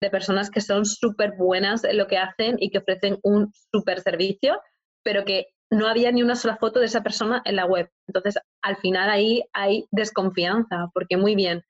de 0.00 0.10
personas 0.10 0.50
que 0.50 0.60
son 0.60 0.86
súper 0.86 1.32
buenas 1.36 1.84
en 1.84 1.98
lo 1.98 2.06
que 2.06 2.18
hacen 2.18 2.56
y 2.58 2.70
que 2.70 2.78
ofrecen 2.78 3.18
un 3.22 3.52
súper 3.72 4.00
servicio, 4.00 4.60
pero 5.02 5.24
que 5.24 5.48
no 5.70 5.88
había 5.88 6.12
ni 6.12 6.22
una 6.22 6.36
sola 6.36 6.56
foto 6.56 6.80
de 6.80 6.86
esa 6.86 7.02
persona 7.02 7.42
en 7.44 7.56
la 7.56 7.66
web. 7.66 7.90
Entonces, 8.06 8.38
al 8.62 8.76
final 8.76 9.10
ahí 9.10 9.44
hay 9.52 9.86
desconfianza, 9.90 10.90
porque 10.94 11.16
muy 11.16 11.34
bien, 11.34 11.62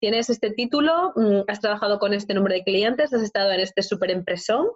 tienes 0.00 0.30
este 0.30 0.50
título, 0.50 1.12
mm, 1.14 1.42
has 1.48 1.60
trabajado 1.60 1.98
con 1.98 2.14
este 2.14 2.34
número 2.34 2.54
de 2.54 2.64
clientes, 2.64 3.12
has 3.12 3.22
estado 3.22 3.52
en 3.52 3.60
este 3.60 3.82
súper 3.82 4.10
impresón, 4.10 4.68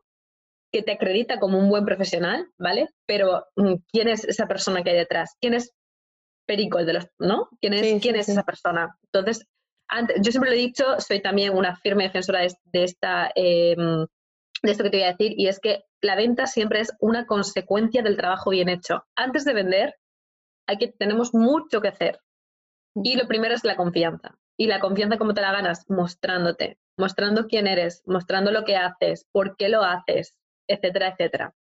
que 0.73 0.83
te 0.83 0.93
acredita 0.93 1.39
como 1.39 1.59
un 1.59 1.69
buen 1.69 1.85
profesional, 1.85 2.49
¿vale? 2.59 2.89
Pero 3.07 3.47
mm, 3.57 3.75
¿quién 3.91 4.09
es 4.09 4.25
esa 4.25 4.47
persona 4.47 4.83
que 4.83 4.91
hay 4.91 4.97
detrás? 4.97 5.37
¿Quién 5.41 5.55
es 5.55 5.73
Perico, 6.47 6.85
de 6.85 6.93
los, 6.93 7.09
¿no? 7.19 7.49
¿Quién 7.61 7.75
es, 7.75 8.01
¿quién 8.01 8.15
es 8.15 8.29
esa 8.29 8.45
persona? 8.45 8.97
Entonces, 9.13 9.45
yo 10.21 10.31
siempre 10.31 10.51
lo 10.51 10.57
he 10.57 10.61
dicho, 10.61 10.85
soy 11.01 11.21
también 11.21 11.57
una 11.57 11.77
firme 11.77 12.05
defensora 12.05 12.41
de, 12.41 12.85
esta, 12.85 13.31
em, 13.35 14.07
de 14.67 14.73
esto 14.73 14.85
que 14.85 14.91
te 14.91 14.97
voy 14.99 15.05
a 15.05 15.13
decir, 15.13 15.33
y 15.37 15.49
es 15.49 15.61
que 15.61 15.85
la 16.01 16.17
venta 16.17 16.47
siempre 16.47 16.81
es 16.81 16.93
una 17.01 17.27
consecuencia 17.27 18.03
del 18.03 18.17
trabajo 18.17 18.51
bien 18.51 18.69
hecho. 18.69 19.05
Antes 19.17 19.45
de 19.45 19.55
vender, 19.55 19.95
hay 20.67 20.79
que, 20.79 20.89
tenemos 20.89 21.35
mucho 21.35 21.81
que 21.81 21.89
hacer. 21.89 22.21
Y 23.03 23.17
lo 23.17 23.27
primero 23.27 23.55
es 23.55 23.65
la 23.65 23.77
confianza. 23.77 24.37
Y 24.59 24.67
la 24.67 24.81
confianza, 24.81 25.19
¿cómo 25.19 25.35
te 25.35 25.43
la 25.43 25.53
ganas? 25.53 25.85
Mostrándote, 25.89 26.79
mostrando 26.97 27.47
quién 27.47 27.67
eres, 27.67 28.03
mostrando 28.07 28.51
lo 28.51 28.65
que 28.65 28.77
haces, 28.77 29.27
por 29.33 29.57
qué 29.57 29.69
lo 29.69 29.83
haces, 29.83 30.37
etcétera, 30.67 31.09
etcétera. 31.09 31.55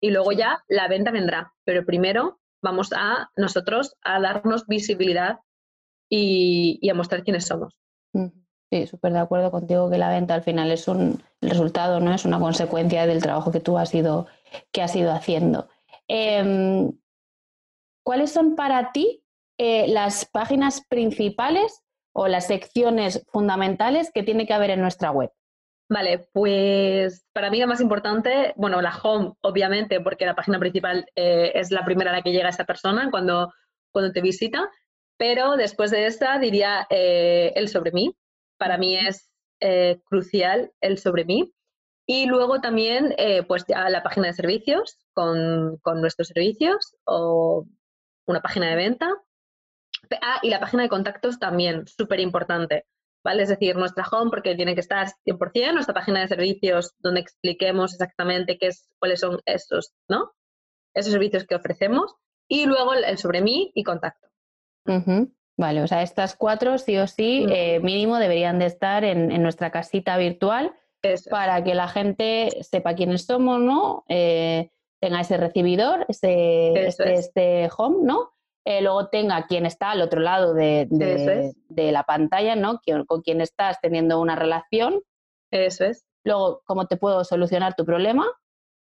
Y 0.00 0.10
luego 0.10 0.32
ya 0.32 0.62
la 0.68 0.88
venta 0.88 1.10
vendrá, 1.10 1.54
pero 1.64 1.84
primero 1.84 2.38
vamos 2.62 2.92
a 2.94 3.30
nosotros 3.36 3.96
a 4.02 4.20
darnos 4.20 4.66
visibilidad 4.66 5.38
y, 6.08 6.88
a 6.88 6.94
mostrar 6.94 7.24
quiénes 7.24 7.46
somos. 7.46 7.78
Sí, 8.70 8.86
súper 8.86 9.12
de 9.12 9.20
acuerdo 9.20 9.50
contigo 9.50 9.88
que 9.88 9.98
la 9.98 10.10
venta 10.10 10.34
al 10.34 10.42
final 10.42 10.72
es 10.72 10.88
un 10.88 11.22
resultado, 11.40 12.00
no 12.00 12.12
es 12.12 12.24
una 12.24 12.40
consecuencia 12.40 13.06
del 13.06 13.22
trabajo 13.22 13.52
que 13.52 13.60
tú 13.60 13.78
has 13.78 13.94
ido, 13.94 14.26
que 14.72 14.82
has 14.82 14.96
haciendo. 14.96 15.68
Em, 16.08 16.92
¿Cuáles 18.04 18.32
son 18.32 18.56
para 18.56 18.92
ti 18.92 19.22
eh, 19.58 19.86
las 19.88 20.26
páginas 20.26 20.84
principales 20.88 21.82
o 22.12 22.28
las 22.28 22.46
secciones 22.46 23.24
fundamentales 23.32 24.10
que 24.12 24.22
tiene 24.22 24.46
que 24.46 24.54
haber 24.54 24.70
en 24.70 24.80
nuestra 24.80 25.10
web? 25.10 25.30
Vale, 25.88 26.28
pues 26.32 27.24
para 27.32 27.50
mí 27.50 27.58
la 27.58 27.66
más 27.68 27.80
importante, 27.80 28.52
bueno, 28.56 28.82
la 28.82 28.96
home, 29.00 29.34
obviamente, 29.42 30.00
porque 30.00 30.26
la 30.26 30.34
página 30.34 30.58
principal 30.58 31.06
eh, 31.14 31.52
es 31.54 31.70
la 31.70 31.84
primera 31.84 32.10
a 32.10 32.14
la 32.14 32.22
que 32.22 32.32
llega 32.32 32.48
esa 32.48 32.64
persona 32.64 33.08
cuando, 33.10 33.52
cuando 33.92 34.12
te 34.12 34.20
visita, 34.20 34.68
pero 35.16 35.56
después 35.56 35.92
de 35.92 36.06
esta 36.06 36.38
diría 36.38 36.86
eh, 36.90 37.52
el 37.54 37.68
sobre 37.68 37.92
mí. 37.92 38.16
Para 38.58 38.78
mí 38.78 38.96
es 38.96 39.30
eh, 39.60 40.00
crucial 40.04 40.72
el 40.80 40.98
sobre 40.98 41.24
mí. 41.24 41.52
Y 42.08 42.26
luego 42.26 42.60
también, 42.60 43.16
pues 43.48 43.64
ya 43.66 43.90
la 43.90 44.04
página 44.04 44.28
de 44.28 44.34
servicios 44.34 44.96
con, 45.12 45.78
con 45.82 46.00
nuestros 46.00 46.28
servicios 46.28 46.94
o 47.04 47.66
una 48.26 48.40
página 48.40 48.68
de 48.70 48.76
venta. 48.76 49.12
Ah, 50.22 50.38
y 50.40 50.50
la 50.50 50.60
página 50.60 50.84
de 50.84 50.88
contactos 50.88 51.40
también, 51.40 51.84
súper 51.88 52.20
importante 52.20 52.86
es 53.34 53.48
decir, 53.48 53.76
nuestra 53.76 54.06
home, 54.10 54.30
porque 54.30 54.54
tiene 54.54 54.74
que 54.74 54.80
estar 54.80 55.08
100%, 55.24 55.72
nuestra 55.72 55.94
página 55.94 56.20
de 56.20 56.28
servicios 56.28 56.94
donde 56.98 57.20
expliquemos 57.20 57.92
exactamente 57.92 58.58
qué 58.58 58.68
es, 58.68 58.88
cuáles 58.98 59.20
son 59.20 59.40
esos, 59.44 59.92
¿no? 60.08 60.32
Esos 60.94 61.12
servicios 61.12 61.44
que 61.44 61.56
ofrecemos. 61.56 62.14
Y 62.48 62.66
luego 62.66 62.94
el, 62.94 63.18
sobre 63.18 63.40
mí 63.40 63.72
y 63.74 63.82
contacto. 63.82 64.28
Vale, 65.56 65.82
o 65.82 65.86
sea, 65.86 66.02
estas 66.02 66.36
cuatro 66.36 66.76
sí 66.76 66.98
o 66.98 67.06
sí 67.06 67.44
mm. 67.46 67.52
eh, 67.52 67.80
mínimo 67.80 68.18
deberían 68.18 68.58
de 68.58 68.66
estar 68.66 69.04
en, 69.04 69.42
nuestra 69.42 69.70
casita 69.70 70.16
virtual 70.18 70.74
para 71.30 71.62
que 71.62 71.74
la 71.74 71.88
gente 71.88 72.50
sepa 72.62 72.94
quiénes 72.94 73.26
somos, 73.26 73.60
¿no? 73.60 74.04
Eh, 74.08 74.70
tenga 75.00 75.20
ese 75.20 75.36
recibidor, 75.36 76.04
ese, 76.08 76.86
este, 76.86 77.14
este, 77.14 77.70
home, 77.76 77.98
¿no? 78.02 78.32
Eh, 78.64 78.82
luego 78.82 79.08
tenga 79.08 79.46
quien 79.46 79.64
está 79.64 79.92
al 79.92 80.02
otro 80.02 80.20
lado 80.20 80.52
de, 80.52 80.88
la 81.68 82.02
pantalla, 82.02 82.56
¿no? 82.56 82.80
Con 83.06 83.22
quien 83.22 83.40
estás 83.40 83.80
teniendo 83.80 84.20
una 84.20 84.34
relación. 84.34 85.00
Eso 85.52 85.84
es. 85.84 86.04
Luego, 86.24 86.62
cómo 86.66 86.86
te 86.86 86.96
puedo 86.96 87.22
solucionar 87.22 87.76
tu 87.76 87.84
problema. 87.84 88.26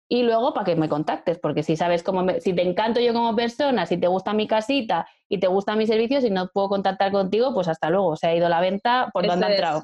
Y 0.09 0.23
luego, 0.23 0.55
para 0.55 0.65
que 0.65 0.75
me 0.75 0.89
contactes, 0.89 1.37
porque 1.37 1.61
si 1.61 1.77
sabes 1.77 2.01
cómo, 2.01 2.25
si 2.39 2.53
te 2.53 2.63
encanto 2.63 2.99
yo 2.99 3.13
como 3.13 3.35
persona, 3.35 3.85
si 3.85 3.97
te 3.97 4.07
gusta 4.07 4.33
mi 4.33 4.47
casita 4.47 5.07
y 5.29 5.39
te 5.39 5.47
gustan 5.47 5.77
mis 5.77 5.89
servicios 5.89 6.23
y 6.23 6.29
no 6.29 6.49
puedo 6.49 6.69
contactar 6.69 7.11
contigo, 7.11 7.53
pues 7.53 7.67
hasta 7.67 7.89
luego. 7.89 8.15
Se 8.15 8.27
ha 8.27 8.35
ido 8.35 8.49
la 8.49 8.59
venta 8.59 9.09
por 9.13 9.25
donde 9.25 9.45
ha 9.45 9.51
entrado. 9.51 9.83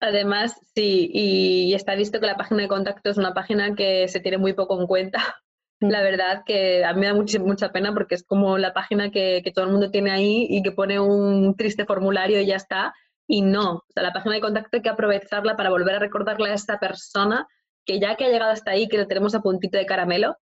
Además, 0.00 0.56
sí, 0.74 1.10
y 1.12 1.74
está 1.74 1.96
visto 1.96 2.20
que 2.20 2.26
la 2.26 2.36
página 2.36 2.62
de 2.62 2.68
contacto 2.68 3.10
es 3.10 3.18
una 3.18 3.34
página 3.34 3.74
que 3.74 4.06
se 4.06 4.20
tiene 4.20 4.38
muy 4.38 4.52
poco 4.52 4.80
en 4.80 4.86
cuenta 4.86 5.42
la 5.80 6.02
verdad 6.02 6.42
que 6.44 6.84
a 6.84 6.92
mí 6.92 7.00
me 7.00 7.06
da 7.06 7.14
mucha 7.14 7.72
pena 7.72 7.92
porque 7.92 8.16
es 8.16 8.24
como 8.24 8.58
la 8.58 8.72
página 8.72 9.10
que, 9.10 9.42
todo 9.54 9.66
el 9.66 9.70
mundo 9.70 9.90
tiene 9.90 10.10
ahí 10.10 10.46
y 10.50 10.62
que 10.62 10.72
pone 10.72 10.98
un 10.98 11.56
triste 11.56 11.84
formulario 11.84 12.40
y 12.40 12.46
ya 12.46 12.56
está. 12.56 12.94
Y 13.26 13.42
no, 13.42 13.74
o 13.74 13.84
sea, 13.88 14.02
la 14.02 14.12
página 14.12 14.34
de 14.36 14.40
contacto 14.40 14.76
hay 14.76 14.82
que 14.82 14.88
aprovecharla 14.88 15.56
para 15.56 15.70
volver 15.70 15.96
a 15.96 15.98
recordarle 15.98 16.50
a 16.50 16.54
esta 16.54 16.78
persona 16.80 17.46
que 17.84 18.00
ya 18.00 18.16
que 18.16 18.24
ha 18.24 18.28
llegado 18.28 18.50
hasta 18.50 18.72
ahí, 18.72 18.88
que 18.88 18.98
lo 18.98 19.06
tenemos 19.06 19.34
a 19.34 19.40
puntito 19.40 19.78
de 19.78 19.86
caramelo, 19.86 20.36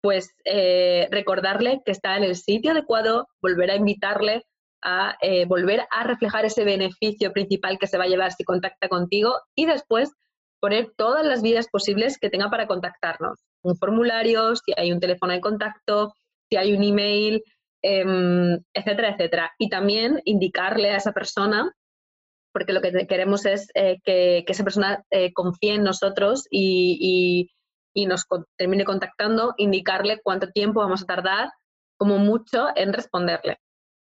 pues 0.00 0.34
eh, 0.44 1.08
recordarle 1.10 1.80
que 1.84 1.92
está 1.92 2.16
en 2.16 2.24
el 2.24 2.36
sitio 2.36 2.72
adecuado, 2.72 3.26
volver 3.42 3.70
a 3.70 3.76
invitarle 3.76 4.44
a 4.82 5.16
eh, 5.20 5.46
volver 5.46 5.86
a 5.90 6.04
reflejar 6.04 6.44
ese 6.44 6.64
beneficio 6.64 7.32
principal 7.32 7.78
que 7.78 7.86
se 7.86 7.98
va 7.98 8.04
a 8.04 8.08
llevar 8.08 8.32
si 8.32 8.44
contacta 8.44 8.88
contigo 8.88 9.34
y 9.54 9.66
después 9.66 10.12
poner 10.60 10.92
todas 10.96 11.24
las 11.24 11.42
vías 11.42 11.68
posibles 11.68 12.18
que 12.18 12.30
tenga 12.30 12.50
para 12.50 12.66
contactarnos. 12.66 13.38
Un 13.62 13.76
formulario, 13.76 14.54
si 14.56 14.72
hay 14.76 14.92
un 14.92 15.00
teléfono 15.00 15.32
de 15.32 15.40
contacto, 15.40 16.12
si 16.48 16.56
hay 16.56 16.72
un 16.72 16.82
email, 16.82 17.42
em, 17.82 18.58
etcétera, 18.72 19.10
etcétera. 19.10 19.52
Y 19.58 19.68
también 19.68 20.20
indicarle 20.24 20.90
a 20.90 20.96
esa 20.96 21.12
persona, 21.12 21.70
porque 22.52 22.72
lo 22.72 22.80
que 22.80 23.06
queremos 23.06 23.44
es 23.44 23.68
eh, 23.74 23.98
que, 24.02 24.44
esa 24.46 24.64
persona 24.64 25.04
eh, 25.10 25.32
confíe 25.32 25.74
en 25.74 25.82
nosotros 25.82 26.46
y, 26.50 27.50
nos 28.04 28.26
termine 28.58 28.84
contactando, 28.84 29.54
indicarle 29.56 30.20
cuánto 30.22 30.50
tiempo 30.50 30.80
vamos 30.80 31.02
a 31.02 31.06
tardar, 31.06 31.50
como 31.96 32.18
mucho, 32.18 32.68
en 32.76 32.92
responderle. 32.92 33.58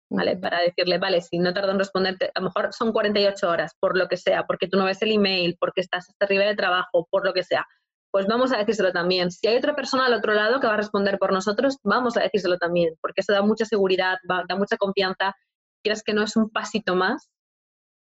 ¿vale? 0.09 0.38
Para 0.38 0.59
decirle, 0.59 0.97
vale, 0.97 1.21
si 1.21 1.38
no 1.38 1.53
tardo 1.53 1.71
en 1.71 1.80
responderte, 1.80 2.32
a 2.34 2.39
lo 2.39 2.47
mejor 2.47 2.73
son 2.73 2.91
48 2.91 3.49
horas, 3.49 3.73
por 3.80 3.97
lo 3.97 4.07
que 4.07 4.17
sea, 4.17 4.45
porque 4.45 4.67
tú 4.67 4.77
no 4.77 4.86
ves 4.86 5.01
el 5.01 5.11
email, 5.11 5.55
porque 5.59 5.82
estás 5.82 6.09
hasta 6.09 6.25
arriba 6.25 6.43
de 6.45 6.55
trabajo, 6.55 7.07
por 7.09 7.25
lo 7.25 7.34
que 7.34 7.43
sea. 7.43 7.65
pues 8.11 8.25
vamos 8.27 8.51
a 8.51 8.57
decírselo 8.57 8.91
también. 8.91 9.32
Si 9.32 9.47
hay 9.47 9.57
otra 9.57 9.75
persona 9.75 10.07
al 10.07 10.13
otro 10.15 10.34
lado 10.34 10.59
que 10.59 10.67
va 10.67 10.73
a 10.73 10.77
responder 10.77 11.19
por 11.19 11.32
nosotros, 11.32 11.77
vamos 11.84 12.17
a 12.17 12.21
decírselo 12.21 12.57
también, 12.57 12.95
porque 13.01 13.21
eso 13.21 13.34
da 13.34 13.43
mucha 13.43 13.65
seguridad, 13.65 14.17
da 14.23 14.55
mucha 14.55 14.77
confianza. 14.77 15.36
Quieras 15.84 16.03
que 16.03 16.13
no 16.13 16.23
es 16.23 16.36
un 16.36 16.49
pasito 16.49 16.95
más 16.95 17.30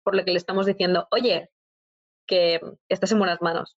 por 0.05 0.15
lo 0.15 0.23
que 0.23 0.31
le 0.31 0.37
estamos 0.37 0.67
diciendo, 0.67 1.07
oye, 1.11 1.49
que 2.27 2.61
estás 2.89 3.11
en 3.11 3.19
buenas 3.19 3.41
manos. 3.41 3.75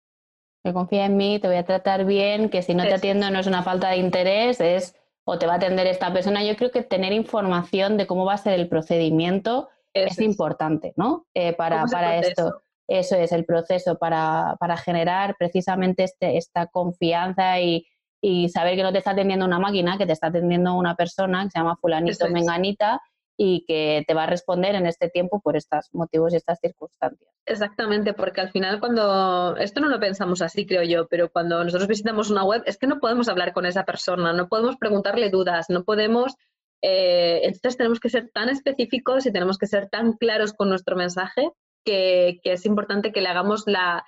Que 0.67 0.73
confía 0.73 1.05
en 1.05 1.15
mí, 1.15 1.39
te 1.39 1.47
voy 1.47 1.55
a 1.55 1.63
tratar 1.63 2.03
bien, 2.03 2.49
que 2.49 2.61
si 2.61 2.75
no 2.75 2.83
te 2.83 2.93
atiendo 2.93 3.31
no 3.31 3.39
es 3.39 3.47
una 3.47 3.63
falta 3.63 3.87
de 3.87 3.97
interés, 3.99 4.59
es 4.59 4.97
o 5.23 5.39
te 5.39 5.47
va 5.47 5.53
a 5.53 5.55
atender 5.55 5.87
esta 5.87 6.11
persona. 6.11 6.43
Yo 6.43 6.57
creo 6.57 6.71
que 6.71 6.83
tener 6.83 7.13
información 7.13 7.95
de 7.95 8.05
cómo 8.05 8.25
va 8.25 8.33
a 8.33 8.37
ser 8.37 8.51
el 8.59 8.67
procedimiento 8.67 9.69
es, 9.93 10.19
importante, 10.19 10.91
¿no? 10.97 11.25
Eh, 11.33 11.53
para, 11.53 11.85
para 11.85 12.17
esto. 12.17 12.63
Eso 12.85 13.15
es 13.15 13.31
el 13.31 13.45
proceso 13.45 13.97
para, 13.97 14.57
para 14.59 14.75
generar 14.75 15.37
precisamente 15.39 16.03
este, 16.03 16.35
esta 16.35 16.67
confianza 16.67 17.61
y, 17.61 17.87
y, 18.19 18.49
saber 18.49 18.75
que 18.75 18.83
no 18.83 18.91
te 18.91 18.97
está 18.97 19.11
atendiendo 19.11 19.45
una 19.45 19.59
máquina, 19.59 19.97
que 19.97 20.05
te 20.05 20.11
está 20.11 20.27
atendiendo 20.27 20.73
una 20.73 20.95
persona 20.95 21.45
que 21.45 21.51
se 21.51 21.59
llama 21.59 21.77
fulanito 21.77 22.27
menganita 22.27 22.99
y 23.37 23.63
que 23.65 24.03
te 24.07 24.15
va 24.15 24.23
a 24.23 24.27
responder 24.27 24.73
en 24.73 24.87
este 24.87 25.09
tiempo 25.09 25.39
por 25.39 25.55
estos 25.55 25.89
motivos 25.93 26.33
y 26.33 26.37
estas 26.37 26.59
circunstancias. 26.59 27.29
Exactamente, 27.45 28.13
porque 28.13 28.41
al 28.41 28.49
final 28.49 28.79
cuando, 28.79 29.55
esto 29.57 29.79
no 29.79 29.89
lo 29.89 29.99
pensamos 29.99 30.41
así, 30.41 30.65
creo 30.65 30.81
yo, 30.83 31.07
pero 31.07 31.29
cuando 31.29 31.63
nosotros 31.63 31.87
visitamos 31.87 32.31
una 32.31 32.43
web 32.43 32.63
es 32.65 32.77
que 32.77 32.87
no 32.87 32.99
podemos 32.99 33.29
hablar 33.29 33.53
con 33.53 33.67
esa 33.67 33.85
persona, 33.85 34.33
no 34.33 34.47
podemos 34.49 34.75
preguntarle 34.77 35.29
dudas, 35.29 35.67
no 35.69 35.83
podemos, 35.83 36.33
eh, 36.81 37.41
entonces 37.43 37.77
tenemos 37.77 37.99
que 37.99 38.09
ser 38.09 38.31
tan 38.33 38.49
específicos 38.49 39.27
y 39.27 39.31
tenemos 39.31 39.59
que 39.59 39.67
ser 39.67 39.87
tan 39.87 40.13
claros 40.13 40.53
con 40.53 40.69
nuestro 40.69 40.95
mensaje 40.95 41.51
que, 41.85 42.39
es 42.43 42.65
importante 42.65 43.11
que 43.11 43.21
le 43.21 43.29
hagamos 43.29 43.65
la, 43.67 44.03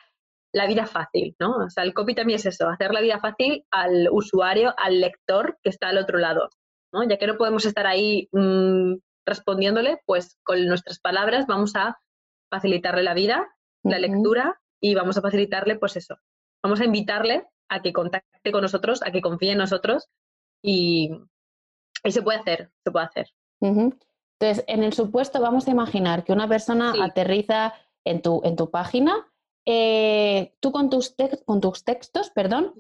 vida 0.67 0.87
fácil, 0.87 1.35
¿no? 1.39 1.65
O 1.65 1.69
sea, 1.69 1.83
el 1.83 1.93
copy 1.93 2.15
también 2.15 2.37
es 2.37 2.47
eso, 2.47 2.67
hacer 2.67 2.91
la 2.91 3.01
vida 3.01 3.19
fácil 3.19 3.63
al 3.69 4.09
usuario, 4.11 4.73
al 4.75 4.99
lector 4.99 5.59
que 5.61 5.69
está 5.69 5.89
al 5.89 5.99
otro 5.99 6.17
lado, 6.17 6.49
¿no? 6.91 7.07
Ya 7.07 7.17
que 7.17 7.27
no 7.27 7.37
podemos 7.37 7.65
estar 7.65 7.85
ahí 7.85 8.27
mm, 8.31 8.95
respondiéndole, 9.29 10.01
pues 10.05 10.37
con 10.43 10.65
nuestras 10.65 10.99
palabras 10.99 11.45
vamos 11.47 11.75
a 11.75 11.99
facilitarle 12.49 13.03
la 13.03 13.13
vida, 13.13 13.47
la 13.83 13.99
lectura 13.99 14.59
y 14.81 14.95
vamos 14.95 15.17
a 15.17 15.21
facilitarle, 15.21 15.77
pues 15.77 15.95
eso, 15.95 16.17
vamos 16.63 16.81
a 16.81 16.85
invitarle 16.85 17.47
a 17.69 17.81
que 17.81 17.93
contacte 17.93 18.51
con 18.51 18.61
nosotros, 18.61 19.01
a 19.03 19.11
que 19.11 19.21
confíe 19.21 19.51
en 19.51 19.59
nosotros 19.59 20.09
y, 20.61 21.11
se 22.03 22.21
puede 22.21 22.39
hacer, 22.39 22.71
se 22.83 22.91
puede 22.91 23.05
hacer. 23.05 23.27
Entonces, 23.61 24.63
en 24.67 24.83
el 24.83 24.93
supuesto, 24.93 25.41
vamos 25.41 25.67
a 25.67 25.71
imaginar 25.71 26.23
que 26.23 26.31
una 26.31 26.47
persona 26.47 26.93
aterriza 27.03 27.73
en 28.05 28.21
tu, 28.21 28.41
en 28.43 28.55
tu 28.55 28.71
página, 28.71 29.27
eh, 29.65 30.55
tú 30.61 30.71
con 30.71 30.89
tus, 30.89 31.15
con 31.45 31.59
tus 31.59 31.83
textos, 31.83 32.29
perdón, 32.31 32.73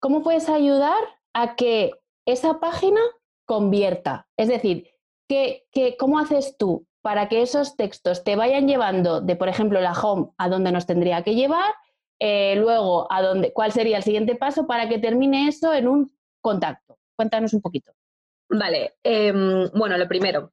¿cómo 0.00 0.22
puedes 0.22 0.48
ayudar 0.48 0.98
a 1.32 1.54
que 1.54 1.92
esa 2.26 2.58
página 2.58 3.00
convierta? 3.46 4.28
Es 4.36 4.48
decir, 4.48 4.91
¿cómo 5.98 6.18
haces 6.18 6.56
tú 6.58 6.86
para 7.02 7.28
que 7.28 7.42
esos 7.42 7.76
textos 7.76 8.24
te 8.24 8.36
vayan 8.36 8.68
llevando 8.68 9.20
de, 9.20 9.36
por 9.36 9.48
ejemplo, 9.48 9.80
la 9.80 9.92
home 9.92 10.28
a 10.38 10.48
donde 10.48 10.72
nos 10.72 10.86
tendría 10.86 11.22
que 11.22 11.34
llevar, 11.34 11.74
eh, 12.18 12.54
luego 12.56 13.12
a 13.12 13.22
dónde, 13.22 13.52
cuál 13.52 13.72
sería 13.72 13.96
el 13.96 14.02
siguiente 14.04 14.36
paso 14.36 14.66
para 14.66 14.88
que 14.88 14.98
termine 14.98 15.48
eso 15.48 15.74
en 15.74 15.88
un 15.88 16.12
contacto? 16.40 16.98
Cuéntanos 17.16 17.52
un 17.52 17.60
poquito. 17.60 17.92
Vale, 18.48 18.94
em, 19.02 19.68
bueno, 19.74 19.96
lo 19.98 20.06
primero, 20.06 20.52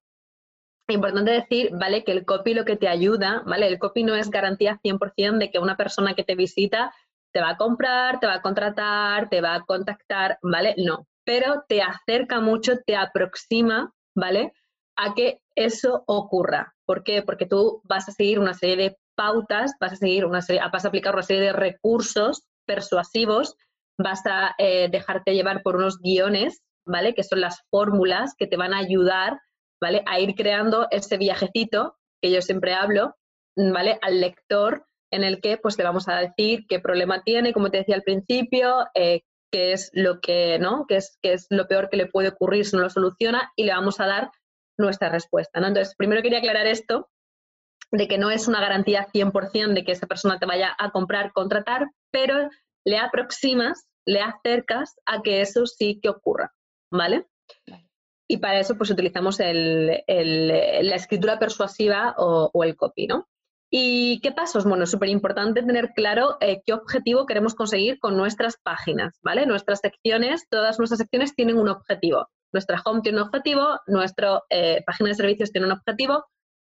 importante 0.94 1.32
decir, 1.32 1.70
¿vale? 1.74 2.04
Que 2.04 2.12
el 2.12 2.26
copy 2.26 2.54
lo 2.54 2.66
que 2.66 2.76
te 2.76 2.88
ayuda, 2.88 3.44
¿vale? 3.46 3.68
El 3.68 3.80
copy 3.80 4.04
no 4.04 4.16
es 4.16 4.30
garantía 4.30 4.80
100% 4.82 5.40
de 5.40 5.52
que 5.52 5.60
una 5.60 5.78
persona 5.78 6.14
que 6.16 6.24
te 6.24 6.36
visita 6.36 6.94
te 7.32 7.42
va 7.42 7.50
a 7.50 7.58
comprar, 7.58 8.20
te 8.20 8.28
va 8.28 8.36
a 8.36 8.42
contratar, 8.42 9.30
te 9.30 9.42
va 9.42 9.56
a 9.56 9.66
contactar, 9.66 10.40
¿vale? 10.42 10.74
No, 10.78 11.08
pero 11.24 11.64
te 11.68 11.82
acerca 11.82 12.40
mucho, 12.40 12.80
te 12.86 12.96
aproxima, 12.96 13.94
¿vale? 14.16 14.54
A 15.00 15.14
que 15.14 15.42
eso 15.56 16.04
ocurra. 16.08 16.76
¿Por 16.86 17.04
qué? 17.04 17.22
Porque 17.24 17.46
tú 17.46 17.82
vas 17.86 18.10
a 18.10 18.12
seguir 18.12 18.40
una 18.40 18.54
serie 18.54 18.76
de 18.76 18.98
pautas, 19.16 19.74
vas 19.80 19.94
a 19.94 19.96
seguir 19.96 20.26
una 20.26 20.42
serie, 20.42 20.62
vas 20.72 20.86
a 20.86 20.90
aplicar 20.90 21.14
una 21.14 21.24
serie 21.24 21.44
de 21.44 21.54
recursos 21.54 22.44
persuasivos, 22.66 23.56
vas 23.98 24.22
a 24.26 24.56
eh, 24.58 24.90
dejarte 24.92 25.34
llevar 25.34 25.62
por 25.64 25.78
unos 25.78 26.00
guiones, 26.00 26.62
¿vale? 26.86 27.14
Que 27.14 27.24
son 27.24 27.42
las 27.42 27.62
fórmulas 27.70 28.36
que 28.38 28.48
te 28.48 28.58
van 28.58 28.74
a 28.74 28.80
ayudar, 28.80 29.40
¿vale? 29.82 30.04
A 30.06 30.20
ir 30.20 30.36
creando 30.36 30.88
ese 30.92 31.18
viajecito 31.18 31.96
que 32.22 32.32
yo 32.32 32.42
siempre 32.42 32.74
hablo, 32.74 33.16
¿vale? 33.56 34.00
Al 34.02 34.20
lector 34.20 34.86
en 35.12 35.24
el 35.24 35.40
que 35.42 35.58
pues 35.58 35.78
le 35.78 35.86
vamos 35.86 36.08
a 36.10 36.20
decir 36.20 36.66
qué 36.68 36.80
problema 36.80 37.24
tiene, 37.24 37.54
como 37.54 37.72
te 37.72 37.78
decía 37.78 37.96
al 37.96 38.04
principio, 38.04 38.86
eh, 38.94 39.22
qué 39.52 39.72
es 39.74 39.90
lo 39.94 40.20
que, 40.20 40.60
¿no? 40.60 40.86
Qué 40.88 40.98
es, 40.98 41.18
qué 41.22 41.34
es 41.34 41.48
lo 41.50 41.68
peor 41.68 41.90
que 41.90 41.98
le 41.98 42.06
puede 42.06 42.30
ocurrir 42.30 42.66
si 42.66 42.76
no 42.76 42.84
lo 42.84 42.90
soluciona 42.90 43.52
y 43.56 43.64
le 43.64 43.74
vamos 43.74 44.00
a 44.00 44.08
dar 44.08 44.32
nuestra 44.80 45.10
respuesta. 45.10 45.60
¿no? 45.60 45.68
Entonces, 45.68 45.96
primero 45.96 46.22
quería 46.22 46.40
aclarar 46.40 46.68
esto, 46.68 47.10
de 47.92 48.08
que 48.08 48.18
no 48.18 48.30
es 48.32 48.48
una 48.48 48.62
garantía 48.62 49.08
100% 49.12 49.74
de 49.74 49.84
que 49.84 49.92
esa 49.92 50.08
persona 50.08 50.40
te 50.40 50.46
vaya 50.46 50.76
a 50.78 50.92
comprar, 50.92 51.32
contratar, 51.34 51.88
pero 52.12 52.50
le 52.86 52.98
aproximas, 52.98 53.88
le 54.06 54.22
acercas 54.22 54.96
a 55.06 55.22
que 55.22 55.42
eso 55.42 55.66
sí 55.66 56.00
que 56.02 56.10
ocurra, 56.10 56.54
¿vale? 56.92 57.28
Y 58.28 58.38
para 58.38 58.60
eso 58.60 58.78
pues 58.78 58.92
utilizamos 58.92 59.40
la 59.40 60.96
escritura 60.96 61.40
persuasiva 61.40 62.14
o, 62.18 62.64
el 62.64 62.76
copy, 62.76 63.08
¿no? 63.08 63.28
¿Y 63.72 64.20
qué 64.22 64.32
pasos? 64.32 64.66
Bueno, 64.66 64.86
es 64.86 64.92
súper 64.92 65.10
importante 65.10 65.62
tener 65.62 65.90
claro 65.96 66.38
eh, 66.42 66.62
qué 66.66 66.74
objetivo 66.74 67.28
queremos 67.28 67.54
conseguir 67.54 68.00
con 68.00 68.18
nuestras 68.18 68.58
páginas, 68.58 69.20
¿vale? 69.22 69.46
Nuestras 69.46 69.80
secciones, 69.80 70.48
todas 70.50 70.80
nuestras 70.80 70.98
secciones 70.98 71.36
tienen 71.36 71.58
un 71.58 71.70
objetivo. 71.70 72.28
Nuestra 72.52 72.82
home 72.84 73.02
tiene 73.02 73.22
un 73.22 73.28
objetivo, 73.28 73.80
nuestra 73.88 74.42
eh, 74.50 74.84
página 74.86 75.10
de 75.10 75.16
servicios 75.16 75.52
tiene 75.52 75.68
un 75.68 75.74
objetivo 75.74 76.26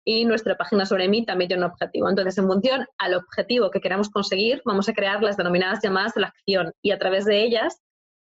y 0.05 0.25
nuestra 0.25 0.57
página 0.57 0.87
sobre 0.87 1.09
mí 1.09 1.25
también 1.25 1.49
tiene 1.49 1.65
un 1.65 1.71
objetivo. 1.71 2.09
Entonces, 2.09 2.39
en 2.39 2.47
función 2.47 2.87
al 2.99 3.15
objetivo 3.15 3.71
que 3.71 3.81
queramos 3.81 4.09
conseguir, 4.11 4.63
vamos 4.65 4.89
a 4.89 4.95
crear 4.95 5.23
las 5.23 5.37
denominadas 5.37 5.81
llamadas 5.83 6.15
de 6.15 6.23
la 6.23 6.29
acción 6.29 6.73
y 6.83 6.93
a 6.93 6.99
través 6.99 7.25
de 7.25 7.43
ellas 7.43 7.81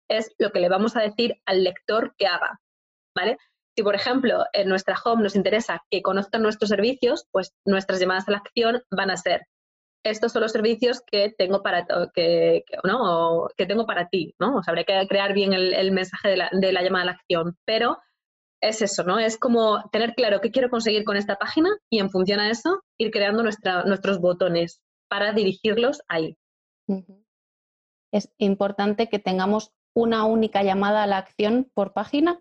es 0.09 0.35
lo 0.39 0.51
que 0.51 0.61
le 0.61 0.69
vamos 0.69 0.97
a 0.97 1.03
decir 1.03 1.37
al 1.47 1.65
lector 1.65 2.15
que 2.19 2.27
haga, 2.27 2.61
¿vale? 3.15 3.39
Si, 3.77 3.83
por 3.83 3.95
ejemplo, 3.95 4.45
en 4.53 4.69
nuestra 4.69 4.97
home 5.05 5.23
nos 5.23 5.37
interesa 5.37 5.83
que 5.91 6.03
conozcan 6.03 6.43
nuestros 6.43 6.71
servicios, 6.71 7.27
pues 7.31 7.55
nuestras 7.65 8.01
llamadas 8.01 8.27
a 8.29 8.33
la 8.33 8.39
acción 8.39 8.83
van 8.91 9.11
a 9.11 9.17
ser 9.17 9.47
estos 10.11 10.33
son 10.33 10.43
los 10.43 10.53
servicios 10.53 11.03
que 11.07 11.35
tengo 11.37 11.63
para, 11.63 11.87
que, 12.15 12.65
¿no? 12.85 13.49
que 13.57 13.67
tengo 13.67 13.87
para 13.87 14.09
ti, 14.09 14.35
¿no? 14.39 14.57
O 14.57 14.63
sea, 14.63 14.73
habría 14.73 14.85
que 14.85 15.07
crear 15.09 15.33
bien 15.33 15.53
el, 15.53 15.93
mensaje 15.93 16.29
de 16.29 16.37
la, 16.37 16.51
de 16.53 16.73
la, 16.73 16.83
llamada 16.83 17.03
a 17.03 17.07
la 17.07 17.13
acción, 17.13 17.57
pero 17.65 17.99
es 18.61 18.83
eso, 18.83 19.05
¿no? 19.05 19.19
Es 19.19 19.39
como 19.39 19.89
tener 19.91 20.15
claro 20.15 20.41
qué 20.41 20.51
quiero 20.51 20.71
conseguir 20.71 21.05
con 21.05 21.17
esta 21.17 21.37
página 21.37 21.71
y 21.91 22.01
en 22.01 22.11
función 22.11 22.41
a 22.41 22.51
eso 22.51 22.83
ir 22.99 23.11
creando 23.11 23.43
nuestra, 23.43 23.85
nuestros 23.85 24.21
botones 24.21 24.81
para 25.09 25.33
dirigirlos 25.33 26.01
ahí. 26.09 26.37
Es 28.13 28.33
importante 28.39 29.09
que 29.09 29.19
tengamos 29.19 29.73
una 29.95 30.25
única 30.25 30.63
llamada 30.63 31.03
a 31.03 31.07
la 31.07 31.19
acción 31.19 31.71
por 31.75 31.93
página. 31.93 32.41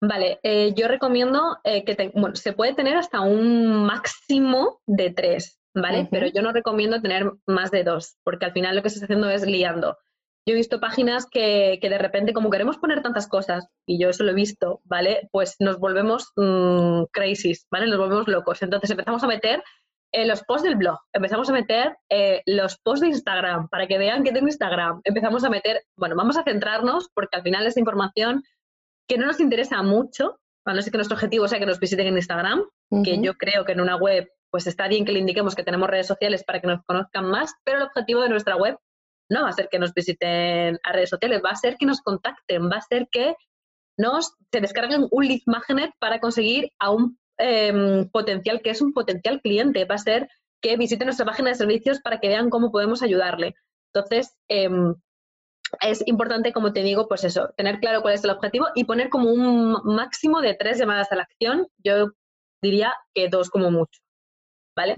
Vale, 0.00 0.38
eh, 0.42 0.74
yo 0.74 0.86
recomiendo 0.86 1.58
eh, 1.64 1.84
que 1.84 2.12
bueno, 2.14 2.36
se 2.36 2.52
puede 2.52 2.74
tener 2.74 2.96
hasta 2.96 3.20
un 3.22 3.86
máximo 3.86 4.80
de 4.86 5.10
tres. 5.10 5.58
¿Vale? 5.74 6.08
Pero 6.10 6.26
yo 6.28 6.42
no 6.42 6.52
recomiendo 6.52 7.00
tener 7.00 7.30
más 7.46 7.70
de 7.70 7.84
dos, 7.84 8.16
porque 8.24 8.46
al 8.46 8.52
final 8.52 8.76
lo 8.76 8.82
que 8.82 8.88
estás 8.88 9.04
haciendo 9.04 9.28
es 9.30 9.46
liando. 9.46 9.98
Yo 10.46 10.52
he 10.52 10.56
visto 10.56 10.78
páginas 10.78 11.26
que, 11.26 11.78
de 11.80 11.98
repente, 11.98 12.34
como 12.34 12.50
queremos 12.50 12.76
poner 12.76 13.02
tantas 13.02 13.26
cosas, 13.26 13.66
y 13.86 13.98
yo 13.98 14.10
eso 14.10 14.24
lo 14.24 14.32
he 14.32 14.34
visto, 14.34 14.82
¿vale? 14.84 15.28
Pues 15.32 15.56
nos 15.58 15.78
volvemos 15.78 16.32
mmm, 16.36 17.04
crazy, 17.12 17.54
¿vale? 17.70 17.86
Nos 17.86 17.98
volvemos 17.98 18.28
locos. 18.28 18.62
Entonces 18.62 18.90
empezamos 18.90 19.24
a 19.24 19.26
meter 19.26 19.62
eh, 20.12 20.26
los 20.26 20.42
posts 20.44 20.64
del 20.64 20.76
blog, 20.76 20.98
empezamos 21.12 21.48
a 21.48 21.52
meter 21.52 21.96
eh, 22.10 22.42
los 22.46 22.78
posts 22.78 23.00
de 23.00 23.08
Instagram, 23.08 23.68
para 23.68 23.86
que 23.86 23.98
vean 23.98 24.22
que 24.22 24.32
tengo 24.32 24.46
Instagram. 24.46 25.00
Empezamos 25.04 25.44
a 25.44 25.50
meter, 25.50 25.82
bueno, 25.96 26.14
vamos 26.14 26.36
a 26.36 26.44
centrarnos, 26.44 27.08
porque 27.14 27.38
al 27.38 27.42
final 27.42 27.66
es 27.66 27.76
información 27.78 28.44
que 29.08 29.18
no 29.18 29.26
nos 29.26 29.40
interesa 29.40 29.82
mucho, 29.82 30.38
a 30.66 30.74
no 30.74 30.82
ser 30.82 30.92
que 30.92 30.98
nuestro 30.98 31.16
objetivo 31.16 31.48
sea 31.48 31.58
que 31.58 31.66
nos 31.66 31.80
visiten 31.80 32.06
en 32.06 32.16
Instagram, 32.16 32.64
que 33.02 33.20
yo 33.20 33.34
creo 33.34 33.64
que 33.64 33.72
en 33.72 33.80
una 33.80 33.96
web 33.96 34.30
pues 34.54 34.68
está 34.68 34.86
bien 34.86 35.04
que 35.04 35.10
le 35.10 35.18
indiquemos 35.18 35.56
que 35.56 35.64
tenemos 35.64 35.90
redes 35.90 36.06
sociales 36.06 36.44
para 36.44 36.60
que 36.60 36.68
nos 36.68 36.80
conozcan 36.84 37.28
más, 37.28 37.54
pero 37.64 37.78
el 37.78 37.82
objetivo 37.82 38.22
de 38.22 38.28
nuestra 38.28 38.54
web 38.54 38.78
no 39.28 39.42
va 39.42 39.48
a 39.48 39.52
ser 39.52 39.68
que 39.68 39.80
nos 39.80 39.92
visiten 39.92 40.78
a 40.84 40.92
redes 40.92 41.10
sociales, 41.10 41.42
va 41.44 41.50
a 41.50 41.56
ser 41.56 41.76
que 41.76 41.86
nos 41.86 42.00
contacten, 42.02 42.70
va 42.70 42.76
a 42.76 42.80
ser 42.80 43.08
que 43.10 43.34
nos 43.98 44.36
se 44.52 44.60
descarguen 44.60 45.08
un 45.10 45.26
lead 45.26 45.40
magnet 45.46 45.90
para 45.98 46.20
conseguir 46.20 46.70
a 46.78 46.92
un 46.92 47.18
em, 47.36 48.08
potencial 48.10 48.62
que 48.62 48.70
es 48.70 48.80
un 48.80 48.92
potencial 48.92 49.40
cliente, 49.40 49.86
va 49.86 49.96
a 49.96 49.98
ser 49.98 50.28
que 50.62 50.76
visiten 50.76 51.06
nuestra 51.06 51.26
página 51.26 51.48
de 51.48 51.56
servicios 51.56 51.98
para 51.98 52.20
que 52.20 52.28
vean 52.28 52.48
cómo 52.48 52.70
podemos 52.70 53.02
ayudarle. 53.02 53.56
Entonces, 53.92 54.36
em, 54.46 54.94
es 55.80 56.06
importante, 56.06 56.52
como 56.52 56.72
te 56.72 56.84
digo, 56.84 57.08
pues 57.08 57.24
eso, 57.24 57.48
tener 57.56 57.80
claro 57.80 58.02
cuál 58.02 58.14
es 58.14 58.22
el 58.22 58.30
objetivo 58.30 58.68
y 58.76 58.84
poner 58.84 59.08
como 59.08 59.32
un 59.32 59.80
máximo 59.82 60.40
de 60.40 60.54
tres 60.54 60.78
llamadas 60.78 61.10
a 61.10 61.16
la 61.16 61.22
acción. 61.24 61.66
Yo 61.78 62.12
diría 62.62 62.94
que 63.14 63.28
dos 63.28 63.50
como 63.50 63.72
mucho. 63.72 64.03
¿Vale? 64.76 64.96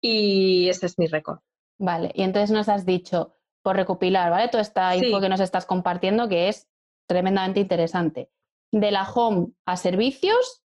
Y 0.00 0.68
ese 0.68 0.86
es 0.86 0.98
mi 0.98 1.06
récord. 1.06 1.38
Vale, 1.78 2.12
y 2.14 2.22
entonces 2.22 2.50
nos 2.50 2.68
has 2.68 2.86
dicho, 2.86 3.34
por 3.62 3.76
recopilar, 3.76 4.30
¿vale? 4.30 4.48
Toda 4.48 4.62
esta 4.62 4.94
info 4.96 5.20
que 5.20 5.28
nos 5.28 5.40
estás 5.40 5.66
compartiendo 5.66 6.28
que 6.28 6.48
es 6.48 6.68
tremendamente 7.08 7.60
interesante. 7.60 8.30
De 8.72 8.90
la 8.90 9.08
home 9.08 9.48
a 9.66 9.76
servicios, 9.76 10.62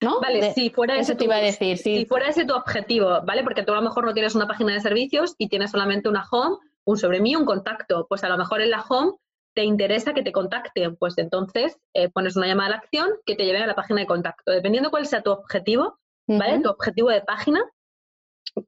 ¿no? 0.00 0.20
Vale, 0.20 0.52
si 0.52 0.70
fuera 0.70 0.96
ese 0.96 1.14
te 1.14 1.24
iba 1.24 1.36
a 1.36 1.40
decir, 1.40 1.76
si 1.78 2.06
fuera 2.06 2.28
ese 2.28 2.44
tu 2.44 2.54
objetivo, 2.54 3.20
¿vale? 3.24 3.42
Porque 3.42 3.62
tú 3.62 3.72
a 3.72 3.76
lo 3.76 3.82
mejor 3.82 4.04
no 4.04 4.14
tienes 4.14 4.34
una 4.34 4.46
página 4.46 4.72
de 4.72 4.80
servicios 4.80 5.34
y 5.38 5.48
tienes 5.48 5.70
solamente 5.70 6.08
una 6.08 6.26
home, 6.30 6.56
un 6.84 6.96
sobre 6.96 7.20
mí, 7.20 7.36
un 7.36 7.44
contacto. 7.44 8.06
Pues 8.08 8.24
a 8.24 8.28
lo 8.28 8.38
mejor 8.38 8.60
en 8.60 8.70
la 8.70 8.82
home 8.82 9.12
te 9.54 9.64
interesa 9.64 10.14
que 10.14 10.22
te 10.22 10.32
contacten, 10.32 10.96
pues 10.96 11.18
entonces 11.18 11.78
eh, 11.92 12.08
pones 12.08 12.36
una 12.36 12.46
llamada 12.46 12.68
a 12.68 12.70
la 12.70 12.76
acción 12.76 13.10
que 13.26 13.34
te 13.34 13.44
lleve 13.44 13.58
a 13.58 13.66
la 13.66 13.74
página 13.74 14.00
de 14.00 14.06
contacto. 14.06 14.52
Dependiendo 14.52 14.90
cuál 14.90 15.06
sea 15.06 15.22
tu 15.22 15.32
objetivo, 15.32 15.98
¿vale? 16.28 16.60
Tu 16.60 16.68
objetivo 16.68 17.10
de 17.10 17.22
página, 17.22 17.64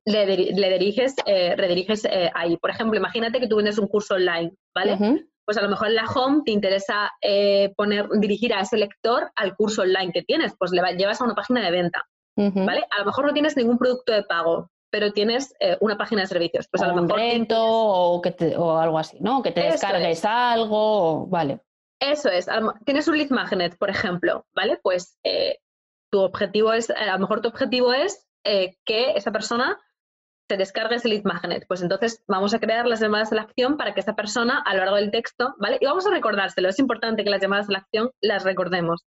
le, 0.05 0.27
diriges, 0.27 1.15
eh, 1.27 1.55
rediriges 1.57 2.05
eh, 2.05 2.31
ahí. 2.35 2.57
Por 2.57 2.71
ejemplo, 2.71 2.99
imagínate 2.99 3.41
que 3.41 3.47
tú 3.47 3.57
vendes 3.57 3.79
un 3.79 3.89
curso 3.89 4.15
online, 4.15 4.53
¿vale? 4.75 5.27
Pues 5.45 5.57
a 5.59 5.63
lo 5.63 5.69
mejor 5.69 5.89
en 5.89 5.97
la 5.97 6.05
home 6.05 6.43
te 6.45 6.53
interesa 6.53 7.11
poner, 7.77 8.09
dirigir 8.19 8.55
a 8.55 8.61
ese 8.61 8.77
lector 8.77 9.31
al 9.35 9.55
curso 9.57 9.83
online 9.83 10.13
que 10.13 10.23
tienes, 10.23 10.55
pues 10.59 10.71
le 10.71 10.83
llevas 10.97 11.21
a 11.21 11.25
una 11.25 11.35
página 11.35 11.65
de 11.65 11.71
venta, 11.71 12.05
¿vale? 12.37 12.85
A 12.91 13.01
lo 13.01 13.07
mejor 13.07 13.27
no 13.27 13.33
tienes 13.33 13.57
ningún 13.57 13.79
producto 13.79 14.13
de 14.13 14.23
pago, 14.23 14.71
pero 14.91 15.13
tienes 15.13 15.55
eh, 15.61 15.77
una 15.81 15.97
página 15.97 16.23
de 16.23 16.27
servicios. 16.27 16.69
Pues 16.71 16.83
a 16.83 16.89
lo 16.89 17.03
mejor. 17.03 17.21
o, 17.57 18.21
que 18.21 18.57
o 18.57 18.77
algo 18.77 18.99
así, 18.99 19.19
¿no? 19.21 19.43
Que 19.43 19.53
te 19.53 19.63
descargues 19.63 20.25
algo, 20.25 21.27
vale. 21.27 21.61
Eso 22.01 22.29
es. 22.29 22.49
Tienes 22.85 23.09
un 23.09 23.19
lead 23.19 23.31
magnet, 23.31 23.77
por 23.79 23.91
ejemplo, 23.91 24.47
¿vale? 24.55 24.79
Pues 24.83 25.19
eh, 25.23 25.59
tu 26.11 26.21
objetivo 26.21 26.73
es, 26.73 26.91
a 26.91 27.13
lo 27.13 27.19
mejor 27.19 27.41
tu 27.41 27.49
objetivo 27.49 27.93
es 27.93 28.27
eh, 28.45 28.77
que 28.85 29.13
esa 29.13 29.33
persona 29.33 29.79
se 30.49 30.57
descargue 30.57 30.97
ese 30.97 31.09
lead 31.09 31.23
magnet. 31.25 31.65
Pues 31.69 31.83
entonces 31.83 32.25
vamos 32.27 32.53
a 32.55 32.59
crear 32.59 32.87
las 32.87 33.01
llamadas 33.01 33.33
a 33.33 33.37
la 33.37 33.43
acción 33.43 33.77
para 33.77 33.95
que 33.95 34.01
esa 34.01 34.17
persona 34.17 34.63
a 34.67 34.75
lo 34.75 34.81
largo 34.81 34.97
del 34.97 35.11
texto, 35.11 35.55
¿vale? 35.59 35.79
Y 35.81 35.87
vamos 35.87 36.07
a 36.07 36.11
recordárselo. 36.11 36.69
Es 36.69 36.79
importante 36.79 37.23
que 37.23 37.31
las 37.31 37.41
llamadas 37.41 37.69
a 37.69 37.73
la 37.73 37.79
acción 37.79 38.11
las 38.21 38.45
recordemos. 38.45 39.07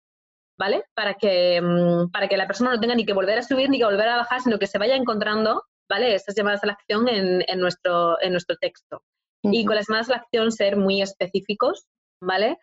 ¿vale? 0.58 0.84
Para 0.94 1.16
que, 1.16 1.62
mm, 1.62 2.12
para 2.12 2.28
que 2.28 2.38
la 2.38 2.48
persona 2.48 2.72
no 2.72 2.80
tenga 2.80 2.96
ni 2.96 3.06
que 3.06 3.14
volver 3.14 3.38
a 3.38 3.44
subir 3.44 3.70
ni 3.70 3.78
que 3.78 3.86
volver 3.86 4.08
a 4.08 4.18
bajar, 4.18 4.42
sino 4.42 4.60
que 4.60 4.68
se 4.68 4.78
vaya 4.78 4.96
encontrando, 4.96 5.64
¿vale? 5.90 6.16
Estas 6.16 6.36
llamadas 6.36 6.64
a 6.64 6.68
la 6.68 6.74
acción 6.74 7.08
en, 7.08 7.44
en 7.48 7.60
nuestro, 7.60 8.22
en 8.22 8.32
nuestro 8.32 8.56
texto. 8.58 9.04
Y 9.44 9.64
con 9.66 9.76
las 9.76 9.88
llamadas 9.88 10.10
a 10.10 10.14
la 10.14 10.18
acción 10.20 10.52
ser 10.52 10.76
muy 10.76 11.02
específicos, 11.02 11.86
¿vale? 12.20 12.58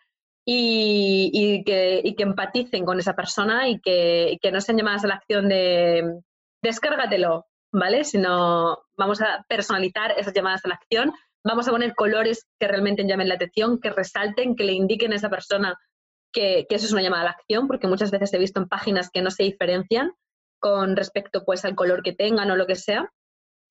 Y, 0.45 1.63
que, 1.65 2.15
empaticen 2.17 2.85
con 2.85 2.99
esa 2.99 3.15
persona 3.15 3.69
y 3.69 3.79
que, 3.79 4.37
que, 4.41 4.51
no 4.51 4.59
sean 4.59 4.77
llamadas 4.77 5.05
a 5.05 5.07
la 5.07 5.15
acción 5.15 5.47
de 5.47 6.19
descárgatelo, 6.61 7.45
¿vale? 7.71 8.03
Sino 8.03 8.79
vamos 8.97 9.21
a 9.21 9.45
personalizar 9.47 10.11
esas 10.17 10.33
llamadas 10.33 10.65
a 10.65 10.69
la 10.69 10.75
acción, 10.75 11.13
vamos 11.43 11.67
a 11.67 11.71
poner 11.71 11.93
colores 11.95 12.47
que 12.59 12.67
realmente 12.67 13.05
llamen 13.05 13.29
la 13.29 13.35
atención, 13.35 13.79
que 13.79 13.89
resalten, 13.89 14.55
que 14.55 14.63
le 14.63 14.73
indiquen 14.73 15.13
a 15.13 15.15
esa 15.15 15.29
persona 15.29 15.77
que, 16.33 16.65
eso 16.69 16.85
es 16.85 16.91
una 16.91 17.01
llamada 17.01 17.21
a 17.21 17.25
la 17.25 17.31
acción, 17.31 17.67
porque 17.67 17.87
muchas 17.87 18.11
veces 18.11 18.33
he 18.33 18.39
visto 18.39 18.59
en 18.59 18.67
páginas 18.67 19.09
que 19.09 19.21
no 19.21 19.31
se 19.31 19.43
diferencian 19.43 20.11
con 20.59 20.95
respecto 20.95 21.43
pues 21.45 21.63
al 21.65 21.75
color 21.75 22.03
que 22.03 22.13
tengan 22.13 22.49
o 22.51 22.55
lo 22.55 22.65
que 22.65 22.75
sea. 22.75 23.09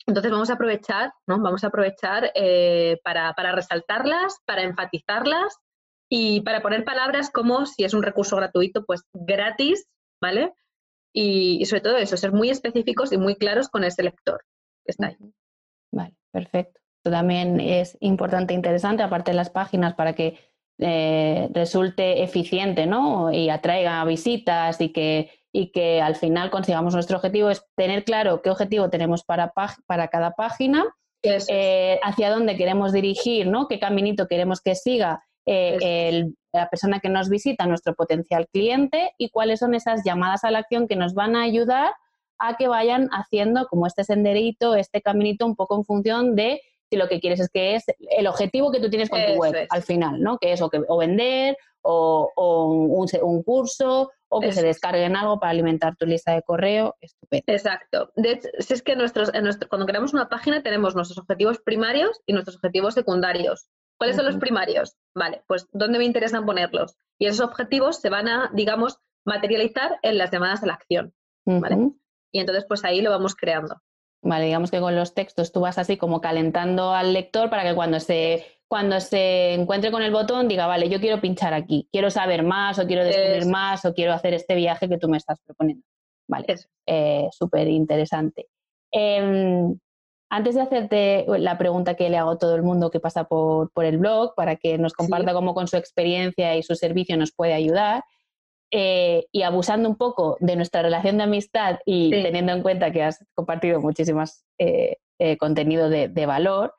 Entonces 0.07 0.33
vamos 0.33 0.51
a 0.51 0.55
aprovechar, 0.55 1.13
¿no? 1.27 1.41
Vamos 1.41 1.65
a 1.65 1.69
aprovechar 1.69 2.33
eh, 2.35 2.99
para, 3.05 3.35
resaltarlas, 3.53 4.39
para 4.45 4.63
enfatizarlas 4.63 5.57
y 6.15 6.43
para 6.43 6.61
poner 6.61 6.85
palabras 6.85 7.31
como 7.31 7.65
si 7.65 7.85
es 7.85 7.95
un 7.95 8.03
recurso 8.03 8.37
gratuito, 8.37 8.85
pues 8.85 9.05
gratis, 9.15 9.89
¿vale? 10.21 10.53
Y, 11.11 11.65
sobre 11.65 11.81
todo 11.81 11.97
eso, 11.97 12.19
ser 12.19 12.33
muy 12.33 12.51
específicos 12.51 13.15
y 13.15 13.17
muy 13.17 13.37
claros 13.37 13.71
con 13.71 13.83
ese 13.83 14.03
lector 14.03 14.45
que 14.85 14.91
está 14.91 15.07
ahí. 15.07 15.17
Vale, 15.91 16.15
perfecto. 16.31 16.79
Esto 16.99 17.11
también 17.13 17.61
es 17.61 17.97
importante 18.01 18.53
e 18.53 18.57
interesante, 18.57 19.03
aparte 19.03 19.31
de 19.31 19.39
las 19.39 19.49
páginas, 19.49 19.95
para 19.95 20.13
que 20.13 20.39
eh, 20.81 21.49
resulte 21.55 22.23
eficiente 22.23 22.85
¿no? 22.85 23.33
y 23.33 23.49
atraiga 23.49 24.05
visitas 24.05 24.83
y 24.83 24.91
que, 24.91 25.31
y 25.51 25.73
que 25.73 26.03
al 26.03 26.17
final 26.17 26.51
consigamos 26.51 26.93
nuestro 26.93 27.17
objetivo, 27.17 27.49
es 27.49 27.65
tener 27.75 28.05
claro 28.05 28.43
qué 28.43 28.51
objetivo 28.51 28.91
tenemos 28.91 29.25
para, 29.25 29.55
para 29.87 30.09
cada 30.09 30.33
página, 30.33 30.85
eh, 31.23 31.99
hacia 32.03 32.29
dónde 32.29 32.59
queremos 32.59 32.93
dirigir, 32.93 33.47
¿no? 33.47 33.67
qué 33.67 33.79
caminito 33.79 34.29
queremos 34.29 34.61
que 34.61 34.75
siga 34.75 35.25
eh, 35.47 36.27
la 36.53 36.69
persona 36.69 37.01
que 37.01 37.09
nos 37.09 37.29
visita, 37.29 37.67
nuestro 37.67 37.95
potencial 37.95 38.47
cliente, 38.53 39.13
y 39.19 39.31
cuáles 39.31 39.61
son 39.61 39.75
esas 39.75 40.03
llamadas 40.05 40.45
a 40.45 40.51
la 40.51 40.61
acción 40.61 40.87
que 40.87 40.97
nos 40.97 41.15
van 41.15 41.37
a 41.37 41.43
ayudar 41.43 41.93
a 42.39 42.57
que 42.57 42.69
vayan 42.69 43.09
haciendo 43.13 43.67
como 43.69 43.87
este 43.87 44.05
senderito, 44.05 44.75
este 44.75 45.01
caminito, 45.01 45.47
un 45.47 45.55
poco 45.55 45.77
en 45.77 45.85
función 45.85 46.35
de 46.35 46.61
si 46.91 46.97
lo 46.97 47.09
que 47.09 47.21
quieres 47.21 47.41
es 47.41 47.49
que 47.49 47.75
es 47.75 47.85
el 48.11 48.27
objetivo 48.27 48.71
que 48.71 48.81
tú 48.81 48.91
tienes 48.91 49.09
con 49.09 49.21
tu 49.25 49.33
web 49.41 49.67
al 49.71 49.83
final, 49.83 50.21
¿no? 50.21 50.37
Que 50.39 50.53
es 50.53 50.61
o, 50.61 50.69
que, 50.69 50.83
o 50.87 50.99
vender 50.99 51.57
o, 51.83 52.31
un, 53.23 53.43
curso 53.43 54.11
o 54.29 54.41
que 54.41 54.53
se 54.53 54.63
descarguen 54.63 55.17
algo 55.17 55.41
para 55.41 55.51
alimentar 55.51 55.97
tu 55.97 56.05
lista 56.05 56.33
de 56.33 56.43
correo, 56.43 56.97
estupendo. 57.01 57.45
Exacto. 57.47 58.11
De 58.17 58.33
hecho, 58.33 58.49
si 58.59 58.75
es 58.75 58.83
que 58.83 58.97
nuestros, 58.97 59.31
cuando 59.69 59.87
creamos 59.87 60.13
una 60.13 60.29
página 60.29 60.63
tenemos 60.63 60.95
nuestros 60.95 61.19
objetivos 61.19 61.61
primarios 61.61 62.21
y 62.27 62.33
nuestros 62.33 62.57
objetivos 62.57 62.95
secundarios. 62.95 63.69
¿Cuáles 64.03 64.17
son 64.17 64.27
los 64.27 64.37
primarios? 64.39 64.97
Vale, 65.15 65.45
pues 65.47 65.69
¿dónde 65.71 65.97
me 65.97 66.05
interesan 66.05 66.45
ponerlos? 66.45 66.97
Y 67.21 67.27
esos 67.27 67.39
objetivos 67.39 68.01
se 68.01 68.11
van 68.11 68.27
a, 68.27 68.51
digamos, 68.53 68.99
materializar 69.25 70.01
en 70.03 70.19
las 70.19 70.33
llamadas 70.33 70.61
a 70.65 70.67
la 70.67 70.75
acción. 70.75 71.15
¿vale? 71.47 71.93
Y 72.33 72.41
entonces, 72.41 72.65
pues 72.67 72.85
ahí 72.85 73.01
lo 73.01 73.11
vamos 73.11 73.37
creando. 73.37 73.81
Vale, 74.21 74.47
digamos 74.47 74.73
que 74.73 74.81
con 74.81 74.97
los 74.97 75.15
textos 75.15 75.53
tú 75.53 75.61
vas 75.61 75.79
así 75.79 75.99
como 75.99 76.21
calentando 76.21 76.93
al 76.93 77.13
lector 77.13 77.49
para 77.49 77.63
que 77.63 77.77
cuando 77.77 78.01
se, 78.01 78.45
cuando 78.67 78.99
se 78.99 79.55
encuentre 79.55 79.93
con 79.93 80.03
el 80.03 80.11
botón 80.11 80.49
diga, 80.49 80.67
vale, 80.67 80.89
yo 80.89 80.99
quiero 80.99 81.21
pinchar 81.21 81.55
aquí, 81.55 81.89
quiero 81.93 82.11
saber 82.11 82.43
más 82.43 82.81
o 82.81 82.89
quiero 82.89 83.05
descubrir 83.05 83.47
más 83.47 83.85
o 83.85 83.95
quiero 83.95 84.15
hacer 84.15 84.35
este 84.35 84.57
viaje 84.57 84.89
que 84.89 84.99
tú 84.99 85.09
me 85.09 85.19
estás 85.19 85.39
proponiendo. 85.47 85.85
Vale, 86.29 86.47
es 86.49 86.69
eh, 86.89 87.29
súper 87.31 87.69
interesante. 87.69 88.49
Em, 88.91 89.79
antes 90.33 90.55
de 90.55 90.63
hacerte 90.63 91.27
la 91.29 91.59
pregunta 91.59 91.95
que 91.95 92.09
le 92.09 92.17
hago 92.17 92.31
a 92.31 92.39
todo 92.39 92.57
el 92.57 92.63
mundo 92.63 92.91
que 92.91 93.01
pasa 93.01 93.25
por, 93.25 93.71
por 93.73 93.85
el 93.85 93.99
blog, 93.99 94.35
para 94.35 94.57
que 94.57 94.79
nos 94.79 94.95
comparta 94.95 95.35
cómo 95.35 95.53
con 95.53 95.69
su 95.69 95.77
experiencia 95.77 96.57
y 96.57 96.63
su 96.63 96.75
servicio 96.75 97.19
nos 97.19 97.33
puede 97.33 97.53
ayudar, 97.53 98.03
eh, 98.71 99.27
y 99.31 99.43
abusando 99.43 99.91
un 99.91 99.97
poco 99.97 100.39
de 100.41 100.57
nuestra 100.57 100.81
relación 100.81 101.19
de 101.19 101.25
amistad 101.25 101.81
y 101.85 102.09
teniendo 102.11 102.53
en 102.53 102.63
cuenta 102.63 102.91
que 102.93 103.03
has 103.03 103.23
compartido 103.35 103.79
muchísimas 103.83 104.47
eh, 104.59 104.97
eh, 105.19 105.37
contenido 105.37 105.91
de, 105.91 106.27
valor, 106.27 106.73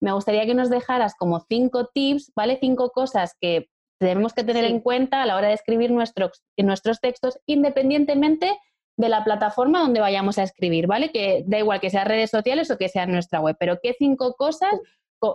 me 0.00 0.12
gustaría 0.12 0.46
que 0.46 0.54
nos 0.54 0.70
dejaras 0.70 1.16
como 1.18 1.44
cinco 1.48 1.90
tips, 1.92 2.30
¿vale? 2.36 2.58
Cinco 2.60 2.90
cosas 2.90 3.34
que 3.40 3.66
tenemos 3.98 4.32
que 4.32 4.44
tener 4.44 4.64
en 4.64 4.78
cuenta 4.78 5.22
a 5.22 5.26
la 5.26 5.36
hora 5.36 5.48
de 5.48 5.54
escribir 5.54 5.90
nuestros, 5.90 6.44
nuestros 6.56 7.00
textos, 7.00 7.36
independientemente 7.46 8.56
de 8.96 9.08
la 9.08 9.24
plataforma 9.24 9.80
donde 9.80 10.00
vayamos 10.00 10.38
a 10.38 10.42
escribir, 10.42 10.86
¿vale? 10.86 11.10
Que 11.10 11.44
da 11.46 11.58
igual 11.58 11.80
que 11.80 11.90
sean 11.90 12.06
redes 12.06 12.30
sociales 12.30 12.70
o 12.70 12.78
que 12.78 12.88
sea 12.88 13.06
nuestra 13.06 13.40
web, 13.40 13.56
pero 13.58 13.78
¿qué 13.82 13.94
cinco 13.98 14.34
cosas 14.34 14.74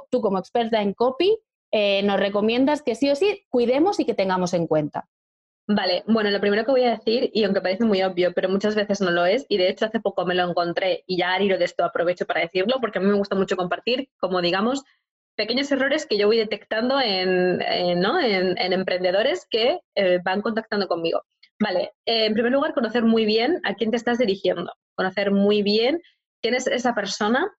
tú 0.09 0.21
como 0.21 0.37
experta 0.37 0.81
en 0.81 0.93
copy 0.93 1.37
nos 2.03 2.19
recomiendas 2.19 2.81
que 2.81 2.95
sí 2.95 3.09
o 3.09 3.15
sí 3.15 3.45
cuidemos 3.49 3.99
y 3.99 4.05
que 4.05 4.13
tengamos 4.13 4.53
en 4.53 4.67
cuenta? 4.67 5.07
Vale, 5.69 6.03
bueno, 6.07 6.29
lo 6.31 6.39
primero 6.39 6.63
que 6.63 6.71
voy 6.71 6.83
a 6.85 6.91
decir, 6.91 7.29
y 7.33 7.43
aunque 7.43 7.59
parece 7.59 7.83
muy 7.83 8.01
obvio, 8.01 8.31
pero 8.33 8.47
muchas 8.47 8.73
veces 8.73 9.01
no 9.01 9.11
lo 9.11 9.25
es, 9.25 9.45
y 9.49 9.57
de 9.57 9.67
hecho 9.69 9.85
hace 9.85 9.99
poco 9.99 10.25
me 10.25 10.33
lo 10.33 10.49
encontré 10.49 11.03
y 11.05 11.17
ya 11.17 11.33
al 11.33 11.43
hilo 11.43 11.57
de 11.57 11.65
esto 11.65 11.83
aprovecho 11.83 12.25
para 12.25 12.39
decirlo, 12.39 12.77
porque 12.79 12.99
a 12.99 13.01
mí 13.01 13.07
me 13.09 13.17
gusta 13.17 13.35
mucho 13.35 13.57
compartir, 13.57 14.09
como 14.17 14.41
digamos, 14.41 14.85
pequeños 15.35 15.69
errores 15.69 16.05
que 16.05 16.17
yo 16.17 16.27
voy 16.27 16.37
detectando 16.37 17.01
en, 17.01 17.57
¿no? 17.99 18.17
en, 18.17 18.73
emprendedores 18.73 19.45
que 19.49 19.81
eh, 19.95 20.19
van 20.23 20.41
contactando 20.41 20.87
conmigo. 20.87 21.23
Vale, 21.59 21.93
en 22.05 22.33
primer 22.33 22.51
lugar, 22.51 22.73
conocer 22.73 23.03
muy 23.03 23.25
bien 23.25 23.59
a 23.63 23.73
quién 23.73 23.89
te 23.89 23.97
estás 23.97 24.19
dirigiendo, 24.19 24.71
conocer 24.95 25.31
muy 25.31 25.63
bien 25.63 26.01
quién 26.41 26.53
es 26.53 26.67
esa 26.67 26.93
persona 26.93 27.51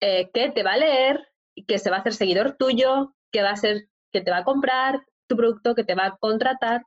eh, 0.00 0.30
que 0.32 0.50
te 0.50 0.62
va 0.62 0.72
a 0.72 0.76
leer, 0.76 1.26
que 1.66 1.78
se 1.78 1.90
va 1.90 1.96
a 1.96 2.00
hacer 2.00 2.14
seguidor 2.14 2.56
tuyo, 2.58 3.14
que 3.32 3.42
va 3.42 3.50
a 3.50 3.56
ser, 3.56 3.88
que 4.12 4.20
te 4.20 4.30
va 4.30 4.38
a 4.38 4.44
comprar 4.44 5.02
tu 5.28 5.36
producto, 5.36 5.74
que 5.74 5.84
te 5.84 5.94
va 5.94 6.06
a 6.06 6.16
contratar, 6.18 6.82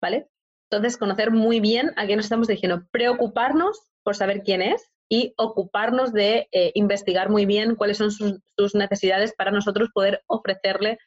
¿vale? 0.00 0.28
Entonces, 0.70 0.96
conocer 0.96 1.30
muy 1.30 1.60
bien 1.60 1.92
a 1.96 2.06
quién 2.06 2.16
nos 2.16 2.26
estamos 2.26 2.48
dirigiendo, 2.48 2.86
preocuparnos 2.90 3.78
por 4.02 4.16
saber 4.16 4.42
quién 4.42 4.62
es 4.62 4.90
y 5.08 5.34
ocuparnos 5.36 6.12
de 6.12 6.48
eh, 6.50 6.72
investigar 6.74 7.30
muy 7.30 7.46
bien 7.46 7.76
cuáles 7.76 7.98
son 7.98 8.10
sus, 8.10 8.40
necesidades 8.74 9.32
para 9.34 9.52
nosotros 9.52 9.90
poder 9.92 10.22
ofrecerle 10.26 10.98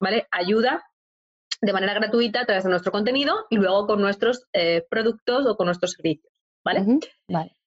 ¿vale? 0.00 0.26
ayuda 0.30 0.82
de 1.60 1.72
manera 1.72 1.94
gratuita 1.94 2.40
a 2.40 2.46
través 2.46 2.64
de 2.64 2.70
nuestro 2.70 2.92
contenido 2.92 3.46
y 3.50 3.56
luego 3.56 3.86
con 3.86 4.00
nuestros 4.00 4.46
eh, 4.52 4.84
productos 4.88 5.46
o 5.46 5.56
con 5.56 5.66
nuestros 5.66 5.92
servicios. 5.92 6.32
¿vale? 6.64 6.84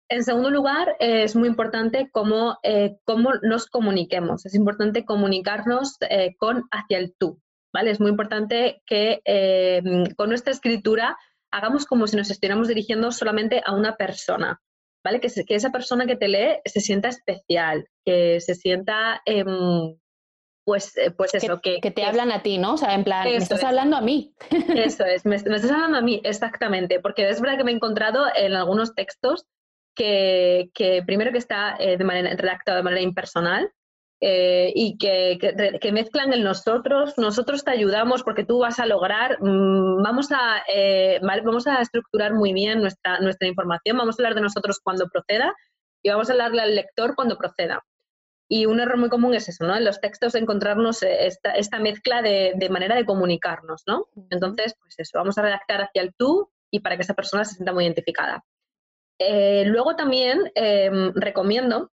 En 0.10 0.24
segundo 0.24 0.50
lugar, 0.50 0.96
es 1.00 1.36
muy 1.36 1.50
importante 1.50 2.10
cómo, 2.12 2.58
eh, 2.64 2.98
cómo, 3.04 3.32
nos 3.42 3.68
comuniquemos. 3.68 4.46
Es 4.46 4.56
importante 4.56 5.04
comunicarnos 5.04 5.98
con 6.40 6.64
hacia 6.72 6.98
el 6.98 7.14
tú. 7.18 7.42
Es 7.86 8.00
muy 8.00 8.10
importante 8.10 8.82
que 8.86 9.22
eh, 9.26 9.82
con 10.16 10.30
nuestra 10.30 10.52
escritura 10.52 11.18
hagamos 11.52 11.86
como 11.86 12.08
si 12.08 12.18
nos 12.18 12.32
estuviéramos 12.32 12.68
dirigiendo 12.68 13.12
solamente 13.12 13.62
a 13.64 13.76
una 13.76 13.96
persona, 13.96 14.62
¿vale? 15.04 15.20
Que, 15.20 15.30
que 15.46 15.56
esa 15.56 15.72
persona 15.72 16.06
que 16.06 16.16
te 16.16 16.28
lee 16.28 16.60
se 16.66 16.82
sienta 16.82 17.10
especial, 17.10 17.88
que 18.04 18.40
se 18.42 18.56
sienta 18.56 19.22
em, 19.26 19.96
pues, 20.68 20.98
eh, 20.98 21.12
pues 21.12 21.34
eso, 21.34 21.62
que, 21.62 21.80
que, 21.80 21.92
te 21.92 22.04
hablan 22.04 22.30
a 22.30 22.44
ti, 22.44 22.58
¿no? 22.58 22.74
O 22.74 22.78
sea, 22.78 22.94
en 22.94 23.06
plan, 23.06 23.24
me 23.24 23.38
estás 23.38 23.64
hablando 23.64 23.96
a 23.96 24.02
mí. 24.02 24.34
Eso 24.50 25.06
es, 25.06 25.26
me, 25.26 25.38
estás 25.38 25.72
hablando 25.72 26.00
a 26.00 26.02
mí, 26.02 26.20
exactamente, 26.26 27.00
porque 27.00 27.30
es 27.30 27.40
verdad 27.40 27.58
que 27.58 27.64
me 27.64 27.72
he 27.72 27.76
encontrado 27.76 28.26
en 28.36 28.54
algunos 28.54 28.94
textos 28.94 29.46
que, 29.96 30.70
que 30.74 31.04
primero 31.08 31.32
que 31.32 31.38
está 31.38 31.78
eh, 31.80 31.96
de 31.96 32.04
manera, 32.04 32.36
redactado 32.36 32.80
de 32.80 32.84
manera 32.84 33.02
impersonal, 33.02 33.72
eh, 34.20 34.74
y 34.76 34.98
que, 34.98 35.40
que, 35.80 35.92
mezclan 35.94 36.34
el 36.34 36.44
nosotros, 36.44 37.14
nosotros 37.18 37.64
te 37.64 37.72
ayudamos 37.72 38.24
porque 38.24 38.44
tú 38.44 38.60
vas 38.60 38.78
a 38.80 38.88
lograr, 38.88 39.38
mm, 39.40 40.04
vamos, 40.04 40.34
a, 40.34 40.64
vamos 41.46 41.66
a 41.68 41.80
estructurar 41.80 42.34
muy 42.34 42.52
bien 42.52 42.82
nuestra, 42.82 43.22
nuestra 43.22 43.48
información, 43.48 43.96
vamos 43.96 44.20
a 44.20 44.22
hablar 44.22 44.36
de 44.36 44.42
nosotros 44.42 44.82
cuando 44.84 45.08
proceda 45.08 45.56
y 46.04 46.10
vamos 46.10 46.30
a 46.30 46.34
hablarle 46.34 46.62
al 46.62 46.76
lector 46.76 47.16
cuando 47.16 47.38
proceda. 47.38 47.82
Y 48.50 48.66
un 48.66 48.80
error 48.80 48.98
muy 48.98 49.10
común 49.10 49.34
es 49.34 49.50
eso, 49.50 49.66
¿no? 49.66 49.76
En 49.76 49.84
los 49.84 50.00
textos 50.00 50.36
encontrarnos 50.36 51.04
eh, 51.04 51.28
esta, 51.28 51.52
esta 51.52 51.80
mezcla 51.80 52.22
de, 52.22 52.54
de, 52.56 52.70
manera 52.70 52.96
de 52.96 53.06
comunicarnos, 53.06 53.84
¿no? 53.86 54.08
Entonces, 54.30 54.74
pues 54.80 54.96
eso, 54.98 55.18
vamos 55.18 55.38
a 55.38 55.42
redactar 55.42 55.82
hacia 55.82 56.02
el 56.02 56.14
tú 56.16 56.50
y 56.72 56.80
para 56.80 56.96
que 56.96 57.02
esa 57.02 57.14
persona 57.14 57.44
se 57.44 57.56
sienta 57.56 57.74
muy 57.74 57.84
identificada. 57.84 58.46
Eh, 59.20 59.66
luego 59.66 59.96
también 59.96 60.52
em, 60.56 61.12
recomiendo 61.14 61.92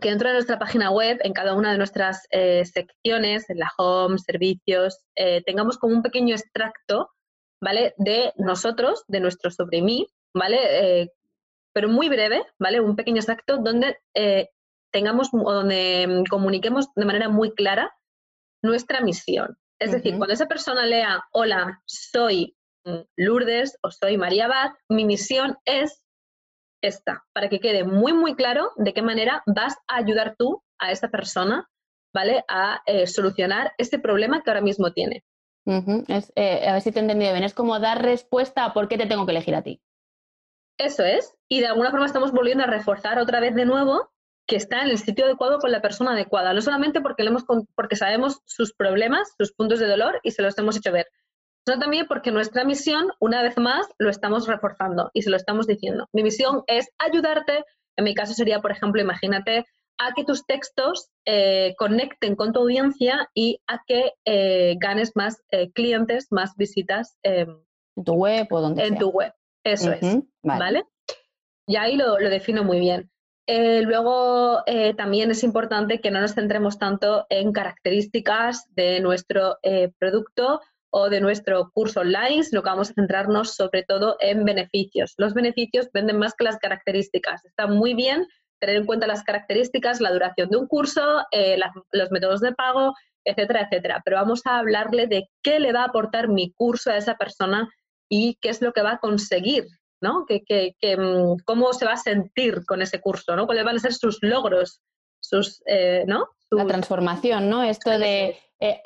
que 0.00 0.10
dentro 0.10 0.28
de 0.28 0.34
nuestra 0.34 0.58
página 0.58 0.90
web, 0.90 1.18
en 1.22 1.32
cada 1.32 1.54
una 1.54 1.72
de 1.72 1.78
nuestras 1.78 2.26
eh, 2.30 2.64
secciones, 2.64 3.48
en 3.50 3.58
la 3.58 3.70
home, 3.76 4.18
servicios, 4.18 5.04
tengamos 5.44 5.76
como 5.76 5.94
un 5.94 6.02
pequeño 6.02 6.34
extracto, 6.34 7.10
¿vale? 7.60 7.94
De 7.98 8.32
nosotros, 8.36 9.04
de 9.08 9.20
nuestro 9.20 9.50
sobre 9.50 9.82
mí, 9.82 10.06
¿vale? 10.34 11.10
pero 11.72 11.88
muy 11.88 12.08
breve, 12.08 12.44
¿vale? 12.58 12.80
Un 12.80 12.94
pequeño 12.96 13.16
extracto 13.16 13.58
donde 13.58 13.98
tengamos 14.92 15.30
o 15.32 15.52
donde 15.52 16.06
mm, 16.08 16.24
comuniquemos 16.30 16.88
de 16.94 17.04
manera 17.04 17.28
muy 17.28 17.54
clara 17.54 17.94
nuestra 18.62 19.00
misión. 19.00 19.56
Es 19.80 19.92
decir, 19.92 20.16
cuando 20.16 20.34
esa 20.34 20.46
persona 20.46 20.86
lea, 20.86 21.24
hola, 21.32 21.82
soy 21.86 22.56
mm, 22.84 23.00
Lourdes 23.16 23.78
o 23.82 23.90
soy 23.90 24.16
María 24.16 24.46
Abad, 24.46 24.72
mi 24.88 25.04
misión 25.04 25.56
es 25.64 26.02
esta, 26.82 27.24
para 27.32 27.48
que 27.48 27.60
quede 27.60 27.84
muy, 27.84 28.12
muy 28.12 28.34
claro 28.34 28.72
de 28.76 28.92
qué 28.92 29.02
manera 29.02 29.42
vas 29.46 29.76
a 29.86 29.96
ayudar 29.96 30.34
tú 30.36 30.62
a 30.78 30.90
esa 30.92 31.08
persona, 31.08 31.68
¿vale? 32.14 32.44
A 32.48 32.82
eh, 32.86 33.06
solucionar 33.06 33.72
este 33.78 33.98
problema 33.98 34.42
que 34.42 34.50
ahora 34.50 34.60
mismo 34.60 34.92
tiene. 34.92 35.24
es, 36.08 36.32
eh, 36.34 36.66
a 36.66 36.72
ver 36.72 36.82
si 36.82 36.92
te 36.92 36.98
he 36.98 37.02
entendido 37.02 37.32
bien, 37.32 37.44
es 37.44 37.54
como 37.54 37.78
dar 37.78 38.02
respuesta 38.02 38.64
a 38.64 38.72
por 38.72 38.88
qué 38.88 38.96
te 38.96 39.06
tengo 39.06 39.26
que 39.26 39.32
elegir 39.32 39.54
a 39.54 39.62
ti. 39.62 39.80
Eso 40.78 41.04
es, 41.04 41.36
y 41.48 41.60
de 41.60 41.66
alguna 41.66 41.90
forma 41.90 42.06
estamos 42.06 42.32
volviendo 42.32 42.62
a 42.62 42.68
reforzar 42.68 43.18
otra 43.18 43.40
vez 43.40 43.54
de 43.54 43.64
nuevo 43.64 44.12
que 44.48 44.56
está 44.56 44.80
en 44.82 44.88
el 44.88 44.98
sitio 44.98 45.26
adecuado 45.26 45.58
con 45.58 45.70
la 45.70 45.82
persona 45.82 46.12
adecuada, 46.12 46.54
no 46.54 46.62
solamente 46.62 47.02
porque, 47.02 47.22
le 47.22 47.28
hemos, 47.28 47.44
porque 47.76 47.96
sabemos 47.96 48.40
sus 48.46 48.72
problemas, 48.72 49.34
sus 49.36 49.52
puntos 49.52 49.78
de 49.78 49.86
dolor 49.86 50.20
y 50.22 50.30
se 50.30 50.40
los 50.40 50.56
hemos 50.56 50.78
hecho 50.78 50.90
ver, 50.90 51.06
sino 51.66 51.78
también 51.78 52.06
porque 52.08 52.32
nuestra 52.32 52.64
misión, 52.64 53.10
una 53.20 53.42
vez 53.42 53.58
más, 53.58 53.86
lo 53.98 54.08
estamos 54.08 54.48
reforzando 54.48 55.10
y 55.12 55.20
se 55.20 55.28
lo 55.28 55.36
estamos 55.36 55.66
diciendo. 55.66 56.08
Mi 56.14 56.22
misión 56.22 56.62
es 56.66 56.88
ayudarte, 56.98 57.62
en 57.96 58.04
mi 58.04 58.14
caso 58.14 58.32
sería, 58.32 58.60
por 58.60 58.72
ejemplo, 58.72 59.02
imagínate 59.02 59.66
a 59.98 60.14
que 60.14 60.24
tus 60.24 60.46
textos 60.46 61.10
eh, 61.26 61.74
conecten 61.76 62.34
con 62.34 62.54
tu 62.54 62.60
audiencia 62.60 63.28
y 63.34 63.60
a 63.66 63.82
que 63.86 64.12
eh, 64.24 64.76
ganes 64.80 65.12
más 65.14 65.42
eh, 65.50 65.70
clientes, 65.72 66.28
más 66.30 66.56
visitas 66.56 67.18
em, 67.22 67.60
en 67.96 68.04
tu 68.04 68.14
web 68.14 68.46
o 68.50 68.60
donde 68.62 68.86
En 68.86 68.96
tu 68.96 69.10
web, 69.10 69.34
eso 69.62 69.92
es, 69.92 70.20
vale. 70.42 70.84
Y 71.66 71.76
ahí 71.76 71.96
lo, 71.96 72.18
lo 72.18 72.30
defino 72.30 72.64
muy 72.64 72.80
bien. 72.80 73.10
Eh, 73.50 73.80
luego 73.80 74.62
eh, 74.66 74.92
también 74.92 75.30
es 75.30 75.42
importante 75.42 76.02
que 76.02 76.10
no 76.10 76.20
nos 76.20 76.34
centremos 76.34 76.78
tanto 76.78 77.26
en 77.30 77.50
características 77.50 78.66
de 78.74 79.00
nuestro 79.00 79.56
eh, 79.62 79.90
producto 79.98 80.60
o 80.90 81.08
de 81.08 81.22
nuestro 81.22 81.70
curso 81.72 82.00
online, 82.00 82.44
sino 82.44 82.62
que 82.62 82.68
vamos 82.68 82.90
a 82.90 82.92
centrarnos 82.92 83.54
sobre 83.54 83.84
todo 83.84 84.18
en 84.20 84.44
beneficios. 84.44 85.14
Los 85.16 85.32
beneficios 85.32 85.88
venden 85.94 86.18
más 86.18 86.34
que 86.34 86.44
las 86.44 86.58
características. 86.58 87.42
Está 87.46 87.66
muy 87.66 87.94
bien 87.94 88.26
tener 88.60 88.76
en 88.76 88.84
cuenta 88.84 89.06
las 89.06 89.24
características, 89.24 90.02
la 90.02 90.12
duración 90.12 90.50
de 90.50 90.58
un 90.58 90.66
curso, 90.66 91.24
los 91.92 92.10
métodos 92.10 92.40
de 92.40 92.52
pago, 92.52 92.92
etcétera, 93.24 93.62
etcétera. 93.62 94.02
Pero 94.04 94.18
vamos 94.18 94.42
a 94.44 94.58
hablarle 94.58 95.06
de 95.06 95.30
qué 95.42 95.58
le 95.58 95.72
va 95.72 95.82
a 95.82 95.86
aportar 95.86 96.28
mi 96.28 96.52
curso 96.52 96.90
a 96.90 96.98
esa 96.98 97.16
persona 97.16 97.70
y 98.10 98.36
qué 98.42 98.50
es 98.50 98.60
lo 98.60 98.72
que 98.74 98.82
va 98.82 98.92
a 98.92 98.98
conseguir 98.98 99.68
¿no? 100.00 100.26
Que, 100.26 100.42
que, 100.44 100.96
mm, 100.96 101.38
cómo 101.44 101.72
se 101.72 101.84
va 101.84 101.92
a 101.92 101.96
sentir 101.96 102.64
con 102.66 102.82
ese 102.82 103.00
curso, 103.00 103.36
¿no? 103.36 103.46
¿Cuáles 103.46 103.64
van 103.64 103.76
a 103.76 103.80
ser 103.80 103.94
sus 103.94 104.18
logros? 104.22 104.80
Sus, 105.20 105.62
eh, 105.66 106.04
¿no? 106.06 106.28
La 106.50 106.66
transformación, 106.66 107.50
¿no? 107.50 107.62
Esto 107.62 107.90
de, 107.98 108.36
eh, 108.60 108.80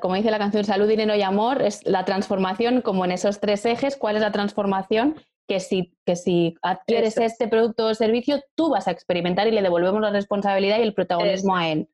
como 0.00 0.14
dice 0.14 0.30
la 0.30 0.38
canción 0.38 0.64
Salud, 0.64 0.88
Dinero 0.88 1.14
y 1.14 1.22
Amor, 1.22 1.62
es 1.62 1.86
la 1.86 2.04
transformación 2.04 2.82
como 2.82 3.04
en 3.04 3.12
esos 3.12 3.40
tres 3.40 3.64
ejes. 3.64 3.96
¿Cuál 3.96 4.16
es 4.16 4.22
la 4.22 4.32
transformación? 4.32 5.16
Que 5.48 5.60
si, 5.60 5.96
que 6.04 6.16
si 6.16 6.54
adquieres 6.62 7.16
este 7.16 7.48
producto 7.48 7.86
o 7.86 7.94
servicio, 7.94 8.42
tú 8.54 8.70
vas 8.70 8.86
a 8.86 8.92
experimentar 8.92 9.48
y 9.48 9.52
le 9.52 9.62
devolvemos 9.62 10.00
la 10.00 10.10
responsabilidad 10.10 10.78
y 10.78 10.82
el 10.82 10.94
protagonismo 10.94 11.56
a 11.56 11.68
él. 11.68 11.88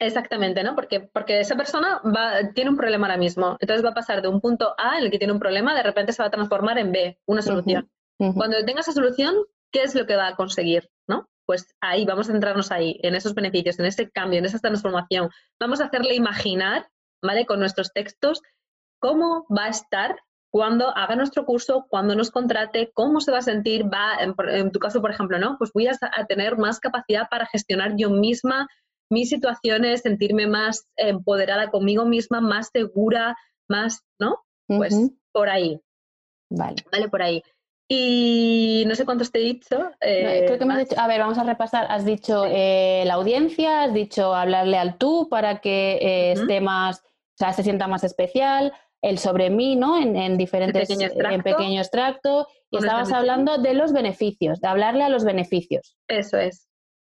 Exactamente, 0.00 0.64
¿no? 0.64 0.74
Porque, 0.74 1.00
porque 1.00 1.40
esa 1.40 1.56
persona 1.56 2.00
va, 2.04 2.52
tiene 2.54 2.70
un 2.70 2.76
problema 2.76 3.06
ahora 3.06 3.18
mismo. 3.18 3.58
Entonces 3.60 3.84
va 3.84 3.90
a 3.90 3.94
pasar 3.94 4.22
de 4.22 4.28
un 4.28 4.40
punto 4.40 4.74
A 4.78 4.96
en 4.96 5.04
el 5.04 5.10
que 5.10 5.18
tiene 5.18 5.34
un 5.34 5.38
problema, 5.38 5.74
de 5.74 5.82
repente 5.82 6.14
se 6.14 6.22
va 6.22 6.28
a 6.28 6.30
transformar 6.30 6.78
en 6.78 6.90
B, 6.90 7.18
una 7.26 7.42
solución. 7.42 7.90
Cuando 8.16 8.64
tenga 8.64 8.80
esa 8.80 8.92
solución, 8.92 9.34
¿qué 9.72 9.82
es 9.82 9.94
lo 9.94 10.06
que 10.06 10.16
va 10.16 10.28
a 10.28 10.36
conseguir? 10.36 10.90
¿no? 11.06 11.28
Pues 11.44 11.74
ahí 11.80 12.06
vamos 12.06 12.28
a 12.28 12.32
centrarnos 12.32 12.70
ahí, 12.72 12.98
en 13.02 13.14
esos 13.14 13.34
beneficios, 13.34 13.78
en 13.78 13.86
ese 13.86 14.10
cambio, 14.10 14.38
en 14.38 14.46
esa 14.46 14.58
transformación. 14.58 15.28
Vamos 15.58 15.80
a 15.80 15.86
hacerle 15.86 16.14
imaginar, 16.14 16.88
¿vale? 17.22 17.44
Con 17.44 17.60
nuestros 17.60 17.92
textos, 17.92 18.40
cómo 19.00 19.46
va 19.54 19.64
a 19.64 19.70
estar 19.70 20.16
cuando 20.50 20.96
haga 20.96 21.14
nuestro 21.14 21.44
curso, 21.44 21.86
cuando 21.88 22.14
nos 22.14 22.30
contrate, 22.30 22.90
cómo 22.94 23.20
se 23.20 23.32
va 23.32 23.38
a 23.38 23.42
sentir, 23.42 23.84
va, 23.84 24.16
en, 24.18 24.72
tu 24.72 24.78
caso, 24.80 25.00
por 25.00 25.10
ejemplo, 25.10 25.38
¿no? 25.38 25.56
Pues 25.58 25.70
voy 25.72 25.88
a, 25.88 25.92
a 26.00 26.24
tener 26.26 26.56
más 26.56 26.80
capacidad 26.80 27.28
para 27.30 27.46
gestionar 27.46 27.92
yo 27.96 28.10
misma 28.10 28.66
mi 29.10 29.26
situación 29.26 29.84
es 29.84 30.02
sentirme 30.02 30.46
más 30.46 30.88
empoderada 30.96 31.70
conmigo 31.70 32.04
misma, 32.06 32.40
más 32.40 32.70
segura, 32.72 33.36
más, 33.68 34.04
¿no? 34.18 34.38
Pues 34.66 34.94
por 35.32 35.50
ahí. 35.50 35.80
Vale. 36.48 36.76
Vale, 36.90 37.08
por 37.08 37.22
ahí. 37.22 37.42
Y 37.88 38.84
no 38.86 38.94
sé 38.94 39.04
cuántos 39.04 39.32
te 39.32 39.40
he 39.40 39.42
dicho. 39.42 39.90
Eh, 40.00 40.44
creo 40.46 40.58
que 40.60 40.64
me 40.64 40.74
has 40.74 40.88
dicho, 40.88 41.00
a 41.00 41.08
ver, 41.08 41.18
vamos 41.18 41.38
a 41.38 41.44
repasar. 41.44 41.86
Has 41.90 42.04
dicho 42.04 42.44
eh, 42.46 43.02
la 43.04 43.14
audiencia, 43.14 43.82
has 43.82 43.92
dicho 43.92 44.32
hablarle 44.32 44.78
al 44.78 44.96
tú 44.96 45.28
para 45.28 45.60
que 45.60 45.98
eh, 46.00 46.32
esté 46.32 46.60
más, 46.60 47.00
o 47.00 47.36
sea, 47.36 47.52
se 47.52 47.64
sienta 47.64 47.88
más 47.88 48.04
especial, 48.04 48.72
el 49.02 49.18
sobre 49.18 49.50
mí, 49.50 49.74
¿no? 49.74 50.00
En, 50.00 50.36
diferentes, 50.36 50.88
en 50.88 51.42
pequeño 51.42 51.80
extracto. 51.80 52.46
Y 52.70 52.76
estabas 52.76 53.10
hablando 53.10 53.58
de 53.58 53.74
los 53.74 53.92
beneficios, 53.92 54.60
de 54.60 54.68
hablarle 54.68 55.02
a 55.02 55.08
los 55.08 55.24
beneficios. 55.24 55.96
Eso 56.06 56.38
es. 56.38 56.68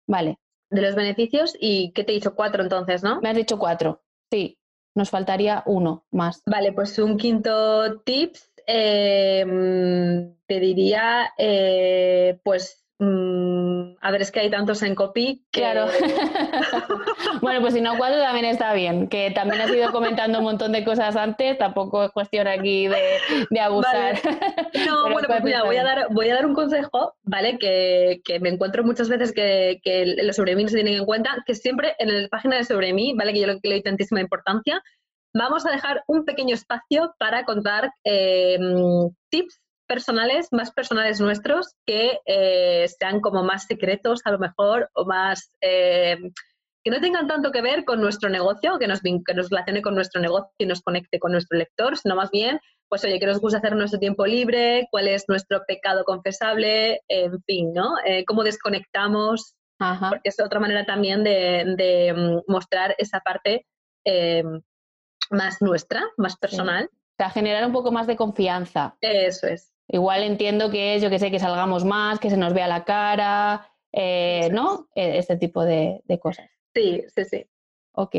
Vale 0.07 0.39
de 0.71 0.83
los 0.83 0.95
beneficios 0.95 1.57
y 1.59 1.93
¿qué 1.93 2.05
te 2.05 2.13
he 2.13 2.15
dicho? 2.15 2.35
Cuatro 2.35 2.63
entonces, 2.63 3.03
¿no? 3.03 3.21
Me 3.21 3.31
has 3.31 3.37
dicho 3.37 3.59
cuatro, 3.59 4.03
sí. 4.31 4.57
Nos 4.95 5.11
faltaría 5.11 5.63
uno 5.67 6.05
más. 6.11 6.43
Vale, 6.47 6.73
pues 6.73 6.99
un 6.99 7.17
quinto 7.17 8.01
tips 8.01 8.53
em, 8.67 10.35
te 10.47 10.61
diría, 10.61 11.33
eh, 11.39 12.41
pues 12.43 12.81
Mm, 13.01 13.60
a 14.01 14.11
ver, 14.11 14.23
es 14.23 14.31
que 14.31 14.41
hay 14.41 14.51
tantos 14.51 14.83
en 14.83 14.95
copy 14.95 15.45
que... 15.51 15.61
Claro. 15.61 15.87
bueno, 17.43 17.61
pues 17.61 17.75
si 17.75 17.81
no 17.81 17.97
cuatro 17.97 18.19
también 18.19 18.47
está 18.47 18.73
bien, 18.75 19.09
que 19.09 19.31
también 19.31 19.61
has 19.61 19.71
ido 19.71 19.91
comentando 19.93 20.39
un 20.39 20.45
montón 20.45 20.73
de 20.73 20.85
cosas 20.85 21.17
antes, 21.17 21.59
tampoco 21.59 22.05
es 22.05 22.11
cuestión 22.11 22.47
aquí 22.47 22.89
de, 22.89 23.61
abusar. 23.61 24.19
No, 24.87 25.11
bueno, 25.11 25.29
pues 25.29 25.43
mira, 25.43 25.65
voy 25.65 25.77
a, 25.77 25.85
dar, 25.85 26.07
voy 26.11 26.29
a 26.31 26.35
dar 26.35 26.47
un 26.47 26.55
consejo, 26.55 27.15
¿vale? 27.23 27.59
Que, 27.59 28.21
me 28.41 28.49
encuentro 28.49 28.85
muchas 28.85 29.09
veces 29.09 29.33
que, 29.33 29.81
los 30.23 30.37
sobre 30.37 30.57
mí 30.57 30.63
no 30.63 30.69
se 30.69 30.77
tienen 30.77 30.95
en 30.95 31.05
cuenta, 31.05 31.43
que 31.47 31.55
siempre 31.55 31.95
en 31.99 32.23
la 32.23 32.29
página 32.29 32.57
de 32.57 32.65
sobre 32.65 32.93
mí, 32.93 33.15
¿vale? 33.17 33.33
Que 33.33 33.41
yo 33.41 33.47
le 33.47 33.59
doy 33.63 33.83
tantísima 33.83 34.21
importancia, 34.21 34.83
vamos 35.35 35.67
a 35.67 35.71
dejar 35.71 36.03
un 36.07 36.25
pequeño 36.25 36.55
espacio 36.55 37.15
para 37.19 37.45
contar 37.45 37.93
eh, 38.05 38.59
tips 39.31 39.61
personales, 39.91 40.47
más 40.53 40.71
personales 40.71 41.21
nuestros, 41.21 41.75
que 41.85 42.21
eh, 42.25 42.87
sean 42.97 43.21
como 43.21 43.43
más 43.43 43.65
secretos 43.65 44.21
a 44.25 44.31
lo 44.31 44.39
mejor 44.39 44.89
o 44.95 45.05
más... 45.05 45.51
Eh, 45.61 46.17
que 46.83 46.91
no 46.91 47.01
tengan 47.01 47.27
tanto 47.27 47.51
que 47.51 47.61
ver 47.61 47.85
con 47.85 48.01
nuestro 48.01 48.31
negocio, 48.31 48.79
que 48.79 48.87
nos, 48.87 49.01
que 49.03 49.35
nos 49.35 49.51
relacione 49.51 49.83
con 49.83 49.95
nuestro 49.95 50.23
negocio 50.23 50.51
y 50.57 50.65
nos 50.65 50.81
conecte 50.81 51.19
con 51.19 51.33
nuestro 51.33 51.59
lector, 51.59 51.99
sino 51.99 52.17
más 52.17 52.31
bien, 52.31 52.59
pues 52.89 53.05
oye, 53.05 53.19
¿qué 53.19 53.27
nos 53.27 53.41
gusta 53.41 53.59
hacer 53.59 53.77
nuestro 53.77 53.99
tiempo 53.99 54.25
libre? 54.25 54.87
¿Cuál 54.91 55.09
es 55.09 55.25
nuestro 55.29 55.61
pecado 55.67 56.05
confesable? 56.05 57.03
En 57.09 57.43
fin, 57.43 57.75
¿no? 57.75 57.97
Eh, 58.07 58.25
¿Cómo 58.25 58.45
desconectamos? 58.45 59.57
Porque 59.79 60.31
es 60.31 60.41
otra 60.41 60.61
manera 60.61 60.87
también 60.87 61.23
de, 61.23 62.15
mm, 62.17 62.51
mostrar 62.51 62.95
esa 62.97 63.21
parte 63.21 63.67
más 65.31 65.61
nuestra, 65.61 66.03
más 66.17 66.37
personal. 66.37 66.89
O 66.93 67.15
sea, 67.19 67.29
generar 67.29 67.67
un 67.67 67.73
poco 67.73 67.93
más 67.93 68.07
de 68.07 68.17
confianza. 68.17 68.97
Eso 69.03 69.49
es. 69.49 69.71
Igual 69.93 70.23
entiendo 70.23 70.71
que 70.71 70.95
es, 70.95 71.03
yo 71.03 71.11
que 71.11 71.19
sé, 71.19 71.31
que 71.31 71.39
salgamos 71.39 71.85
más, 71.85 72.21
que 72.21 72.31
se 72.31 72.37
nos 72.37 72.55
vea 72.55 72.69
la 72.69 72.85
cara, 72.85 73.69
eh, 73.93 74.49
¿no? 74.53 74.89
E, 74.95 75.19
este 75.19 75.37
tipo 75.37 75.65
de, 75.65 76.03
cosas. 76.21 76.49
Sí, 76.75 77.03
sí, 77.15 77.25
sí. 77.25 77.47
Ok. 77.93 78.15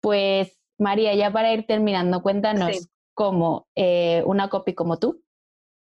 Pues 0.00 0.58
María, 0.78 1.14
ya 1.14 1.30
para 1.30 1.52
ir 1.52 1.66
terminando, 1.66 2.22
cuéntanos 2.22 2.88
cómo 3.14 3.66
eh, 3.74 4.22
una 4.26 4.48
copy 4.48 4.74
como 4.74 4.98
tú 4.98 5.22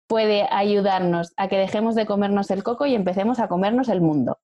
puede 0.07 0.47
ayudarnos 0.49 1.33
a 1.35 1.47
que 1.47 1.57
dejemos 1.57 1.93
de 1.95 2.05
comernos 2.05 2.49
el 2.49 2.63
coco 2.63 2.85
y 2.85 2.95
empecemos 2.95 3.39
a 3.39 3.47
comernos 3.47 3.89
el 3.89 4.01
mundo. 4.01 4.39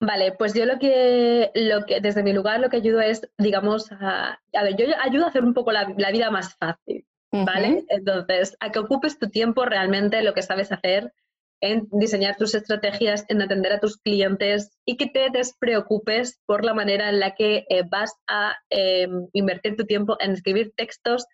Vale, 0.00 0.32
pues 0.32 0.52
yo 0.54 0.66
lo 0.66 0.78
que, 0.78 1.50
lo 1.54 1.86
que 1.86 2.00
desde 2.00 2.22
mi 2.22 2.32
lugar 2.32 2.60
lo 2.60 2.68
que 2.68 2.76
ayudo 2.76 3.00
es, 3.00 3.30
digamos, 3.38 3.90
a, 3.92 4.40
a 4.52 4.62
ver, 4.62 4.76
yo 4.76 4.86
ayudo 5.00 5.24
a 5.24 5.28
hacer 5.28 5.44
un 5.44 5.54
poco 5.54 5.72
la, 5.72 5.84
vida 5.84 6.30
más 6.30 6.54
fácil, 6.56 7.06
¿vale? 7.44 7.84
Entonces, 7.88 8.56
a 8.60 8.70
que 8.70 8.78
ocupes 8.78 9.18
tu 9.18 9.28
tiempo 9.28 9.64
realmente 9.64 10.22
lo 10.22 10.34
que 10.34 10.42
sabes 10.42 10.70
hacer, 10.70 11.12
en 11.60 11.88
diseñar 11.92 12.36
tus 12.36 12.54
estrategias, 12.54 13.24
en 13.28 13.40
atender 13.40 13.72
a 13.72 13.80
tus 13.80 13.96
clientes 13.96 14.76
y 14.84 14.96
que 14.96 15.06
te 15.06 15.30
despreocupes 15.30 16.40
por 16.46 16.64
la 16.64 16.74
manera 16.74 17.08
en 17.08 17.20
la 17.20 17.34
que 17.34 17.64
eh, 17.70 17.82
vas 17.88 18.12
a 18.26 18.56
em, 18.68 19.28
invertir 19.32 19.76
tu 19.76 19.84
tiempo 19.86 20.16
en 20.20 20.32
escribir 20.32 20.72
textos 20.76 21.26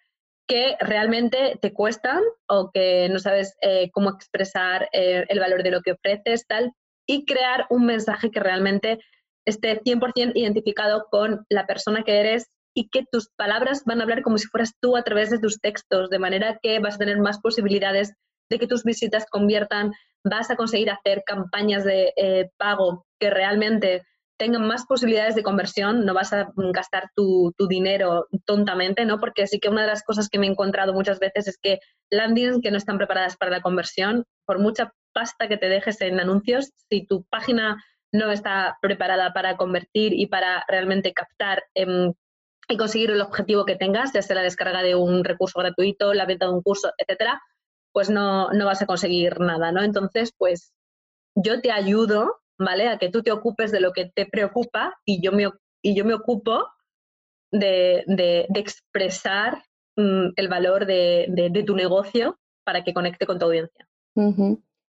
que 0.47 0.77
realmente 0.81 1.59
te 1.61 1.73
cuestan 1.73 2.23
o 2.49 2.71
que 2.73 3.09
no 3.09 3.19
sabes 3.19 3.57
eh, 3.61 3.91
cómo 3.93 4.11
expresar 4.11 4.89
eh, 4.93 5.25
el 5.29 5.41
valor 5.41 5.63
de 5.63 5.71
lo 5.71 5.81
que 5.81 5.93
ofreces, 5.93 6.47
tal, 6.47 6.73
y 7.07 7.25
crear 7.25 7.67
un 7.71 7.87
mensaje 7.87 8.31
que 8.31 8.41
realmente 8.41 9.01
esté 9.45 9.81
100% 9.81 10.33
identificado 10.35 11.07
con 11.11 11.45
la 11.49 11.67
persona 11.67 12.05
que 12.05 12.21
eres 12.21 12.51
y 12.75 12.89
que 12.89 13.05
tus 13.11 13.29
palabras 13.37 13.83
van 13.85 14.01
a 14.01 14.05
hablar 14.05 14.23
como 14.23 14.39
si 14.39 14.47
fueras 14.47 14.75
tú 14.81 14.97
a 14.97 15.03
través 15.03 15.31
de 15.31 15.39
tus 15.39 15.61
textos, 15.61 16.11
de 16.11 16.19
manera 16.19 16.59
que 16.63 16.79
vas 16.79 16.95
a 16.95 16.99
tener 16.99 17.19
más 17.19 17.41
posibilidades 17.41 18.15
de 18.49 18.59
que 18.59 18.67
tus 18.67 18.85
visitas 18.85 19.27
conviertan, 19.31 19.93
vas 20.25 20.51
a 20.51 20.57
conseguir 20.57 20.91
hacer 20.91 21.23
campañas 21.25 21.85
de 21.85 22.13
eh, 22.17 22.51
pago 22.59 23.07
que 23.19 23.31
realmente 23.31 24.03
tengan 24.39 24.67
más 24.67 24.87
posibilidades 24.87 25.35
de 25.35 25.43
conversión, 25.43 26.07
no 26.07 26.15
vas 26.15 26.33
a 26.33 26.51
gastar 26.57 27.11
tu, 27.15 27.53
tu, 27.59 27.69
dinero 27.69 28.27
tontamente, 28.47 29.05
¿no? 29.05 29.21
Porque 29.21 29.47
sí 29.47 29.61
que 29.61 29.69
una 29.69 29.83
de 29.83 29.89
las 29.89 30.03
cosas 30.03 30.31
que 30.31 30.39
me 30.39 30.47
he 30.47 30.51
encontrado 30.51 30.95
muchas 30.95 31.19
veces 31.21 31.47
es 31.47 31.59
que 31.63 31.79
landings 32.11 32.61
que 32.63 32.71
no 32.71 32.79
están 32.79 32.97
preparadas 32.97 33.37
para 33.37 33.51
la 33.51 33.61
conversión, 33.61 34.25
por 34.47 34.59
mucha 34.59 34.95
pasta 35.13 35.47
que 35.47 35.59
te 35.59 35.69
dejes 35.69 36.01
en 36.01 36.21
anuncios, 36.21 36.73
si 36.89 37.05
tu 37.07 37.25
página 37.25 37.85
no 38.13 38.31
está 38.33 38.79
preparada 38.81 39.35
para 39.35 39.59
convertir 39.59 40.15
y 40.15 40.27
para 40.27 40.65
realmente 40.69 41.13
captar 41.13 41.63
em, 41.75 42.15
y 42.71 42.77
conseguir 42.77 43.11
el 43.11 43.21
objetivo 43.21 43.65
que 43.65 43.77
tengas, 43.77 44.13
ya 44.13 44.23
sea 44.23 44.37
la 44.37 44.43
descarga 44.43 44.83
de 44.83 44.95
un 44.95 45.25
recurso 45.25 45.59
gratuito, 45.59 46.15
la 46.15 46.27
venta 46.27 46.47
de 46.47 46.53
un 46.53 46.63
curso, 46.63 46.93
etcétera, 46.99 47.41
pues 47.93 48.11
no, 48.11 48.51
no 48.53 48.67
vas 48.67 48.83
a 48.83 48.87
conseguir 48.87 49.41
nada, 49.41 49.73
¿no? 49.73 49.83
Entonces, 49.83 50.33
pues 50.37 50.73
yo 51.35 51.61
te 51.61 51.73
ayudo, 51.73 52.41
¿vale? 52.59 52.89
A 52.89 52.99
que 52.99 53.11
tú 53.11 53.23
te 53.23 53.33
ocupes 53.33 53.73
de 53.73 53.81
lo 53.81 53.93
que 53.93 54.11
te 54.15 54.27
preocupa 54.27 54.99
y 55.05 55.23
yo 55.23 55.33
me, 55.33 55.49
y 55.83 55.95
yo 55.95 56.05
me 56.05 56.15
ocupo 56.15 56.67
de, 57.53 58.05
de, 58.07 58.47
expresar 58.55 59.65
mm, 59.97 60.29
el 60.37 60.49
valor 60.49 60.87
de, 60.87 61.27
de, 61.29 61.63
tu 61.65 61.75
negocio 61.75 62.39
para 62.65 62.85
que 62.85 62.95
conecte 62.95 63.27
con 63.27 63.39
tu 63.39 63.47
audiencia 63.47 63.87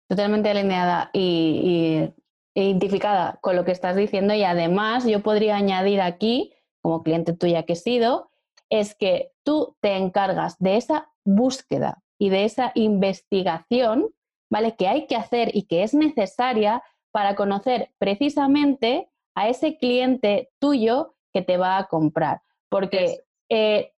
totalmente 0.08 0.50
alineada 0.50 1.10
y, 1.12 2.10
identificada 2.54 3.38
con 3.40 3.54
lo 3.54 3.64
que 3.64 3.70
estás 3.70 3.94
diciendo 3.94 4.34
y 4.34 4.42
además 4.42 5.06
yo 5.06 5.22
podría 5.22 5.56
añadir 5.56 6.00
aquí, 6.00 6.54
como 6.82 7.02
cliente 7.02 7.32
tuya 7.32 7.64
que 7.64 7.74
he 7.74 7.76
sido, 7.76 8.30
es 8.70 8.94
que 8.94 9.32
tú 9.44 9.76
te 9.80 9.96
encargas 9.96 10.58
de 10.58 10.76
esa 10.76 11.10
búsqueda 11.24 12.02
y 12.18 12.30
de 12.30 12.44
esa 12.44 12.72
investigación, 12.74 14.10
¿vale? 14.50 14.76
Que 14.76 14.88
hay 14.88 15.06
que 15.06 15.16
hacer 15.16 15.54
y 15.54 15.62
que 15.62 15.82
es 15.82 15.94
necesaria 15.94 16.82
para 17.12 17.34
conocer 17.34 17.90
precisamente 17.98 19.08
a 19.34 19.48
ese 19.48 19.78
cliente 19.78 20.50
tuyo 20.58 21.14
que 21.32 21.42
te 21.42 21.56
va 21.56 21.78
a 21.78 21.86
comprar. 21.86 22.42
Porque 22.68 23.20
eh, 23.48 23.92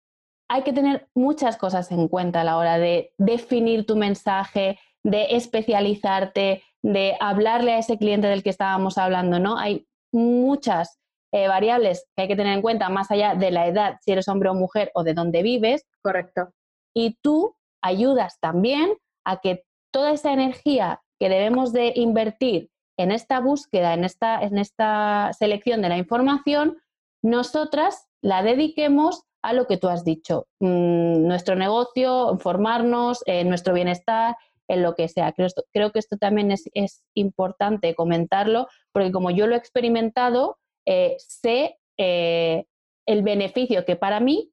hay 0.50 0.64
que 0.64 0.74
tener 0.74 1.08
muchas 1.14 1.58
cosas 1.58 1.92
en 1.92 2.08
cuenta 2.08 2.42
a 2.42 2.44
la 2.44 2.58
hora 2.58 2.78
de 2.78 3.14
definir 3.18 3.86
tu 3.86 3.96
mensaje, 3.96 4.80
de 5.04 5.36
especializarte, 5.36 6.64
de 6.82 7.16
hablarle 7.20 7.74
a 7.74 7.80
ese 7.80 7.98
cliente 7.98 8.28
del 8.28 8.44
que 8.44 8.50
estábamos 8.50 8.98
hablando, 8.98 9.40
¿no? 9.40 9.58
Hay 9.58 9.88
muchas 10.12 11.00
eh, 11.32 11.48
variables 11.48 12.06
que 12.16 12.24
hay 12.24 12.28
que 12.28 12.36
tener 12.36 12.54
en 12.54 12.62
cuenta 12.62 12.90
más 12.90 13.12
allá 13.12 13.36
de 13.36 13.52
la 13.52 13.68
edad, 13.68 13.98
si 14.02 14.12
eres 14.12 14.28
hombre 14.28 14.50
o 14.50 14.54
mujer 14.54 14.92
o 14.94 15.04
de 15.04 15.14
dónde 15.14 15.44
vives. 15.44 15.86
Correcto. 16.02 16.50
Y 16.94 17.18
tú 17.22 17.56
ayudas 17.82 18.40
también 18.40 18.94
a 19.26 19.40
que 19.42 19.64
toda 19.92 20.12
esa 20.12 20.34
energía 20.34 21.02
que 21.20 21.30
debemos 21.30 21.74
de 21.74 21.94
invertir 21.96 22.70
en 22.98 23.12
esta 23.12 23.40
búsqueda, 23.40 23.94
en 23.94 24.04
esta, 24.04 24.42
en 24.42 24.58
esta 24.58 25.32
selección 25.38 25.82
de 25.82 25.90
la 25.90 25.98
información, 25.98 26.78
nosotras 27.24 28.08
la 28.22 28.44
dediquemos 28.44 29.24
a 29.42 29.54
lo 29.54 29.68
que 29.68 29.78
tú 29.78 29.88
has 29.88 30.04
dicho, 30.04 30.48
mm, 30.60 31.26
nuestro 31.26 31.56
negocio, 31.56 32.38
formarnos, 32.40 33.24
eh, 33.26 33.46
nuestro 33.46 33.74
bienestar, 33.74 34.36
en 34.70 34.84
lo 34.84 34.96
que 34.96 35.08
sea. 35.10 35.34
Creo, 35.34 35.48
creo 35.74 35.92
que 35.92 36.00
esto 36.00 36.18
también 36.18 36.52
es, 36.52 37.04
importante 37.16 37.96
comentarlo, 37.96 38.68
porque 38.94 39.12
como 39.12 39.32
yo 39.32 39.48
lo 39.48 39.56
he 39.56 39.58
experimentado, 39.58 40.58
eh, 40.90 41.16
sé 41.20 41.78
eh, 41.98 42.66
el 43.06 43.22
beneficio 43.22 43.86
que 43.86 43.96
para 43.96 44.20
mí 44.20 44.52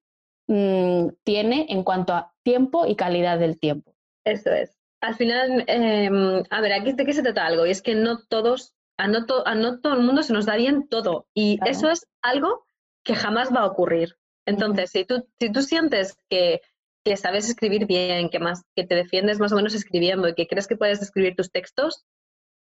mm, 0.48 1.08
tiene 1.24 1.66
en 1.70 1.82
cuanto 1.82 2.12
a 2.12 2.34
tiempo 2.42 2.86
y 2.86 2.94
calidad 2.94 3.38
del 3.38 3.58
tiempo. 3.58 3.94
Eso 4.24 4.50
es. 4.50 4.76
Al 5.00 5.14
final, 5.14 5.64
em, 5.66 6.42
a 6.50 6.60
ver, 6.60 6.72
aquí 6.74 6.92
de 6.92 7.06
qué 7.06 7.12
se 7.12 7.22
trata 7.22 7.46
algo, 7.46 7.66
y 7.66 7.70
es 7.70 7.80
que 7.80 7.94
no 7.94 8.18
todos, 8.28 8.74
a 8.98 9.08
no, 9.08 9.24
todo 9.26 9.94
el 9.94 10.02
mundo 10.02 10.22
se 10.22 10.32
nos 10.32 10.46
da 10.46 10.56
bien 10.56 10.88
todo, 10.88 11.26
y 11.34 11.58
eso 11.64 11.90
es 11.90 12.06
algo 12.22 12.66
que 13.02 13.14
jamás 13.14 13.54
va 13.54 13.60
a 13.60 13.66
ocurrir. 13.66 14.16
Entonces, 14.46 14.90
si 14.90 15.04
tú, 15.04 15.26
si 15.38 15.50
tú 15.50 15.62
sientes 15.62 16.18
que 16.28 16.60
que 17.06 17.16
sabes 17.16 17.48
escribir 17.48 17.86
bien, 17.86 18.30
que, 18.30 18.40
más, 18.40 18.64
que 18.74 18.84
te 18.84 18.96
defiendes 18.96 19.38
más 19.38 19.52
o 19.52 19.54
menos 19.54 19.74
escribiendo 19.74 20.26
y 20.26 20.34
que 20.34 20.48
crees 20.48 20.66
que 20.66 20.76
puedes 20.76 21.00
escribir 21.00 21.36
tus 21.36 21.52
textos, 21.52 22.04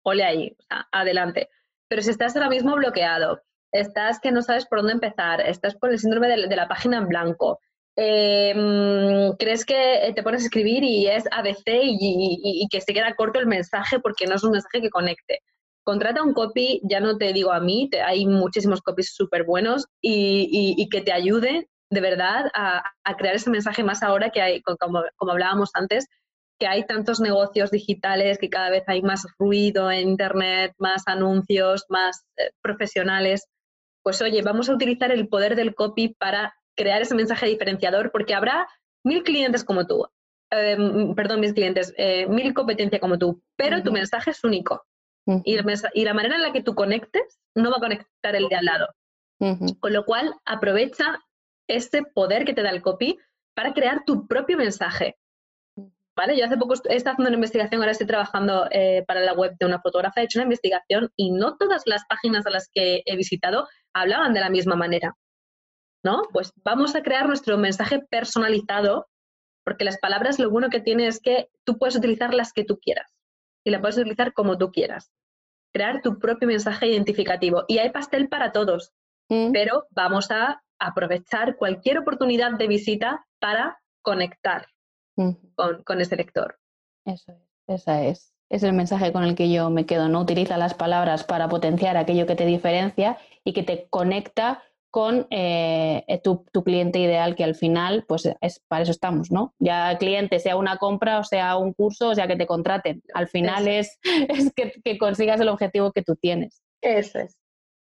ole 0.04 0.26
ahí, 0.26 0.54
o 0.60 0.64
sea, 0.64 0.86
adelante. 0.92 1.50
Pero 1.88 2.02
si 2.02 2.10
estás 2.10 2.36
ahora 2.36 2.50
mismo 2.50 2.76
bloqueado, 2.76 3.42
estás 3.74 4.20
que 4.20 4.32
no 4.32 4.42
sabes 4.42 4.66
por 4.66 4.80
dónde 4.80 4.94
empezar, 4.94 5.42
estás 5.42 5.76
por 5.76 5.92
el 5.92 6.00
síndrome 6.00 6.30
de, 6.30 6.56
la 6.56 6.68
página 6.68 6.98
en 6.98 7.08
blanco, 7.08 7.60
em, 7.96 9.34
crees 9.38 9.66
que 9.66 10.14
te 10.16 10.24
pones 10.24 10.44
a 10.44 10.46
escribir 10.46 10.84
y 10.84 11.08
es 11.08 11.26
ABC 11.32 11.82
y, 11.84 12.68
que 12.72 12.82
se 12.82 12.94
queda 12.94 13.16
corto 13.16 13.40
el 13.40 13.48
mensaje 13.48 14.00
porque 14.00 14.28
no 14.28 14.36
es 14.36 14.44
un 14.44 14.52
mensaje 14.52 14.82
que 14.82 14.90
conecte. 14.90 15.40
Contrata 15.84 16.24
un 16.24 16.34
copy, 16.34 16.80
ya 16.84 17.02
no 17.02 17.18
te 17.18 17.34
digo 17.34 17.52
a 17.52 17.60
mí, 17.60 17.90
hay 18.06 18.26
muchísimos 18.26 18.82
copies 18.82 19.14
súper 19.14 19.44
buenos 19.44 19.86
y, 20.02 20.88
que 20.90 21.02
te 21.02 21.12
ayude 21.12 21.68
de 21.90 22.02
verdad 22.02 22.50
a, 22.54 22.84
crear 23.18 23.36
ese 23.36 23.50
mensaje 23.50 23.84
más 23.84 24.02
ahora 24.04 24.30
que 24.30 24.42
hay, 24.42 24.62
como, 24.62 25.04
hablábamos 25.30 25.72
antes, 25.74 26.08
que 26.60 26.68
hay 26.68 26.86
tantos 26.86 27.20
negocios 27.20 27.72
digitales, 27.72 28.38
que 28.38 28.50
cada 28.50 28.70
vez 28.70 28.84
hay 28.88 29.02
más 29.02 29.26
ruido 29.38 29.92
en 29.92 30.10
Internet, 30.10 30.74
más 30.78 31.04
anuncios, 31.08 31.86
más 31.90 32.24
eh, 32.38 32.52
profesionales. 32.62 33.48
Pues 34.04 34.22
oye, 34.22 34.42
vamos 34.42 34.70
a 34.70 34.74
utilizar 34.74 35.12
el 35.12 35.28
poder 35.28 35.56
del 35.56 35.74
copy 35.74 36.10
para 36.20 36.54
crear 36.76 37.02
ese 37.02 37.16
mensaje 37.16 37.48
diferenciador, 37.48 38.12
porque 38.12 38.34
habrá 38.34 38.68
mil 39.04 39.24
clientes 39.24 39.64
como 39.64 39.88
tú, 39.88 40.08
eh, 40.52 40.78
perdón, 41.16 41.40
mis 41.40 41.54
clientes, 41.54 41.94
eh, 41.98 42.28
mil 42.28 42.54
competencias 42.54 43.02
como 43.02 43.18
tú, 43.18 43.42
pero 43.56 43.82
tu 43.82 43.92
mensaje 43.92 44.32
es 44.32 44.44
único. 44.44 44.86
y, 45.46 45.58
y, 45.94 46.04
la 46.04 46.14
manera 46.14 46.36
en 46.36 46.42
la 46.42 46.52
que 46.52 46.62
tú 46.62 46.76
conectes 46.76 47.40
no 47.56 47.72
va 47.72 47.78
a 47.78 47.82
conectar 47.82 48.36
el 48.36 48.50
de 48.50 48.56
al 48.56 48.66
lado. 48.66 48.88
Con 49.80 49.94
lo 49.94 50.06
cual, 50.06 50.34
aprovecha 50.46 51.22
ese 51.68 52.04
poder 52.04 52.46
que 52.46 52.54
te 52.54 52.62
da 52.62 52.70
el 52.70 52.82
copy 52.82 53.18
para 53.56 53.74
crear 53.74 54.04
tu 54.06 54.28
propio 54.28 54.58
mensaje. 54.58 55.18
¿Vale? 56.16 56.38
Yo 56.38 56.46
hace 56.46 56.58
poco 56.58 56.76
he 56.90 56.96
estado 56.96 57.14
haciendo 57.14 57.30
una 57.30 57.38
investigación, 57.38 57.82
ahora 57.82 57.92
estoy 57.92 58.06
trabajando 58.06 58.68
eh, 58.70 59.04
para 59.08 59.22
la 59.22 59.34
web 59.34 59.56
de 59.60 59.66
una 59.66 59.82
fotógrafa, 59.82 60.22
he 60.22 60.26
hecho 60.26 60.38
una 60.38 60.44
investigación 60.44 61.12
y 61.16 61.32
no 61.32 61.58
todas 61.58 61.84
las 61.86 62.06
páginas 62.06 62.46
a 62.46 62.52
las 62.52 62.70
que 62.72 63.02
he 63.06 63.16
visitado 63.16 63.68
hablaban 63.94 64.34
de 64.34 64.40
la 64.40 64.50
misma 64.50 64.76
manera. 64.76 65.16
¿No? 66.04 66.24
Pues 66.34 66.52
vamos 66.64 66.96
a 66.96 67.02
crear 67.02 67.28
nuestro 67.28 67.58
mensaje 67.58 68.00
personalizado, 68.10 69.08
porque 69.64 69.86
las 69.86 69.98
palabras 70.00 70.38
lo 70.38 70.50
bueno 70.50 70.70
que 70.70 70.82
tiene 70.82 71.08
es 71.08 71.22
que 71.22 71.50
tú 71.64 71.78
puedes 71.78 71.96
utilizar 71.96 72.34
las 72.34 72.52
que 72.52 72.66
tú 72.66 72.78
quieras 72.78 73.14
y 73.64 73.72
las 73.72 73.80
puedes 73.80 73.98
utilizar 73.98 74.34
como 74.34 74.58
tú 74.58 74.72
quieras. 74.72 75.12
Crear 75.74 76.02
tu 76.02 76.20
propio 76.20 76.48
mensaje 76.48 76.88
identificativo. 76.88 77.64
Y 77.68 77.78
hay 77.78 77.90
pastel 77.92 78.28
para 78.28 78.52
todos, 78.52 78.92
mm. 79.30 79.52
pero 79.54 79.88
vamos 79.92 80.30
a 80.32 80.62
aprovechar 80.78 81.56
cualquier 81.56 82.00
oportunidad 82.00 82.52
de 82.58 82.68
visita 82.68 83.26
para 83.40 83.80
conectar 84.02 84.68
con, 85.16 86.02
ese 86.02 86.16
lector. 86.16 86.60
Eso 87.06 87.32
es, 87.32 87.82
esa 87.82 88.04
es. 88.04 88.34
Es 88.50 88.64
el 88.64 88.74
mensaje 88.74 89.12
con 89.12 89.24
el 89.24 89.36
que 89.36 89.52
yo 89.52 89.70
me 89.70 89.86
quedo, 89.86 90.10
¿no? 90.10 90.22
Utiliza 90.22 90.58
las 90.58 90.74
palabras 90.74 91.24
para 91.24 91.50
potenciar 91.50 91.98
aquello 91.98 92.28
que 92.28 92.36
te 92.36 92.46
diferencia 92.46 93.18
y 93.44 93.54
que 93.54 93.64
te 93.64 93.88
conecta 93.90 94.64
con 94.90 95.26
eh, 95.32 96.06
tu, 96.24 96.46
cliente 96.64 97.00
ideal, 97.00 97.36
que 97.36 97.44
al 97.44 97.56
final, 97.56 98.06
pues 98.08 98.30
es 98.42 98.62
para 98.68 98.84
eso 98.84 98.92
estamos, 98.92 99.32
¿no? 99.32 99.56
Ya 99.58 99.98
cliente, 99.98 100.40
sea 100.40 100.56
una 100.56 100.78
compra, 100.78 101.20
o 101.20 101.24
sea 101.24 101.58
un 101.58 101.74
curso, 101.74 102.10
o 102.10 102.16
sea 102.16 102.28
que 102.28 102.36
te 102.36 102.46
contraten. 102.46 103.02
Al 103.16 103.28
final 103.28 103.68
es, 103.68 103.98
es 104.30 104.54
que, 104.54 104.72
que, 104.84 104.98
consigas 105.00 105.40
el 105.42 105.50
objetivo 105.50 105.92
que 105.92 106.04
tú 106.04 106.16
tienes. 106.16 106.62
Eso 106.82 107.20
es. 107.20 107.38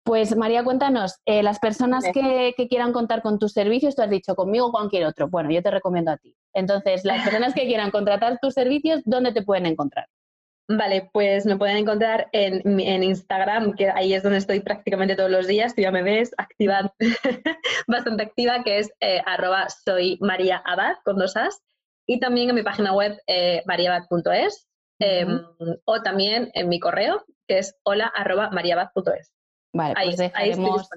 Pues 0.06 0.36
María, 0.36 0.62
cuéntanos, 0.62 1.16
eh, 1.26 1.42
las 1.42 1.58
personas 1.58 2.04
que, 2.14 2.54
quieran 2.68 2.92
contar 2.92 3.22
con 3.22 3.40
tus 3.40 3.52
servicios, 3.52 3.96
tú 3.96 4.02
has 4.02 4.10
dicho 4.10 4.36
conmigo 4.36 4.66
o 4.66 4.70
cualquier 4.70 5.04
otro. 5.04 5.28
Bueno, 5.28 5.50
yo 5.50 5.60
te 5.64 5.70
recomiendo 5.72 6.12
a 6.12 6.16
ti. 6.16 6.32
Entonces, 6.54 7.04
las 7.04 7.24
personas 7.28 7.54
que 7.54 7.66
quieran 7.66 7.90
contratar 7.90 8.38
tus 8.40 8.54
servicios, 8.54 9.02
¿dónde 9.04 9.32
te 9.32 9.42
pueden 9.42 9.66
encontrar? 9.66 10.06
Vale, 10.68 11.08
pues 11.12 11.46
me 11.46 11.56
pueden 11.56 11.76
encontrar 11.76 12.28
en, 12.32 12.80
Instagram, 12.80 13.74
que 13.74 13.88
ahí 13.90 14.14
es 14.14 14.22
donde 14.24 14.38
estoy 14.38 14.60
prácticamente 14.60 15.14
todos 15.14 15.30
los 15.30 15.46
días. 15.46 15.74
Tú 15.74 15.82
ya 15.82 15.92
me 15.92 16.02
ves 16.02 16.32
activa, 16.38 16.92
bastante 17.86 18.24
activa, 18.24 18.64
que 18.64 18.78
es 18.78 18.92
eh, 19.00 19.22
arroba 19.24 19.68
soy 19.68 20.18
María 20.20 20.60
Abad 20.64 20.96
con 21.04 21.16
dos 21.18 21.36
as. 21.36 21.62
Y 22.08 22.18
también 22.18 22.48
en 22.48 22.56
mi 22.56 22.62
página 22.62 22.92
web 22.92 23.20
eh, 23.28 23.62
mariabad.es 23.66 24.68
em, 24.98 25.40
o 25.84 26.02
también 26.02 26.50
en 26.54 26.68
mi 26.68 26.80
correo, 26.80 27.24
que 27.46 27.58
es 27.58 27.76
hola 27.84 28.06
arroba 28.14 28.50
mariabad.es. 28.50 29.32
Vale, 29.72 29.94
pues 30.02 30.16
dejaremos 30.16 30.88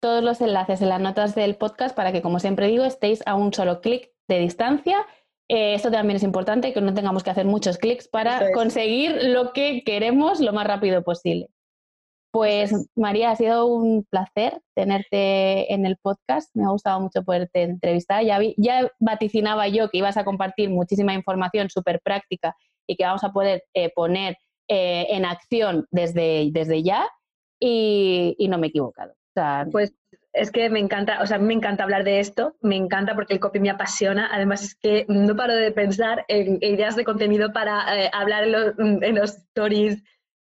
todos 0.00 0.24
los 0.24 0.40
enlaces 0.40 0.80
en 0.80 0.88
las 0.88 1.00
notas 1.00 1.34
del 1.34 1.56
podcast 1.56 1.94
para 1.94 2.10
que, 2.10 2.22
como 2.22 2.40
siempre 2.40 2.68
digo, 2.68 2.84
estéis 2.84 3.22
a 3.26 3.34
un 3.34 3.52
solo 3.52 3.80
clic 3.80 4.10
de 4.28 4.38
distancia. 4.38 5.06
Eh, 5.50 5.74
esto 5.74 5.90
también 5.90 6.16
es 6.16 6.22
importante, 6.22 6.72
que 6.72 6.80
no 6.80 6.94
tengamos 6.94 7.24
que 7.24 7.30
hacer 7.30 7.44
muchos 7.44 7.76
clics 7.76 8.06
para 8.06 8.52
conseguir 8.52 9.18
lo 9.20 9.52
que 9.52 9.82
queremos 9.84 10.38
lo 10.38 10.52
más 10.52 10.64
rápido 10.64 11.02
posible. 11.02 11.48
Pues 12.30 12.88
María, 12.94 13.32
ha 13.32 13.36
sido 13.36 13.66
un 13.66 14.04
placer 14.08 14.62
tenerte 14.76 15.74
en 15.74 15.86
el 15.86 15.96
podcast. 15.96 16.54
Me 16.54 16.64
ha 16.64 16.68
gustado 16.68 17.00
mucho 17.00 17.24
poderte 17.24 17.62
entrevistar. 17.62 18.24
Ya, 18.24 18.38
ya 18.58 18.92
vaticinaba 19.00 19.66
yo 19.66 19.90
que 19.90 19.98
ibas 19.98 20.16
a 20.16 20.24
compartir 20.24 20.70
muchísima 20.70 21.14
información 21.14 21.68
súper 21.68 22.00
práctica 22.00 22.54
y 22.86 22.94
que 22.94 23.04
vamos 23.04 23.24
a 23.24 23.32
poder 23.32 23.64
eh, 23.74 23.90
poner 23.92 24.36
eh, 24.68 25.08
en 25.10 25.24
acción 25.24 25.84
desde, 25.90 26.50
desde 26.52 26.84
ya 26.84 27.08
y, 27.58 28.36
no 28.48 28.56
me 28.58 28.68
he 28.68 28.70
equivocado. 28.70 29.14
pues 29.72 29.92
es 30.40 30.50
que 30.50 30.70
me 30.70 30.80
encanta, 30.80 31.20
o 31.22 31.26
sea, 31.26 31.38
me 31.38 31.52
encanta 31.52 31.84
hablar 31.84 32.02
de 32.02 32.18
esto, 32.18 32.56
me 32.62 32.76
encanta 32.76 33.14
porque 33.14 33.34
el 33.34 33.40
copy 33.40 33.60
me 33.60 33.68
apasiona, 33.68 34.30
además 34.32 34.62
es 34.64 34.74
que 34.74 35.04
no 35.08 35.36
paro 35.36 35.54
de 35.54 35.70
pensar 35.70 36.24
en 36.28 36.58
ideas 36.62 36.96
de 36.96 37.04
contenido 37.04 37.52
para 37.52 38.04
eh, 38.04 38.10
hablar 38.12 38.44
en 38.44 39.14
los, 39.14 39.30
stories, 39.30 40.02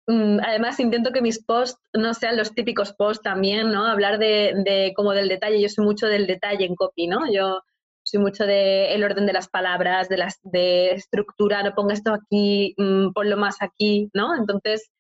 mm, 0.07 0.41
Además, 0.41 0.81
intento 0.81 1.13
que 1.13 1.21
mis 1.21 1.45
posts 1.45 1.79
no 1.93 2.15
sean 2.15 2.39
los 2.39 2.55
típicos 2.55 2.95
posts 2.95 3.23
también, 3.23 3.71
¿no? 3.71 3.87
Hablar 3.87 4.19
de, 4.19 4.55
de, 4.65 4.93
como 4.97 5.13
del 5.13 5.29
detalle. 5.29 5.61
Yo 5.61 5.69
soy 5.69 5.85
mucho 5.85 6.07
del 6.07 6.27
detalle 6.27 6.65
en 6.65 6.75
copy, 6.75 7.07
¿no? 7.07 7.31
Yo 7.31 7.61
soy 8.03 8.21
mucho 8.21 8.47
del 8.47 9.05
orden 9.05 9.27
de 9.27 9.33
las 9.33 9.49
palabras, 9.49 10.09
de 10.09 10.17
las 10.17 10.41
de 10.43 10.93
estructura, 10.93 11.63
no 11.63 11.75
ponga 11.75 11.95
esto 11.95 12.15
aquí, 12.15 12.75
mm, 12.79 13.13
ponlo 13.13 13.37
más 13.37 13.57
aquí, 13.61 14.11
¿no? 14.15 14.35
Entonces, 14.37 14.91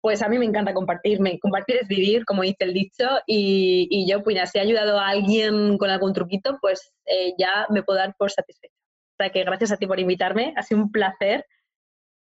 pues 0.00 0.22
a 0.22 0.28
mí 0.28 0.38
me 0.38 0.44
encanta 0.44 0.74
compartirme. 0.74 1.38
Compartir 1.40 1.78
es 1.80 1.88
vivir, 1.88 2.24
como 2.24 2.42
dice 2.42 2.56
el 2.60 2.74
dicho, 2.74 3.06
y, 3.26 4.06
yo, 4.08 4.22
pues 4.22 4.36
ya, 4.36 4.46
si 4.46 4.58
he 4.58 4.60
ayudado 4.60 4.98
a 4.98 5.08
alguien 5.08 5.76
con 5.78 5.90
algún 5.90 6.12
truquito, 6.12 6.58
pues 6.60 6.92
eh, 7.06 7.34
ya 7.38 7.66
me 7.70 7.82
puedo 7.82 7.98
dar 7.98 8.14
por 8.16 8.30
satisfecha. 8.30 8.74
O 9.12 9.22
sea 9.22 9.30
que 9.30 9.44
gracias 9.44 9.72
a 9.72 9.76
ti 9.76 9.86
por 9.86 9.98
invitarme, 9.98 10.54
ha 10.56 10.62
sido 10.62 10.82
un 10.82 10.92
placer. 10.92 11.44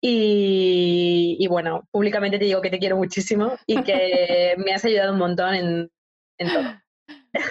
Y, 0.01 1.45
bueno, 1.49 1.87
públicamente 1.91 2.39
te 2.39 2.45
digo 2.45 2.61
que 2.61 2.69
te 2.69 2.79
quiero 2.79 2.97
muchísimo 2.97 3.57
y 3.65 3.83
que 3.83 4.55
me 4.57 4.73
has 4.73 4.85
ayudado 4.85 5.13
un 5.13 5.19
montón 5.19 5.53
en, 5.55 5.91
en 6.37 6.53
todo. 6.53 6.86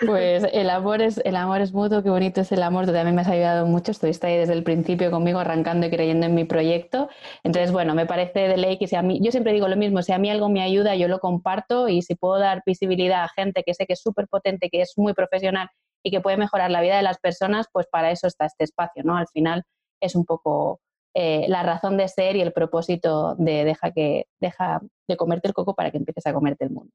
Pues 0.06 0.46
el 0.52 0.70
amor 0.70 1.02
es, 1.02 1.20
el 1.24 1.36
amor 1.36 1.60
es 1.60 1.72
mutuo, 1.72 2.02
qué 2.02 2.10
bonito 2.10 2.40
es 2.40 2.52
el 2.52 2.62
amor, 2.62 2.86
tú 2.86 2.92
también 2.92 3.14
me 3.14 3.22
has 3.22 3.28
ayudado 3.28 3.66
mucho, 3.66 3.90
estuviste 3.90 4.26
ahí 4.26 4.36
desde 4.36 4.52
el 4.52 4.62
principio 4.62 5.10
conmigo 5.10 5.38
arrancando 5.38 5.86
y 5.86 5.90
creyendo 5.90 6.26
en 6.26 6.34
mi 6.34 6.44
proyecto. 6.44 7.08
Entonces, 7.44 7.72
bueno, 7.72 7.94
me 7.94 8.06
parece 8.06 8.48
de 8.48 8.56
ley 8.56 8.78
que 8.78 8.86
si 8.86 8.96
a 8.96 9.02
mí, 9.02 9.20
yo 9.22 9.30
siempre 9.30 9.52
digo 9.52 9.68
lo 9.68 9.76
mismo, 9.76 10.02
si 10.02 10.12
a 10.12 10.18
mí 10.18 10.30
algo 10.30 10.48
me 10.48 10.62
ayuda, 10.62 10.94
yo 10.96 11.08
lo 11.08 11.18
comparto 11.18 11.88
y 11.88 12.02
si 12.02 12.14
puedo 12.14 12.38
dar 12.38 12.62
visibilidad 12.66 13.24
a 13.24 13.28
gente 13.28 13.62
que 13.64 13.74
sé 13.74 13.86
que 13.86 13.94
es 13.94 14.00
súper 14.00 14.28
potente, 14.28 14.68
que 14.70 14.82
es 14.82 14.94
muy 14.96 15.14
profesional 15.14 15.68
y 16.02 16.10
que 16.10 16.20
puede 16.20 16.36
mejorar 16.36 16.70
la 16.70 16.80
vida 16.80 16.96
de 16.96 17.02
las 17.02 17.18
personas, 17.18 17.66
pues 17.72 17.86
para 17.90 18.10
eso 18.10 18.26
está 18.26 18.46
este 18.46 18.64
espacio, 18.64 19.02
¿no? 19.04 19.16
Al 19.16 19.26
final 19.28 19.64
es 20.00 20.14
un 20.14 20.24
poco 20.24 20.80
eh, 21.14 21.46
la 21.48 21.62
razón 21.62 21.96
de 21.96 22.08
ser 22.08 22.36
y 22.36 22.42
el 22.42 22.52
propósito 22.52 23.34
de 23.36 23.64
deja, 23.64 23.90
que, 23.90 24.26
deja 24.38 24.80
de 25.08 25.16
comerte 25.16 25.48
el 25.48 25.54
coco 25.54 25.74
para 25.74 25.90
que 25.90 25.96
empieces 25.96 26.26
a 26.26 26.34
comerte 26.34 26.64
el 26.64 26.70
mundo. 26.70 26.92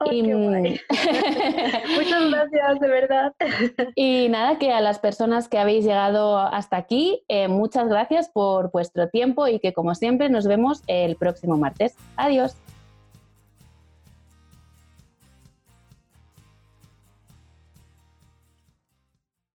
Muchas 1.94 2.30
gracias, 2.30 2.80
de 2.80 2.88
verdad. 2.88 3.34
y 3.94 4.28
nada, 4.28 4.58
que 4.58 4.72
a 4.72 4.80
las 4.80 4.98
personas 4.98 5.48
que 5.48 5.58
habéis 5.58 5.84
llegado 5.84 6.38
hasta 6.38 6.76
aquí, 6.76 7.22
eh, 7.28 7.48
muchas 7.48 7.88
gracias 7.88 8.30
por 8.30 8.70
vuestro 8.70 9.08
tiempo 9.08 9.46
y 9.46 9.60
que 9.60 9.72
como 9.72 9.94
siempre 9.94 10.30
nos 10.30 10.46
vemos 10.46 10.82
el 10.86 11.16
próximo 11.16 11.56
martes. 11.56 11.96
Adiós. 12.16 12.56